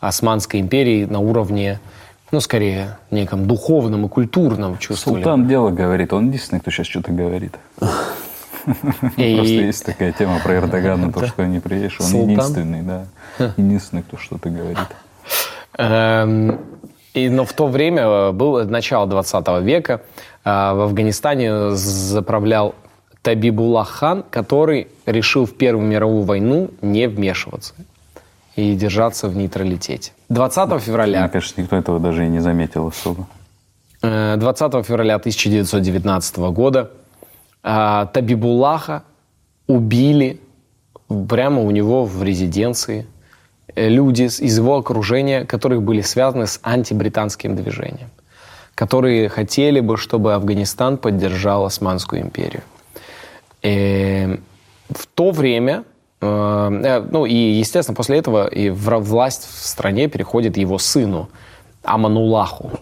Османской 0.00 0.60
империей 0.60 1.06
на 1.06 1.20
уровне, 1.20 1.80
ну, 2.32 2.40
скорее, 2.40 2.98
неком 3.10 3.46
духовном 3.46 4.06
и 4.06 4.08
культурном 4.08 4.78
чувствовали. 4.78 5.22
Султан 5.22 5.46
дело 5.46 5.70
говорит, 5.70 6.12
он 6.12 6.28
единственный, 6.28 6.60
кто 6.60 6.70
сейчас 6.70 6.86
что-то 6.86 7.12
говорит. 7.12 7.54
Просто 8.64 9.16
есть 9.16 9.84
такая 9.84 10.12
тема 10.12 10.40
про 10.42 10.56
Эрдогана, 10.56 11.12
то, 11.12 11.26
что 11.26 11.46
не 11.46 11.60
приедешь. 11.60 12.00
Он 12.00 12.28
единственный, 12.28 12.82
да. 12.82 13.06
Единственный, 13.56 14.02
кто 14.02 14.16
что-то 14.16 14.50
говорит. 14.50 14.78
Эм, 15.78 16.58
И, 17.14 17.28
но 17.28 17.44
в 17.44 17.52
то 17.52 17.66
время 17.66 18.32
было 18.32 18.64
начало 18.64 19.06
20 19.06 19.62
века. 19.62 20.02
э, 20.44 20.48
В 20.48 20.80
Афганистане 20.82 21.70
заправлял 21.70 22.74
Табибуллах 23.22 23.88
хан, 23.88 24.24
который 24.30 24.88
решил 25.06 25.46
в 25.46 25.54
Первую 25.54 25.86
мировую 25.86 26.22
войну 26.22 26.70
не 26.82 27.08
вмешиваться 27.08 27.74
и 28.54 28.74
держаться 28.74 29.28
в 29.28 29.36
нейтралитете. 29.36 30.12
20 30.28 30.68
Мне 30.68 30.78
февраля, 30.80 31.28
кажется, 31.28 31.60
никто 31.60 31.76
этого 31.76 32.00
даже 32.00 32.26
и 32.26 32.28
не 32.28 32.40
заметил 32.40 32.88
особо. 32.88 33.26
э, 34.02 34.36
20 34.36 34.84
февраля 34.86 35.14
1919 35.16 36.36
года 36.52 36.90
э, 37.62 38.06
Табибуллаха 38.12 39.02
убили 39.66 40.40
прямо 41.28 41.62
у 41.62 41.70
него 41.70 42.04
в 42.04 42.22
резиденции 42.22 43.06
э, 43.74 43.88
люди 43.88 44.22
из 44.24 44.58
его 44.58 44.76
окружения, 44.76 45.44
которые 45.44 45.80
были 45.80 46.00
связаны 46.00 46.46
с 46.46 46.58
антибританским 46.62 47.54
движением, 47.54 48.10
которые 48.74 49.28
хотели 49.28 49.80
бы, 49.80 49.96
чтобы 49.96 50.34
Афганистан 50.34 50.98
поддержал 50.98 51.64
Османскую 51.64 52.22
империю. 52.22 52.62
Э, 53.62 54.36
В 54.88 55.06
то 55.14 55.30
время, 55.30 55.74
э, 55.76 55.82
э, 55.82 55.95
ну 56.20 57.26
и, 57.26 57.34
естественно, 57.34 57.94
после 57.94 58.18
этого 58.18 58.46
и 58.46 58.70
власть 58.70 59.46
в 59.46 59.66
стране 59.66 60.08
переходит 60.08 60.56
его 60.56 60.78
сыну 60.78 61.28
Аманулаху. 61.82 62.72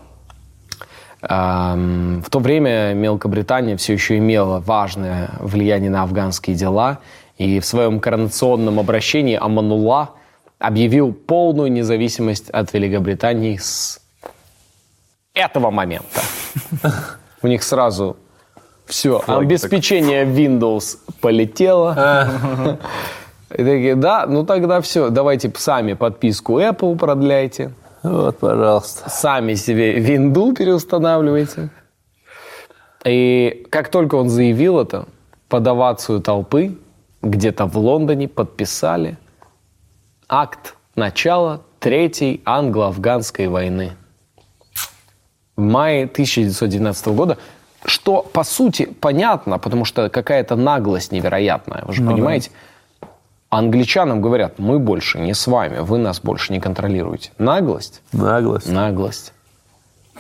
Эм, 1.23 2.23
В 2.23 2.31
то 2.31 2.39
время 2.39 2.95
Мелкобритания 2.95 3.77
все 3.77 3.95
еще 3.95 4.19
имела 4.19 4.61
важное 4.61 5.31
влияние 5.41 5.91
на 5.91 6.03
афганские 6.03 6.55
дела, 6.55 6.99
и 7.39 7.61
в 7.61 7.67
своем 7.67 7.99
коронационном 7.99 8.79
обращении 8.79 9.37
Аманулла 9.37 10.11
объявил 10.59 11.13
полную 11.13 11.73
независимость 11.73 12.51
от 12.51 12.73
Великобритании 12.73 13.57
с 13.57 14.01
этого 15.35 15.71
момента. 15.71 16.21
У 17.43 17.49
них 17.49 17.63
сразу 17.63 18.17
все, 18.87 19.23
обеспечение 19.27 20.25
Windows 20.25 20.99
полетело. 21.21 22.79
И 23.55 23.59
такие, 23.59 23.95
да, 23.95 24.27
ну 24.27 24.45
тогда 24.45 24.81
все, 24.81 25.11
давайте 25.11 25.53
сами 25.57 25.93
подписку 25.93 26.59
Apple 26.59 26.99
продляйте, 26.99 27.73
Вот, 28.03 28.39
пожалуйста. 28.39 29.09
сами 29.09 29.55
себе 29.55 30.01
винду 30.01 30.53
переустанавливайте. 30.53 31.71
И 33.05 33.67
как 33.71 33.89
только 33.89 34.17
он 34.17 34.29
заявил 34.29 34.81
это, 34.81 35.07
под 35.49 35.67
овацию 35.67 36.21
толпы 36.21 36.77
где-то 37.23 37.67
в 37.67 37.79
Лондоне 37.79 38.29
подписали 38.29 39.19
акт 40.29 40.75
начала 40.97 41.61
Третьей 41.79 42.41
англо-афганской 42.45 43.47
войны. 43.47 43.93
В 45.55 45.61
мае 45.61 46.05
1919 46.05 47.07
года, 47.09 47.39
что, 47.85 48.23
по 48.23 48.43
сути, 48.43 48.87
понятно, 48.87 49.59
потому 49.59 49.85
что 49.85 50.09
какая-то 50.09 50.57
наглость 50.57 51.13
невероятная. 51.13 51.85
Вы 51.87 51.93
же 51.93 52.03
понимаете? 52.03 52.51
Англичанам 53.57 54.21
говорят, 54.21 54.59
мы 54.59 54.79
больше 54.79 55.21
не 55.21 55.33
с 55.33 55.47
вами, 55.47 55.79
вы 55.79 55.99
нас 55.99 56.21
больше 56.21 56.53
не 56.53 56.61
контролируете. 56.61 57.31
Наглость? 57.39 58.03
Наглость. 58.13 58.69
Наглость. 58.69 59.33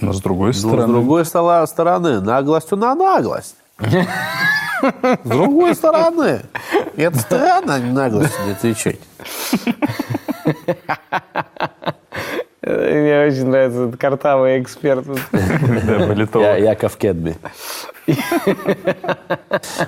Но 0.01 0.12
с 0.12 0.20
другой 0.20 0.49
Ну, 0.49 0.53
С 0.53 0.59
стороны... 0.59 0.93
другой 0.93 1.24
стороны, 1.24 2.20
наглостью 2.20 2.78
на 2.78 2.95
наглость. 2.95 3.57
С 3.85 5.28
другой 5.28 5.74
стороны, 5.74 6.43
это 6.97 7.18
странно 7.18 7.78
наглостью 7.78 8.45
не 8.47 8.53
отвечать. 8.53 9.01
Мне 12.67 13.27
очень 13.27 13.47
нравится 13.47 13.85
этот 13.89 14.01
картавый 14.01 14.62
эксперт. 14.62 15.05
Я, 16.35 16.57
Яков 16.57 16.97
Кедми. 16.97 17.37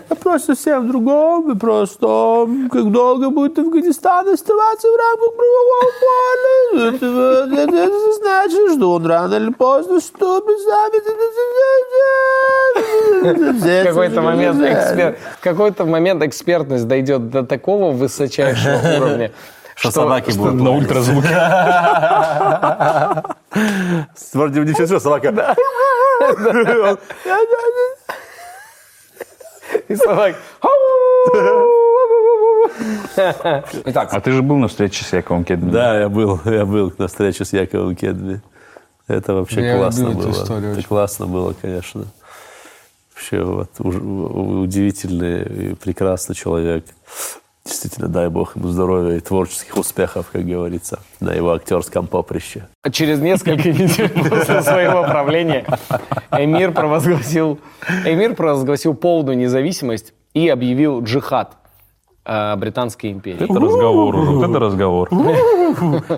Вопрос 0.08 0.44
совсем 0.44 0.84
в 0.84 0.88
другом. 0.88 1.58
Том, 2.00 2.68
как 2.70 2.90
долго 2.90 3.30
будет 3.30 3.58
Афганистан 3.58 4.28
оставаться 4.28 4.88
в 4.88 4.96
рамках 4.96 5.32
правового 5.36 5.92
поля. 6.02 6.88
Это, 6.96 7.72
это 7.82 8.14
значит, 8.14 8.76
что 8.76 8.92
он 8.92 9.06
рано 9.06 9.34
или 9.36 9.52
поздно 9.52 10.00
вступит 10.00 10.58
В 13.22 13.84
какой-то 13.84 14.22
момент, 14.22 14.60
эксперт, 14.62 15.18
в 15.38 15.42
какой-то 15.42 15.84
момент 15.84 16.22
экспертность 16.22 16.86
дойдет 16.86 17.30
до 17.30 17.44
такого 17.44 17.92
высочайшего 17.92 18.96
уровня, 18.96 19.32
Что 19.76 19.90
собаки 19.90 20.32
будут 20.36 20.54
На 20.54 20.70
ультразвуке. 20.70 21.28
Вроде 24.32 24.60
не 24.60 24.72
все, 24.72 24.98
собака. 24.98 25.54
И 29.88 29.96
собак. 29.96 30.36
Итак, 33.84 34.08
А 34.12 34.20
ты 34.20 34.32
же 34.32 34.42
был 34.42 34.56
на 34.56 34.68
встрече 34.68 35.04
с 35.04 35.12
Яковом 35.12 35.44
Кедми? 35.44 35.70
Да, 35.70 36.00
я 36.00 36.08
был, 36.08 36.40
я 36.44 36.64
был 36.64 36.92
на 36.98 37.08
встрече 37.08 37.44
с 37.44 37.52
Яковом 37.52 37.94
Кедми. 37.96 38.40
Это 39.08 39.34
вообще 39.34 39.62
Я 39.64 39.76
классно 39.76 40.00
люблю 40.08 40.18
эту 40.20 40.28
было. 40.28 40.42
историю 40.42 40.70
Это 40.70 40.78
очень. 40.78 40.88
классно 40.88 41.26
было, 41.26 41.54
конечно. 41.60 42.04
Вообще 43.14 43.42
вот, 43.42 43.70
удивительный 43.78 45.70
и 45.70 45.74
прекрасный 45.74 46.34
человек. 46.34 46.84
Действительно, 47.66 48.06
дай 48.06 48.28
бог 48.28 48.54
ему 48.54 48.68
здоровья 48.68 49.16
и 49.16 49.20
творческих 49.20 49.76
успехов, 49.76 50.26
как 50.32 50.46
говорится, 50.46 51.00
на 51.18 51.32
его 51.32 51.52
актерском 51.52 52.06
поприще. 52.06 52.68
через 52.92 53.18
несколько 53.18 53.68
недель 53.72 54.08
после 54.08 54.62
своего 54.62 55.02
правления 55.02 55.66
Эмир 56.30 56.70
провозгласил, 56.70 57.58
Эмир 58.04 58.36
провозгласил 58.36 58.94
полную 58.94 59.36
независимость 59.36 60.14
и 60.32 60.48
объявил 60.48 61.02
джихад 61.02 61.54
э, 62.24 62.54
Британской 62.54 63.10
империи. 63.10 63.42
Это 63.50 63.58
разговор 63.58 64.14
уже, 64.14 64.30
вот 64.30 64.48
это 64.48 64.58
разговор. 64.60 65.10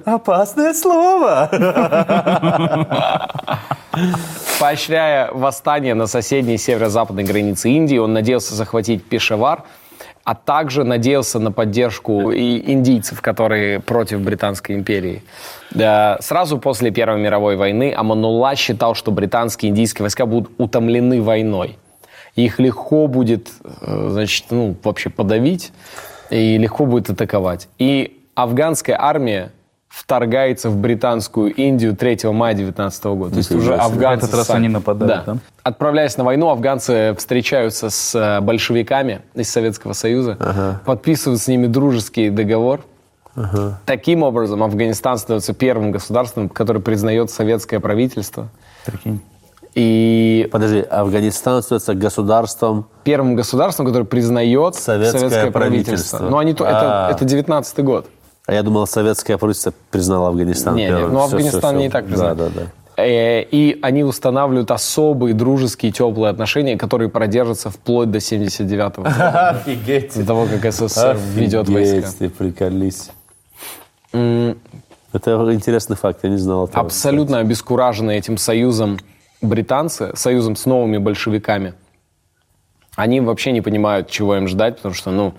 Опасное 0.04 0.74
слово! 0.74 1.48
Поощряя 4.60 5.32
восстание 5.32 5.94
на 5.94 6.06
соседней 6.06 6.58
северо-западной 6.58 7.24
границе 7.24 7.70
Индии, 7.70 7.96
он 7.96 8.12
надеялся 8.12 8.54
захватить 8.54 9.04
Пешавар, 9.04 9.62
а 10.28 10.34
также 10.34 10.84
надеялся 10.84 11.38
на 11.38 11.50
поддержку 11.52 12.30
и 12.30 12.70
индийцев, 12.70 13.22
которые 13.22 13.80
против 13.80 14.20
Британской 14.20 14.74
империи. 14.74 15.22
Сразу 16.20 16.58
после 16.58 16.90
Первой 16.90 17.18
мировой 17.18 17.56
войны 17.56 17.94
Аманулла 17.96 18.54
считал, 18.54 18.94
что 18.94 19.10
британские 19.10 19.70
и 19.70 19.72
индийские 19.72 20.02
войска 20.02 20.26
будут 20.26 20.52
утомлены 20.58 21.22
войной. 21.22 21.78
Их 22.36 22.58
легко 22.58 23.06
будет, 23.06 23.48
э, 23.80 24.08
значит, 24.10 24.44
ну, 24.50 24.76
вообще 24.84 25.08
подавить 25.08 25.72
и 26.28 26.58
легко 26.58 26.84
будет 26.84 27.08
атаковать. 27.08 27.68
И 27.78 28.20
афганская 28.34 29.00
армия 29.00 29.50
вторгается 29.88 30.70
в 30.70 30.76
британскую 30.76 31.52
Индию 31.54 31.96
3 31.96 32.20
мая 32.30 32.54
19 32.54 33.04
года. 33.06 33.30
То 33.32 33.38
есть 33.38 33.50
уже 33.50 33.74
афганцы... 33.74 34.26
В 34.26 34.28
этот 34.28 34.38
раз 34.38 34.50
они 34.50 34.68
нападают, 34.68 35.24
да? 35.24 35.36
Отправляясь 35.62 36.16
на 36.16 36.24
войну, 36.24 36.48
афганцы 36.48 37.14
встречаются 37.18 37.90
с 37.90 38.14
э, 38.14 38.40
большевиками 38.40 39.22
из 39.34 39.50
Советского 39.50 39.92
Союза, 39.94 40.80
подписывают 40.84 41.40
с 41.40 41.48
ними 41.48 41.66
дружеский 41.66 42.30
договор. 42.30 42.80
Таким 43.86 44.22
образом, 44.24 44.62
Афганистан 44.64 45.16
становится 45.16 45.52
первым 45.54 45.92
государством, 45.92 46.48
которое 46.48 46.80
признает 46.80 47.30
советское 47.30 47.78
правительство. 47.80 48.48
Прикинь. 48.84 49.20
И 49.74 50.48
Подожди, 50.50 50.80
Афганистан 50.80 51.58
остается 51.58 51.94
государством 51.94 52.86
первым 53.04 53.36
государством, 53.36 53.86
которое 53.86 54.06
признает 54.06 54.74
Советское 54.74 55.18
советское, 55.20 55.50
правительство. 55.52 56.18
правительство. 56.18 56.28
Но 56.30 56.38
они, 56.38 56.54
то- 56.54 56.64
это, 56.64 57.06
А. 57.06 57.10
это 57.12 57.24
19 57.24 57.78
год. 57.84 58.06
А 58.48 58.54
я 58.54 58.62
думал, 58.62 58.86
советское 58.86 59.36
правительство 59.36 59.74
признало 59.90 60.28
Афганистан 60.28 60.74
Не, 60.74 60.84
не, 60.84 60.88
первым. 60.88 61.12
ну, 61.12 61.18
Всё, 61.18 61.36
Афганистан 61.36 61.60
всё, 61.60 61.68
всё. 61.68 61.76
не 61.78 61.86
и 61.86 61.90
так 61.90 62.06
признал. 62.06 62.34
Да, 62.34 62.48
да, 62.48 62.60
да. 62.96 63.02
Э, 63.04 63.42
И 63.42 63.78
они 63.82 64.04
устанавливают 64.04 64.70
особые 64.70 65.34
дружеские 65.34 65.92
теплые 65.92 66.30
отношения, 66.30 66.78
которые 66.78 67.10
продержатся 67.10 67.68
вплоть 67.68 68.10
до 68.10 68.20
79 68.20 68.96
года. 68.96 69.50
Офигеть. 69.50 70.16
До 70.18 70.24
того, 70.26 70.46
как 70.46 70.72
СССР 70.72 71.18
ведет 71.34 71.68
войска. 71.68 72.08
ты 72.18 72.30
приколись. 72.30 73.10
Это 74.12 75.52
интересный 75.52 75.96
факт, 75.96 76.20
я 76.22 76.30
не 76.30 76.38
знал 76.38 76.68
этого. 76.68 76.86
Абсолютно 76.86 77.40
обескуражены 77.40 78.16
этим 78.16 78.38
союзом 78.38 78.98
британцы, 79.42 80.12
союзом 80.16 80.56
с 80.56 80.64
новыми 80.64 80.96
большевиками. 80.96 81.74
Они 82.96 83.20
вообще 83.20 83.52
не 83.52 83.60
понимают, 83.60 84.08
чего 84.08 84.36
им 84.36 84.48
ждать, 84.48 84.76
потому 84.76 84.94
что, 84.94 85.10
ну, 85.10 85.34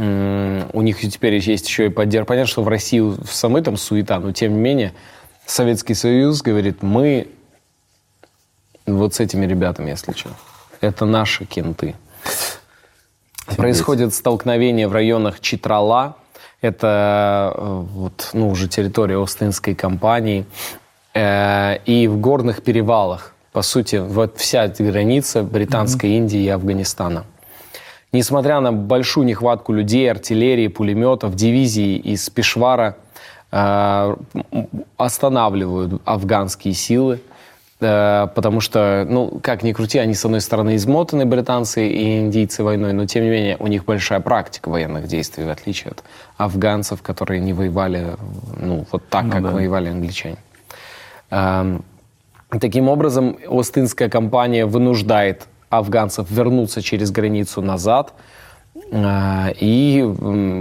у 0.00 0.82
них 0.82 1.00
теперь 1.00 1.34
есть 1.34 1.68
еще 1.68 1.86
и 1.86 1.88
поддержка. 1.90 2.28
Понятно, 2.28 2.50
что 2.50 2.62
в 2.62 2.68
России 2.68 3.00
в 3.00 3.26
самой 3.30 3.62
там 3.62 3.76
суета, 3.76 4.18
но 4.18 4.32
тем 4.32 4.54
не 4.54 4.60
менее 4.60 4.92
Советский 5.46 5.94
Союз 5.94 6.42
говорит, 6.42 6.82
мы 6.82 7.28
вот 8.86 9.14
с 9.14 9.20
этими 9.20 9.46
ребятами, 9.46 9.90
если 9.90 10.12
что. 10.12 10.30
Это 10.80 11.04
наши 11.04 11.44
кенты. 11.44 11.94
Происходит 13.56 14.14
столкновение 14.14 14.88
в 14.88 14.92
районах 14.92 15.40
Читрала. 15.40 16.16
Это 16.62 17.52
э, 17.56 17.84
вот, 17.92 18.30
ну, 18.32 18.48
уже 18.50 18.68
территория 18.68 19.20
Остинской 19.22 19.74
компании. 19.74 20.46
Э, 21.14 21.78
и 21.84 22.06
в 22.06 22.18
горных 22.18 22.62
перевалах. 22.62 23.34
По 23.52 23.62
сути, 23.62 23.96
вот 23.96 24.38
вся 24.38 24.68
граница 24.68 25.42
Британской 25.42 26.10
Индии 26.10 26.40
и 26.40 26.48
Афганистана. 26.48 27.24
Несмотря 28.12 28.60
на 28.60 28.72
большую 28.72 29.24
нехватку 29.24 29.72
людей, 29.72 30.10
артиллерии, 30.10 30.66
пулеметов, 30.66 31.36
дивизии 31.36 31.96
из 31.96 32.28
Пешвара 32.28 32.96
э, 33.52 34.16
останавливают 34.96 36.02
афганские 36.04 36.74
силы, 36.74 37.20
э, 37.80 38.26
потому 38.34 38.60
что, 38.60 39.06
ну, 39.08 39.38
как 39.40 39.62
ни 39.62 39.72
крути, 39.72 39.98
они, 39.98 40.14
с 40.14 40.24
одной 40.24 40.40
стороны, 40.40 40.74
измотаны, 40.74 41.24
британцы 41.24 41.88
и 41.88 42.18
индийцы 42.18 42.64
войной, 42.64 42.92
но, 42.92 43.06
тем 43.06 43.22
не 43.22 43.30
менее, 43.30 43.56
у 43.60 43.68
них 43.68 43.84
большая 43.84 44.18
практика 44.18 44.70
военных 44.70 45.06
действий, 45.06 45.44
в 45.44 45.50
отличие 45.50 45.92
от 45.92 46.02
афганцев, 46.36 47.02
которые 47.02 47.40
не 47.40 47.52
воевали, 47.52 48.16
ну, 48.60 48.86
вот 48.90 49.08
так, 49.08 49.30
как 49.30 49.42
воевали 49.42 49.88
англичане. 49.88 50.38
Эм, 51.30 51.84
Таким 52.58 52.88
образом, 52.88 53.38
Остинская 53.48 54.08
компания 54.08 54.66
вынуждает 54.66 55.46
афганцев 55.70 56.30
вернуться 56.30 56.82
через 56.82 57.10
границу 57.10 57.62
назад, 57.62 58.12
э, 58.92 59.52
и 59.58 60.02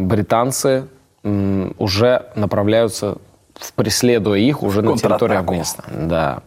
британцы 0.05 0.88
уже 1.24 2.26
направляются, 2.36 3.18
в- 3.55 3.74
преследуя 3.74 4.39
их 4.39 4.64
уже 4.64 4.82
на 4.82 4.91
территории 4.97 5.36
Афганистана. 5.39 6.07
Да. 6.07 6.39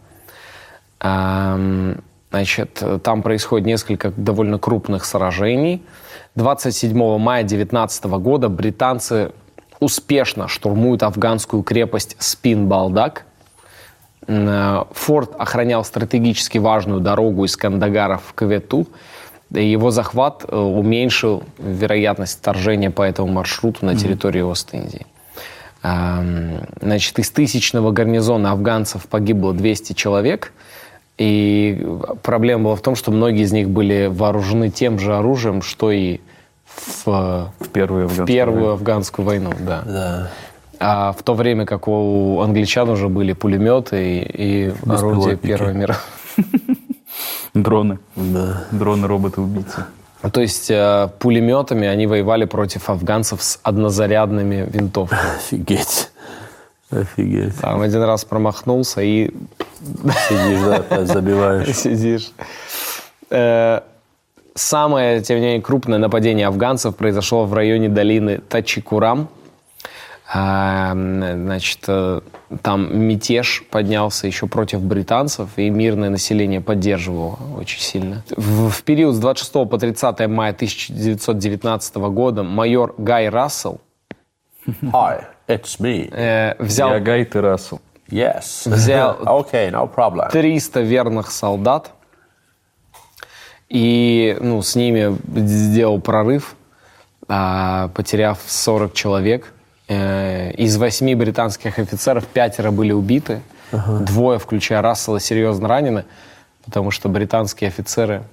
Эм, 0.99 2.01
Значит, 2.31 2.81
там 3.03 3.21
происходит 3.21 3.67
несколько 3.67 4.11
довольно 4.17 4.57
крупных 4.57 5.05
сражений. 5.05 5.83
27 6.33 7.19
мая 7.19 7.43
19 7.43 8.05
года 8.17 8.49
британцы 8.49 9.31
успешно 9.79 10.47
штурмуют 10.47 11.03
афганскую 11.03 11.61
крепость 11.61 12.15
Спин-Балдак. 12.17 13.25
М, 14.27 14.85
Форт 14.91 15.31
охранял 15.37 15.83
стратегически 15.83 16.57
важную 16.57 16.99
дорогу 17.01 17.45
из 17.45 17.55
Кандагара 17.57 18.17
в 18.25 18.33
Кавету. 18.33 18.87
И 19.53 19.69
его 19.69 19.91
захват 19.91 20.45
э, 20.47 20.55
уменьшил 20.55 21.43
вероятность 21.59 22.39
вторжения 22.39 22.89
по 22.89 23.03
этому 23.03 23.27
маршруту 23.31 23.85
на 23.85 23.95
территорию 23.95 24.47
Ост-Индии. 24.49 25.05
Эм, 25.83 26.61
Значит, 26.81 27.19
из 27.19 27.29
тысячного 27.29 27.91
гарнизона 27.91 28.51
афганцев 28.51 29.05
погибло 29.07 29.53
200 29.53 29.93
человек. 29.93 30.53
И 31.19 31.85
проблема 32.23 32.63
была 32.65 32.75
в 32.75 32.81
том, 32.81 32.95
что 32.95 33.11
многие 33.11 33.43
из 33.43 33.51
них 33.51 33.69
были 33.69 34.07
вооружены 34.11 34.69
тем 34.69 34.97
же 34.97 35.15
оружием, 35.15 35.61
что 35.61 35.91
и 35.91 36.19
в, 36.65 37.51
В 37.59 37.69
первую 37.71 38.07
в 38.07 38.11
афганскую 38.11 38.27
первую 38.27 38.59
войну. 38.61 38.73
афганскую 38.73 39.25
войну. 39.25 39.51
Да. 39.59 39.83
Да. 39.85 40.31
А 40.85 41.13
в 41.13 41.23
то 41.23 41.33
время 41.33 41.65
как 41.65 41.87
у 41.87 42.41
англичан 42.41 42.89
уже 42.89 43.07
были 43.07 43.31
пулеметы 43.33 44.19
и, 44.19 44.67
и 44.67 44.73
орудия. 44.85 45.37
Первого 45.37 45.71
мира. 45.71 45.95
Дроны. 47.53 47.99
Да. 48.15 48.65
Дроны, 48.71 49.07
роботы-убийцы. 49.07 49.85
То 50.31 50.41
есть 50.41 50.69
э, 50.69 51.09
пулеметами 51.19 51.87
они 51.87 52.05
воевали 52.07 52.45
против 52.45 52.89
афганцев 52.89 53.41
с 53.41 53.59
однозарядными 53.63 54.67
винтовками. 54.69 55.35
Офигеть. 55.35 56.11
Офигеть. 56.89 57.57
Там 57.59 57.81
один 57.81 58.03
раз 58.03 58.25
промахнулся 58.25 59.01
и 59.01 59.31
Сидишь, 60.27 60.83
да, 60.89 61.05
забиваешь. 61.05 61.75
сидишь. 61.75 62.31
Э, 63.29 63.81
Самое, 64.55 65.21
тем 65.21 65.39
не 65.39 65.45
менее, 65.45 65.61
крупное 65.61 65.97
нападение 65.97 66.45
афганцев 66.45 66.95
произошло 66.95 67.45
в 67.45 67.53
районе 67.55 67.89
долины 67.89 68.37
Тачикурам. 68.37 69.27
А, 70.31 70.93
Значит, 70.93 71.79
э, 71.87 72.21
там 72.61 72.97
мятеж 73.07 73.63
поднялся 73.69 74.25
еще 74.25 74.47
против 74.47 74.81
британцев, 74.81 75.49
и 75.57 75.69
мирное 75.69 76.09
население 76.09 76.61
поддерживало 76.61 77.37
очень 77.57 77.81
сильно. 77.81 78.23
В, 78.35 78.69
в 78.69 78.83
период 78.83 79.15
с 79.15 79.19
26 79.19 79.69
по 79.69 79.77
30 79.77 80.27
мая 80.27 80.51
1919 80.51 81.95
года 81.95 82.43
майор 82.43 82.95
Гай 82.97 83.29
Рассел 83.29 83.81
Hi, 84.65 85.25
it's 85.47 85.79
me. 85.79 86.09
э, 86.11 86.55
взял 86.57 86.91
Я 86.93 86.99
Гай, 86.99 87.25
ты 87.25 87.41
Рассел. 87.41 87.81
Yes. 88.09 88.63
Взял- 88.65 89.17
Okay, 89.25 89.69
no 89.71 89.93
problem. 89.93 90.29
300 90.31 90.81
верных 90.81 91.31
солдат 91.31 91.91
и 93.69 94.37
ну, 94.39 94.61
с 94.61 94.75
ними 94.75 95.17
сделал 95.39 95.99
прорыв, 95.99 96.55
а, 97.27 97.87
потеряв 97.89 98.39
40 98.45 98.93
человек. 98.93 99.51
Э, 99.87 100.51
Из 100.53 100.77
восьми 100.77 101.15
британских 101.15 101.77
офицеров 101.79 102.25
пятеро 102.27 102.71
были 102.71 102.91
убиты, 102.93 103.41
двое, 103.71 104.39
включая 104.39 104.81
Рассела, 104.81 105.19
серьезно 105.19 105.67
ранены, 105.67 106.05
потому 106.63 106.91
что 106.91 107.09
британские 107.09 107.69
офицеры, 107.69 108.23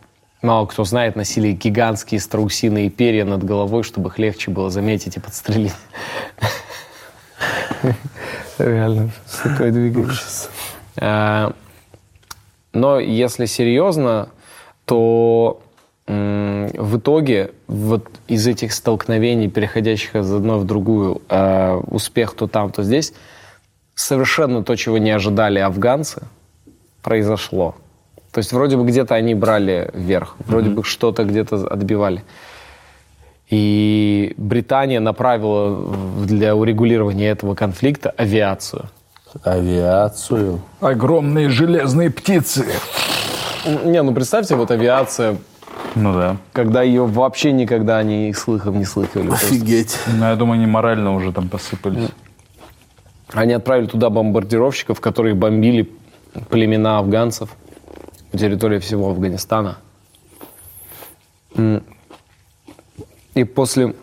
мало 0.42 0.66
кто 0.66 0.84
знает, 0.84 1.16
носили 1.16 1.52
гигантские 1.52 2.20
страусиные 2.20 2.90
перья 2.90 3.24
над 3.24 3.42
головой, 3.42 3.82
чтобы 3.82 4.10
их 4.10 4.18
легче 4.18 4.50
было 4.50 4.70
заметить 4.70 5.16
и 5.16 5.20
подстрелить. 5.20 5.74
Реально, 8.58 9.10
такой 9.42 9.70
двигающийся. 9.70 10.48
Э, 10.96 11.50
Но 12.72 13.00
если 13.00 13.46
серьезно, 13.46 14.28
то 14.84 15.62
в 16.10 16.98
итоге 16.98 17.52
вот 17.68 18.08
из 18.26 18.46
этих 18.46 18.72
столкновений, 18.72 19.48
переходящих 19.48 20.16
из 20.16 20.32
одной 20.32 20.58
в 20.58 20.64
другую, 20.64 21.22
э, 21.28 21.80
успех 21.86 22.34
то 22.34 22.48
там, 22.48 22.72
то 22.72 22.82
здесь, 22.82 23.12
совершенно 23.94 24.64
то, 24.64 24.74
чего 24.74 24.98
не 24.98 25.10
ожидали 25.12 25.60
афганцы, 25.60 26.22
произошло. 27.02 27.76
То 28.32 28.38
есть 28.38 28.52
вроде 28.52 28.76
бы 28.76 28.84
где-то 28.84 29.14
они 29.14 29.34
брали 29.34 29.90
вверх, 29.94 30.34
вроде 30.40 30.70
бы 30.70 30.82
что-то 30.82 31.24
где-то 31.24 31.66
отбивали. 31.66 32.24
И 33.48 34.34
Британия 34.36 35.00
направила 35.00 36.24
для 36.24 36.56
урегулирования 36.56 37.28
этого 37.28 37.54
конфликта 37.54 38.10
авиацию. 38.16 38.88
Авиацию. 39.44 40.60
Огромные 40.80 41.50
железные 41.50 42.10
птицы. 42.10 42.66
Не, 43.84 44.02
ну 44.02 44.12
представьте, 44.12 44.56
вот 44.56 44.70
авиация, 44.70 45.36
Ну 45.94 46.12
да. 46.12 46.36
когда 46.52 46.82
ее 46.82 47.04
вообще 47.04 47.52
никогда 47.52 47.98
они 47.98 48.32
слыхом 48.32 48.78
не 48.78 48.84
слыхали. 48.84 49.26
Просто 49.28 49.46
Офигеть. 49.46 49.98
Ну, 50.06 50.24
я 50.26 50.36
думаю, 50.36 50.58
они 50.58 50.66
морально 50.66 51.14
уже 51.14 51.32
там 51.32 51.48
посыпались. 51.48 52.10
Они 53.32 53.52
отправили 53.52 53.86
туда 53.86 54.10
бомбардировщиков, 54.10 55.00
которые 55.00 55.34
бомбили 55.34 55.90
племена 56.48 56.98
афганцев 56.98 57.50
по 58.30 58.38
территории 58.38 58.78
всего 58.78 59.10
Афганистана. 59.10 59.78
И 63.34 63.44
после 63.44 63.94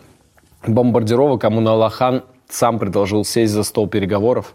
бомбардировок 0.66 1.44
Амуналла 1.44 1.90
хан 1.90 2.24
сам 2.48 2.78
предложил 2.78 3.24
сесть 3.24 3.52
за 3.52 3.62
стол 3.62 3.88
переговоров. 3.88 4.54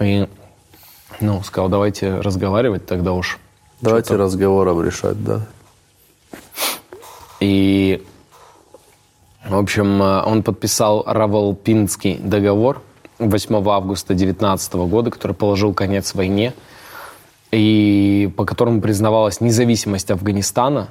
И, 0.00 0.28
ну, 1.20 1.42
сказал, 1.42 1.68
давайте 1.68 2.20
разговаривать 2.20 2.86
тогда 2.86 3.12
уж. 3.12 3.38
Давайте 3.80 4.16
разговором 4.16 4.82
решать, 4.82 5.22
да. 5.22 5.42
И, 7.40 8.02
в 9.44 9.56
общем, 9.56 10.02
э, 10.02 10.22
он 10.22 10.42
подписал 10.42 11.04
Равалпинский 11.06 12.16
договор 12.16 12.82
8 13.18 13.68
августа 13.68 14.14
19 14.14 14.74
года, 14.74 15.10
который 15.10 15.32
положил 15.34 15.74
конец 15.74 16.14
войне, 16.14 16.54
и 17.50 18.32
по 18.36 18.44
которому 18.44 18.80
признавалась 18.80 19.40
независимость 19.40 20.10
Афганистана. 20.10 20.88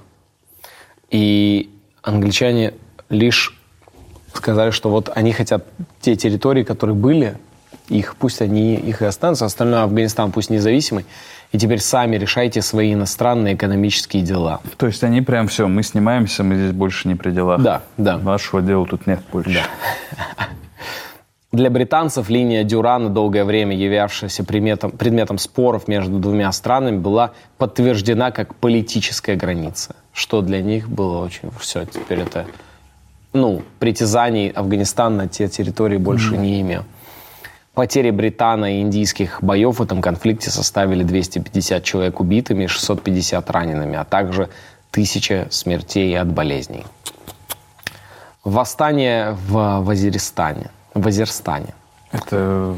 И 1.10 1.70
англичане 2.02 2.74
лишь 3.10 3.58
сказали, 4.34 4.72
что 4.72 4.90
вот 4.90 5.10
они 5.14 5.32
хотят 5.32 5.66
те 6.02 6.16
территории, 6.16 6.64
которые 6.64 6.96
были, 6.96 7.38
их 7.90 8.16
пусть 8.16 8.42
они 8.42 8.76
их 8.76 9.02
и 9.02 9.06
останутся, 9.06 9.46
остальное 9.46 9.84
Афганистан 9.84 10.32
пусть 10.32 10.50
независимый, 10.50 11.06
и 11.52 11.58
теперь 11.58 11.80
сами 11.80 12.16
решайте 12.16 12.62
свои 12.62 12.94
иностранные 12.94 13.56
экономические 13.56 14.24
дела. 14.24 14.62
То 14.78 14.88
есть 14.88 15.04
они 15.04 15.22
прям 15.22 15.48
все, 15.48 15.68
мы 15.68 15.84
снимаемся, 15.84 16.44
мы 16.44 16.56
здесь 16.56 16.72
больше 16.72 17.08
не 17.08 17.16
при 17.16 17.32
делах. 17.32 17.62
Да, 17.62 17.84
да. 17.98 18.18
Нашего 18.18 18.62
дела 18.62 18.86
тут 18.86 19.06
нет 19.08 19.20
больше. 19.32 19.62
Для 21.54 21.70
британцев 21.70 22.30
линия 22.32 22.64
Дюрана, 22.64 23.10
долгое 23.10 23.46
время 23.46 23.76
являвшаяся 23.78 24.44
предметом, 24.44 24.90
предметом 24.90 25.38
споров 25.38 25.88
между 25.88 26.18
двумя 26.18 26.52
странами, 26.52 26.98
была 26.98 27.34
подтверждена 27.60 28.32
как 28.32 28.56
политическая 28.56 29.36
граница, 29.36 29.96
что 30.14 30.42
для 30.42 30.64
них 30.64 30.90
было 30.90 31.24
очень... 31.24 31.52
Все, 31.60 31.86
теперь 31.86 32.22
это... 32.22 32.48
Ну, 33.34 33.62
притязаний 33.78 34.50
Афганистан 34.50 35.16
на 35.16 35.28
те 35.28 35.48
территории 35.48 35.98
больше 35.98 36.38
не 36.38 36.60
имел. 36.62 36.86
Потери 37.74 38.12
британо- 38.12 38.78
и 38.78 38.82
индийских 38.82 39.42
боев 39.42 39.80
в 39.80 39.82
этом 39.82 40.02
конфликте 40.02 40.52
составили 40.52 41.04
250 41.04 41.84
человек 41.84 42.20
убитыми 42.20 42.66
и 42.66 42.68
650 42.68 43.50
ранеными, 43.50 43.96
а 43.98 44.04
также 44.04 44.50
тысяча 44.92 45.48
смертей 45.50 46.18
от 46.20 46.28
болезней. 46.32 46.86
Восстание 48.44 49.38
в 49.48 49.80
Вазиристане. 49.82 50.70
Вазирстане. 50.94 51.74
Это... 52.12 52.78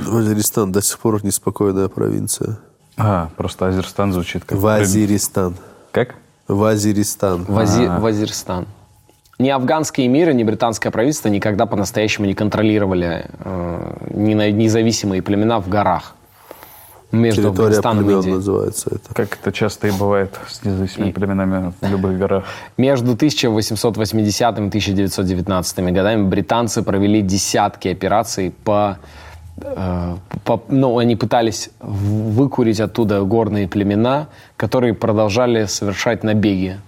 Вазиристан 0.00 0.72
до 0.72 0.82
сих 0.82 0.98
пор 0.98 1.24
неспокойная 1.24 1.88
провинция. 1.88 2.58
А, 2.96 3.30
просто 3.36 3.68
Азерстан 3.68 4.12
звучит 4.12 4.44
как... 4.44 4.58
Вазиристан. 4.58 5.56
Как? 5.92 6.16
Вазиристан. 6.48 7.44
Вази- 7.44 8.00
Вазиристан. 8.00 8.66
Ни 9.38 9.48
афганские 9.48 10.06
эмиры, 10.06 10.32
ни 10.32 10.44
британское 10.44 10.92
правительство 10.92 11.28
никогда 11.28 11.66
по-настоящему 11.66 12.26
не 12.26 12.34
контролировали 12.34 13.26
э, 13.40 13.96
независимые 14.10 15.22
племена 15.22 15.60
в 15.60 15.68
горах. 15.68 16.14
Между 17.10 17.42
Территория 17.42 17.76
Афганистаном 17.76 18.10
и 18.10 18.14
Индией. 18.14 18.34
называется 18.34 18.90
это. 18.90 19.14
Как 19.14 19.38
это 19.40 19.52
часто 19.52 19.88
и 19.88 19.90
бывает 19.92 20.38
с 20.48 20.64
независимыми 20.64 21.12
племенами 21.12 21.72
в 21.80 21.88
любых 21.90 22.18
горах. 22.18 22.44
Между 22.76 23.12
1880 23.12 24.58
и 24.58 24.62
1919 24.62 25.78
годами 25.92 26.22
британцы 26.26 26.82
провели 26.82 27.22
десятки 27.22 27.88
операций 27.88 28.52
по, 28.64 28.98
э, 29.58 30.16
по- 30.44 30.62
ну, 30.68 30.98
они 30.98 31.14
пытались 31.14 31.70
выкурить 31.80 32.80
оттуда 32.80 33.20
горные 33.22 33.68
племена, 33.68 34.26
которые 34.56 34.94
продолжали 34.94 35.66
совершать 35.66 36.24
набеги. 36.24 36.78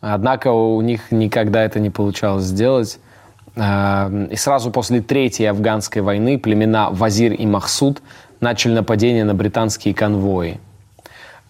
Однако 0.00 0.48
у 0.52 0.80
них 0.80 1.12
никогда 1.12 1.62
это 1.62 1.80
не 1.80 1.90
получалось 1.90 2.44
сделать. 2.44 2.98
Э, 3.56 4.28
И 4.30 4.36
сразу 4.36 4.70
после 4.70 5.00
Третьей 5.00 5.46
афганской 5.46 6.02
войны 6.02 6.38
племена 6.38 6.90
Вазир 6.90 7.32
и 7.32 7.46
Махсуд 7.46 8.02
начали 8.40 8.74
нападение 8.74 9.24
на 9.24 9.34
британские 9.34 9.94
конвои. 9.94 10.58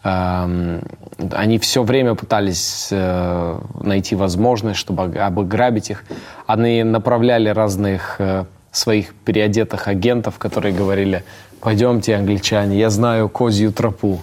Они 0.02 1.58
все 1.58 1.82
время 1.82 2.14
пытались 2.14 2.88
э, 2.90 3.58
найти 3.82 4.14
возможность, 4.14 4.78
чтобы 4.78 5.02
обграбить 5.02 5.90
их. 5.90 6.04
Они 6.46 6.82
направляли 6.82 7.50
разных 7.50 8.16
э, 8.18 8.46
своих 8.72 9.14
переодетых 9.14 9.88
агентов, 9.88 10.38
которые 10.38 10.74
говорили, 10.74 11.22
пойдемте, 11.60 12.16
англичане, 12.16 12.78
я 12.78 12.88
знаю 12.88 13.28
козью 13.28 13.72
тропу. 13.72 14.20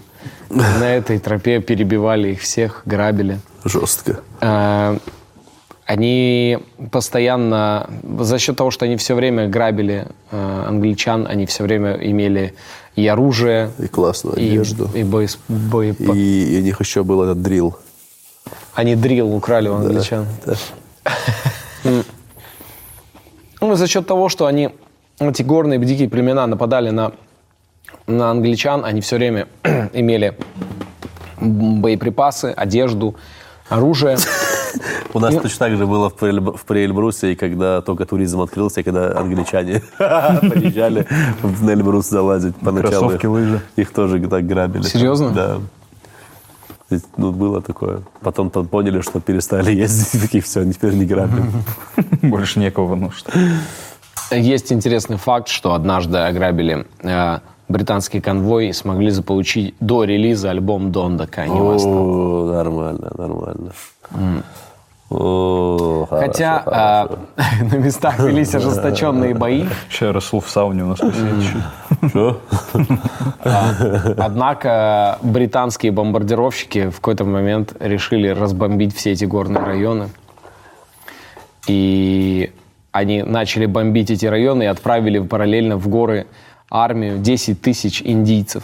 И 0.50 0.54
на 0.56 0.96
этой 0.96 1.20
тропе 1.20 1.60
перебивали 1.62 2.30
их 2.30 2.42
всех, 2.42 2.82
грабили. 2.86 3.40
Жестко. 3.66 4.20
Э, 4.42 4.98
Они 5.86 6.58
постоянно, 6.92 7.90
за 8.20 8.40
счет 8.40 8.56
того, 8.58 8.72
что 8.72 8.86
они 8.86 8.96
все 8.98 9.14
время 9.16 9.48
грабили 9.48 10.08
э, 10.32 10.64
англичан, 10.68 11.26
они 11.30 11.46
все 11.46 11.64
время 11.64 11.94
имели 11.94 12.54
и 12.98 13.08
оружие, 13.08 13.72
И 13.80 13.88
классную 13.88 14.38
и, 14.38 14.48
одежду. 14.50 14.90
и 14.94 15.04
боес- 15.04 15.40
боепо- 15.50 16.16
И, 16.16 16.56
и 16.56 16.60
у 16.60 16.64
них 16.64 16.80
еще 16.82 17.04
был 17.04 17.24
этот 17.24 17.42
дрил. 17.42 17.78
Они 18.74 18.96
дрил 18.96 19.34
украли 19.34 19.70
у 19.70 19.76
англичан. 19.76 20.26
Да. 20.46 20.56
Ну, 23.62 23.76
за 23.76 23.88
счет 23.88 24.06
того, 24.08 24.30
что 24.30 24.46
они, 24.46 24.70
эти 25.20 25.42
горные 25.42 25.80
дикие 25.80 26.10
племена 26.10 26.46
нападали 26.48 26.90
на, 26.92 27.12
на 28.08 28.32
англичан, 28.32 28.86
они 28.86 29.02
все 29.02 29.18
время 29.18 29.48
имели 29.94 30.38
боеприпасы, 31.40 32.54
одежду, 32.56 33.16
оружие. 33.70 34.18
У 35.14 35.20
нас 35.20 35.34
точно 35.36 35.68
так 35.68 35.78
же 35.78 35.88
было 35.88 36.10
в, 36.10 36.16
Преэль- 36.16 36.56
в 36.56 36.66
Преэльбрусе, 36.66 37.32
и 37.32 37.36
когда 37.36 37.82
только 37.82 38.06
туризм 38.06 38.42
открылся, 38.42 38.84
когда 38.84 39.18
англичане 39.18 39.82
приезжали 39.98 41.08
в 41.42 41.68
Эльбрус 41.68 42.10
залазить 42.10 42.56
поначалу. 42.58 43.10
Кроссовки, 43.10 43.26
лыжи. 43.26 43.62
Их 43.76 43.92
тоже 43.92 44.20
так 44.28 44.46
грабили. 44.46 44.84
Серьезно? 44.84 45.32
Да. 45.32 45.58
Ну, 47.18 47.32
было 47.32 47.62
такое. 47.62 48.02
Потом 48.22 48.50
там 48.50 48.68
поняли, 48.68 49.02
что 49.02 49.20
перестали 49.20 49.72
ездить, 49.76 50.22
такие, 50.22 50.42
все, 50.42 50.72
теперь 50.72 50.94
не 50.94 51.06
грабим. 51.06 51.52
Больше 52.22 52.60
некого, 52.60 52.96
ну 52.96 53.12
что. 53.12 53.32
Есть 54.32 54.72
интересный 54.72 55.18
факт, 55.18 55.48
что 55.48 55.74
однажды 55.74 56.18
ограбили 56.18 56.86
э, 57.02 57.40
британский 57.68 58.22
конвой 58.22 58.74
смогли 58.74 59.10
заполучить 59.10 59.76
до 59.80 60.04
релиза 60.04 60.52
альбом 60.52 60.92
Донда 60.92 61.26
West. 61.26 61.86
О, 61.86 62.52
нормально, 62.54 63.12
нормально. 63.18 63.72
О, 65.10 66.06
хорошо, 66.10 66.28
Хотя 66.28 66.60
хорошо. 66.60 67.18
э, 67.38 67.64
на 67.72 67.76
местах 67.78 68.20
велись 68.20 68.54
ожесточенные 68.54 69.34
бои, 69.34 69.64
Сейчас 69.90 70.14
Расул 70.14 70.42
в 70.42 70.50
сауне 70.50 70.84
у 70.84 70.88
нас 70.88 71.00
посидит. 71.00 71.54
Что? 72.10 72.42
однако 74.18 75.18
британские 75.22 75.94
бомбардировщики 75.94 76.90
в 76.90 76.96
какой-то 76.96 77.24
момент 77.24 77.74
решили 77.80 78.28
разбомбить 78.28 78.94
все 78.96 79.14
эти 79.14 79.24
горные 79.24 79.64
районы. 79.64 80.10
И 81.68 82.52
они 82.92 83.24
начали 83.24 83.66
бомбить 83.66 84.12
эти 84.12 84.26
районы 84.26 84.64
и 84.64 84.66
отправили 84.66 85.20
параллельно 85.20 85.78
в 85.78 85.88
горы 85.88 86.28
армию 86.70 87.20
10 87.20 87.62
тысяч 87.62 88.02
индийцев. 88.04 88.64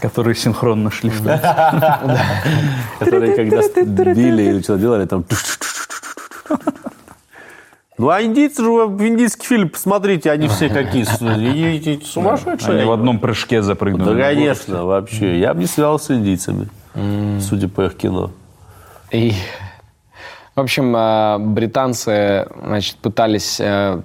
Которые 0.00 0.34
синхронно 0.34 0.90
шли. 0.90 1.10
Которые 2.98 3.36
когда 3.36 4.14
били 4.14 4.42
или 4.42 4.62
что 4.62 4.76
делали, 4.78 5.06
там... 5.06 5.24
Ну, 7.98 8.08
а 8.08 8.22
индийцы 8.22 8.62
же, 8.62 8.70
в 8.70 9.06
индийский 9.06 9.46
фильм, 9.46 9.68
посмотрите, 9.68 10.30
они 10.30 10.48
все 10.48 10.70
какие 10.70 11.04
сумасшедшие. 11.04 12.78
Они 12.78 12.84
в 12.86 12.92
одном 12.92 13.18
прыжке 13.18 13.60
запрыгнули. 13.60 14.16
Да, 14.16 14.18
конечно, 14.18 14.86
вообще. 14.86 15.38
Я 15.38 15.52
бы 15.52 15.60
не 15.60 15.66
связался 15.66 16.06
с 16.06 16.10
индийцами, 16.12 16.68
судя 17.40 17.68
по 17.68 17.84
их 17.84 17.98
кино. 17.98 18.30
И, 19.10 19.34
в 20.54 20.60
общем, 20.60 20.96
э, 20.96 21.38
британцы, 21.40 22.46
значит, 22.64 22.96
пытались 22.96 23.60
э, 23.60 24.00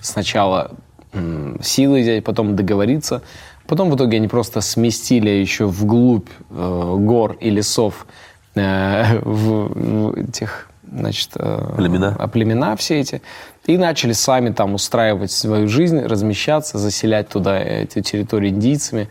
сначала 0.00 0.72
м, 1.12 1.58
силой 1.62 2.02
взять, 2.02 2.24
потом 2.24 2.56
договориться. 2.56 3.22
Потом 3.66 3.90
в 3.90 3.96
итоге 3.96 4.16
они 4.16 4.28
просто 4.28 4.60
сместили 4.60 5.28
еще 5.28 5.66
вглубь 5.66 6.28
э, 6.50 6.96
гор 6.98 7.36
и 7.38 7.50
лесов 7.50 8.06
э, 8.54 9.18
в, 9.20 10.08
в 10.08 10.18
этих, 10.18 10.70
значит, 10.90 11.30
э, 11.34 11.74
Племена. 11.76 12.16
а 12.18 12.28
племена 12.28 12.76
все 12.76 13.00
эти. 13.00 13.20
И 13.66 13.76
начали 13.76 14.12
сами 14.12 14.50
там 14.50 14.72
устраивать 14.74 15.30
свою 15.30 15.68
жизнь, 15.68 16.00
размещаться, 16.00 16.78
заселять 16.78 17.28
туда 17.28 17.60
эти 17.60 18.00
территории 18.00 18.48
индийцами, 18.48 19.10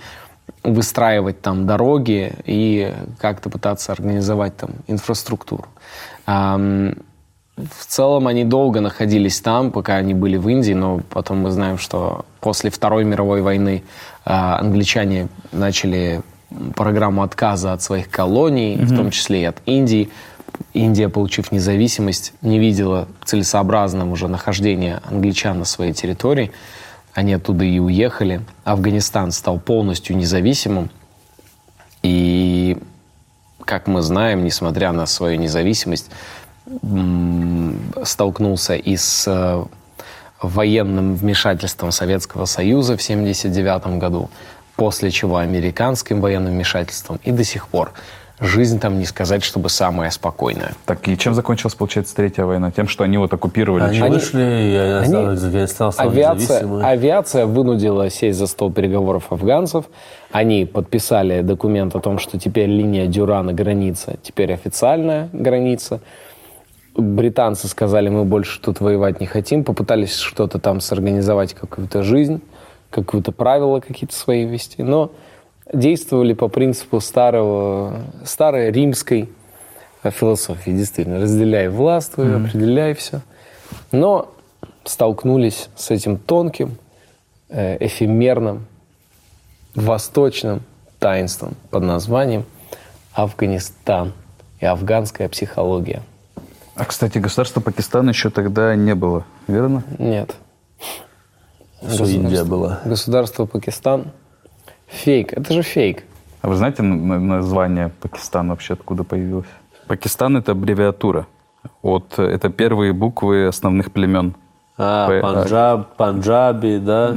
выстраивать 0.63 1.41
там 1.41 1.67
дороги 1.67 2.33
и 2.45 2.93
как-то 3.19 3.51
пытаться 3.51 3.91
организовать 3.91 4.57
там 4.57 4.71
инфраструктуру. 4.87 5.67
В 7.57 7.87
целом 7.87 8.27
они 8.27 8.43
долго 8.43 8.81
находились 8.81 9.41
там, 9.41 9.71
пока 9.71 9.95
они 9.95 10.13
были 10.13 10.37
в 10.37 10.47
Индии, 10.47 10.73
но 10.73 11.01
потом 11.09 11.39
мы 11.39 11.49
знаем, 11.49 11.79
что 11.79 12.25
после 12.39 12.69
Второй 12.69 13.03
мировой 13.03 13.41
войны 13.41 13.83
а, 14.25 14.59
англичане 14.59 15.27
начали 15.51 16.21
программу 16.75 17.23
отказа 17.23 17.73
от 17.73 17.81
своих 17.81 18.09
колоний, 18.09 18.77
в 18.77 18.95
том 18.95 19.09
числе 19.09 19.41
и 19.41 19.45
от 19.45 19.57
Индии. 19.65 20.09
Индия, 20.73 21.09
получив 21.09 21.51
независимость, 21.51 22.33
не 22.41 22.59
видела 22.59 23.07
целесообразным 23.25 24.11
уже 24.11 24.27
нахождение 24.27 25.01
англичан 25.09 25.57
на 25.57 25.65
своей 25.65 25.93
территории. 25.93 26.51
Они 27.13 27.33
оттуда 27.33 27.65
и 27.65 27.79
уехали. 27.79 28.41
Афганистан 28.63 29.31
стал 29.31 29.59
полностью 29.59 30.15
независимым. 30.15 30.91
И, 32.03 32.77
как 33.65 33.87
мы 33.87 34.03
знаем, 34.03 34.43
несмотря 34.43 34.91
на 34.91 35.07
свою 35.07 35.39
независимость, 35.39 36.11
столкнулся 38.03 38.75
и 38.75 38.95
с 38.97 39.25
э, 39.27 39.63
военным 40.41 41.15
вмешательством 41.15 41.91
Советского 41.91 42.45
Союза 42.45 42.97
в 42.97 43.01
1979 43.01 43.99
году, 43.99 44.29
после 44.75 45.11
чего 45.11 45.37
американским 45.37 46.21
военным 46.21 46.53
вмешательством, 46.53 47.19
и 47.23 47.31
до 47.31 47.43
сих 47.43 47.67
пор. 47.67 47.91
Жизнь 48.39 48.79
там, 48.79 48.99
не 48.99 49.05
сказать, 49.05 49.43
чтобы 49.43 49.67
самая 49.67 50.11
спокойная. 50.11 50.73
Так, 50.85 51.07
и 51.07 51.17
чем 51.17 51.33
закончилась, 51.33 51.73
получается, 51.73 52.15
Третья 52.15 52.45
война? 52.45 52.69
Тем, 52.69 52.87
что 52.87 53.03
они 53.03 53.17
вот 53.17 53.33
оккупировали. 53.33 53.81
Они 53.85 53.97
чё? 53.97 54.07
вышли, 54.09 54.41
и 54.41 54.75
Они- 54.75 55.07
стал 55.07 55.91
Авиация, 55.97 56.83
авиация 56.85 57.47
вынудила 57.47 58.11
сесть 58.11 58.37
за 58.37 58.45
стол 58.45 58.71
переговоров 58.71 59.31
афганцев. 59.31 59.85
Они 60.31 60.65
подписали 60.65 61.41
документ 61.41 61.95
о 61.95 61.99
том, 61.99 62.19
что 62.19 62.37
теперь 62.37 62.69
линия 62.69 63.07
Дюрана 63.07 63.53
граница, 63.53 64.17
теперь 64.21 64.53
официальная 64.53 65.29
граница. 65.33 65.99
Британцы 66.97 67.67
сказали, 67.67 68.09
мы 68.09 68.25
больше 68.25 68.59
тут 68.59 68.79
воевать 68.79 69.19
не 69.19 69.27
хотим. 69.27 69.63
Попытались 69.63 70.15
что-то 70.15 70.57
там 70.57 70.81
сорганизовать, 70.81 71.53
какую-то 71.53 72.01
жизнь, 72.01 72.41
какие-то 72.89 73.31
правила 73.31 73.79
какие-то 73.79 74.15
свои 74.15 74.45
ввести. 74.45 74.81
Но 74.81 75.11
действовали 75.71 76.33
по 76.33 76.47
принципу 76.47 76.99
старого, 76.99 78.01
старой 78.25 78.71
римской 78.71 79.29
философии, 80.03 80.71
действительно. 80.71 81.21
Разделяй 81.21 81.69
властвуй, 81.69 82.35
определяй 82.35 82.93
все. 82.95 83.21
Но 83.91 84.33
столкнулись 84.83 85.69
с 85.75 85.91
этим 85.91 86.17
тонким, 86.17 86.77
э, 87.49 87.77
эфемерным, 87.85 88.65
восточным 89.75 90.63
таинством 90.99 91.55
под 91.69 91.83
названием 91.83 92.45
Афганистан 93.13 94.13
и 94.59 94.65
афганская 94.65 95.29
психология. 95.29 96.01
А, 96.77 96.85
кстати, 96.85 97.17
государства 97.17 97.59
Пакистана 97.59 98.09
еще 98.09 98.29
тогда 98.29 98.75
не 98.75 98.93
было, 98.93 99.23
верно? 99.47 99.83
Нет. 99.97 100.35
Всё 101.81 102.05
Индия 102.05 102.43
была. 102.43 102.81
Государство 102.85 103.45
Пакистан. 103.45 104.11
Фейк. 104.87 105.33
Это 105.33 105.53
же 105.53 105.61
фейк. 105.63 106.03
А 106.41 106.49
вы 106.49 106.55
знаете 106.55 106.83
название 106.83 107.89
Пакистан 108.01 108.49
вообще 108.49 108.73
откуда 108.73 109.03
появилось? 109.03 109.47
Пакистан— 109.87 110.37
это 110.37 110.51
аббревиатура. 110.51 111.25
От, 111.81 112.19
это 112.19 112.49
первые 112.49 112.93
буквы 112.93 113.47
основных 113.47 113.91
племен. 113.91 114.35
А, 114.77 115.07
П- 115.07 115.21
Панджаб, 115.21 115.95
Панджаби, 115.95 116.77
да? 116.77 117.15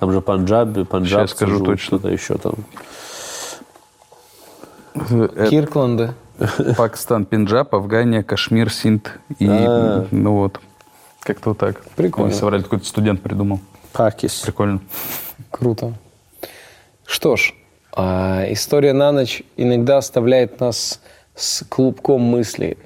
Там 0.00 0.12
же 0.12 0.20
Панджаби, 0.20 0.84
Панджаб. 0.84 1.28
скажу 1.28 1.64
точно. 1.64 1.98
Что-то 1.98 2.08
еще 2.08 2.36
там. 2.38 2.54
Э, 4.94 5.48
Киркланды. 5.50 6.12
Пакистан, 6.76 7.24
Пенджаб, 7.24 7.74
Афгания, 7.74 8.22
Кашмир, 8.22 8.72
Синд 8.72 9.18
и... 9.38 9.46
А. 9.48 10.06
Ну 10.10 10.34
вот. 10.34 10.60
Как-то 11.20 11.50
вот 11.50 11.58
так. 11.58 11.84
Прикольно. 11.96 12.30
Не 12.30 12.34
соврали, 12.34 12.62
какой-то 12.62 12.84
студент 12.84 13.22
придумал. 13.22 13.60
Пакис. 13.92 14.40
Прикольно. 14.40 14.80
Круто. 15.50 15.92
Что 17.04 17.36
ж, 17.36 17.54
а, 17.94 18.44
история 18.48 18.92
на 18.92 19.12
ночь 19.12 19.42
иногда 19.56 19.98
оставляет 19.98 20.60
нас 20.60 21.00
с 21.34 21.64
клубком 21.68 22.22
мыслей. 22.22 22.78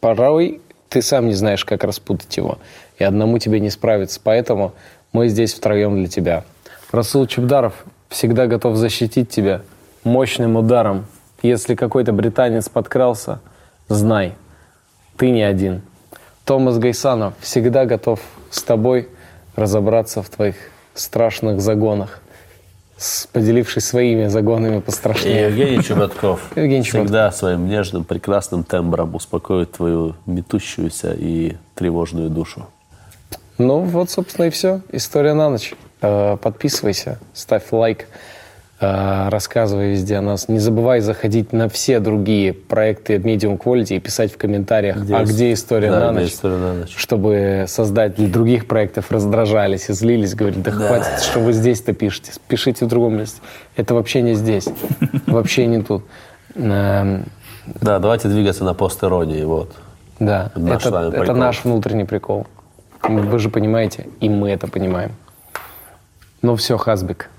Порой 0.00 0.60
ты 0.88 1.02
сам 1.02 1.26
не 1.26 1.34
знаешь, 1.34 1.64
как 1.64 1.82
распутать 1.84 2.36
его, 2.36 2.58
и 2.98 3.04
одному 3.04 3.38
тебе 3.38 3.58
не 3.60 3.70
справиться. 3.70 4.20
Поэтому 4.22 4.74
мы 5.12 5.28
здесь 5.28 5.52
втроем 5.52 5.96
для 5.96 6.06
тебя. 6.06 6.44
Расул 6.92 7.26
Чебдаров 7.26 7.84
всегда 8.08 8.46
готов 8.46 8.76
защитить 8.76 9.28
тебя 9.28 9.62
мощным 10.04 10.56
ударом. 10.56 11.06
Если 11.44 11.74
какой-то 11.74 12.14
британец 12.14 12.70
подкрался, 12.70 13.38
знай, 13.90 14.32
ты 15.18 15.30
не 15.30 15.42
один. 15.42 15.82
Томас 16.46 16.78
Гайсанов 16.78 17.34
всегда 17.38 17.84
готов 17.84 18.18
с 18.50 18.62
тобой 18.62 19.10
разобраться 19.54 20.22
в 20.22 20.30
твоих 20.30 20.54
страшных 20.94 21.60
загонах, 21.60 22.22
поделившись 23.32 23.84
своими 23.84 24.28
загонами 24.28 24.78
И 24.78 24.80
пострашнее. 24.80 25.48
Евгений 25.48 25.84
Чеботков 25.84 26.40
Евгений 26.56 26.82
всегда 26.82 27.30
своим 27.30 27.68
нежным, 27.68 28.04
прекрасным 28.04 28.64
тембром 28.64 29.14
успокоит 29.14 29.72
твою 29.72 30.14
метущуюся 30.24 31.12
и 31.12 31.56
тревожную 31.74 32.30
душу. 32.30 32.68
Ну, 33.58 33.80
вот, 33.80 34.08
собственно, 34.08 34.46
и 34.46 34.50
все. 34.50 34.80
История 34.92 35.34
на 35.34 35.50
ночь. 35.50 35.74
Э, 36.00 36.38
Подписывайся, 36.38 37.18
ставь 37.34 37.70
лайк, 37.70 38.06
э, 38.08 38.33
рассказывай 38.80 39.92
везде 39.92 40.16
о 40.16 40.22
нас. 40.22 40.48
Не 40.48 40.58
забывай 40.58 41.00
заходить 41.00 41.52
на 41.52 41.68
все 41.68 42.00
другие 42.00 42.52
проекты 42.52 43.16
Medium 43.16 43.56
Quality 43.56 43.96
и 43.96 44.00
писать 44.00 44.32
в 44.32 44.36
комментариях, 44.36 44.96
Где 44.96 45.14
а 45.14 45.24
где 45.24 45.52
история 45.52 45.90
Да, 45.90 46.00
на 46.00 46.12
где 46.12 46.20
ночь, 46.22 46.32
«История 46.32 46.56
на 46.56 46.74
ночь». 46.74 46.94
чтобы 46.96 47.64
создатели 47.68 48.26
других 48.26 48.66
проектов 48.66 49.10
раздражались 49.10 49.88
и 49.90 49.92
злились, 49.92 50.34
говорили, 50.34 50.60
да, 50.60 50.72
хватит, 50.72 51.22
что 51.22 51.38
вы 51.40 51.52
здесь-то 51.52 51.92
пишете, 51.92 52.32
пишите 52.48 52.84
в 52.84 52.88
другом 52.88 53.16
месте. 53.16 53.40
Это 53.76 53.94
вообще 53.94 54.22
не 54.22 54.34
здесь, 54.34 54.68
вообще 55.26 55.66
не 55.66 55.82
тут. 55.82 56.04
Эм, 56.56 57.24
Да, 57.80 57.98
давайте 58.00 58.28
двигаться 58.28 58.64
на 58.64 58.74
постиронии, 58.74 59.44
вот. 59.44 59.72
Да, 60.18 60.50
Наш 60.54 60.84
это, 60.86 61.12
это 61.14 61.32
наш 61.34 61.64
внутренний 61.64 62.04
прикол. 62.04 62.46
Вы 63.02 63.38
же 63.38 63.50
понимаете, 63.50 64.06
и 64.20 64.28
мы 64.28 64.50
это 64.50 64.66
понимаем. 64.66 65.12
Ну 66.42 66.56
все, 66.56 66.76
Хазбик. 66.76 67.30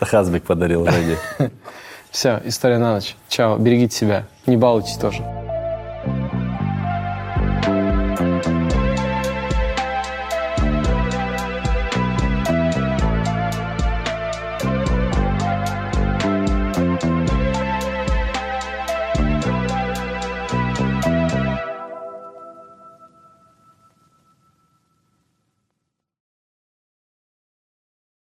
Хазбик 0.00 0.44
подарил 0.44 0.86
Жене. 0.86 1.16
Все, 2.10 2.40
история 2.44 2.78
на 2.78 2.94
ночь. 2.94 3.16
Чао, 3.28 3.56
берегите 3.56 3.96
себя. 3.96 4.24
Не 4.46 4.56
балуйтесь 4.56 4.96
тоже. 4.96 5.22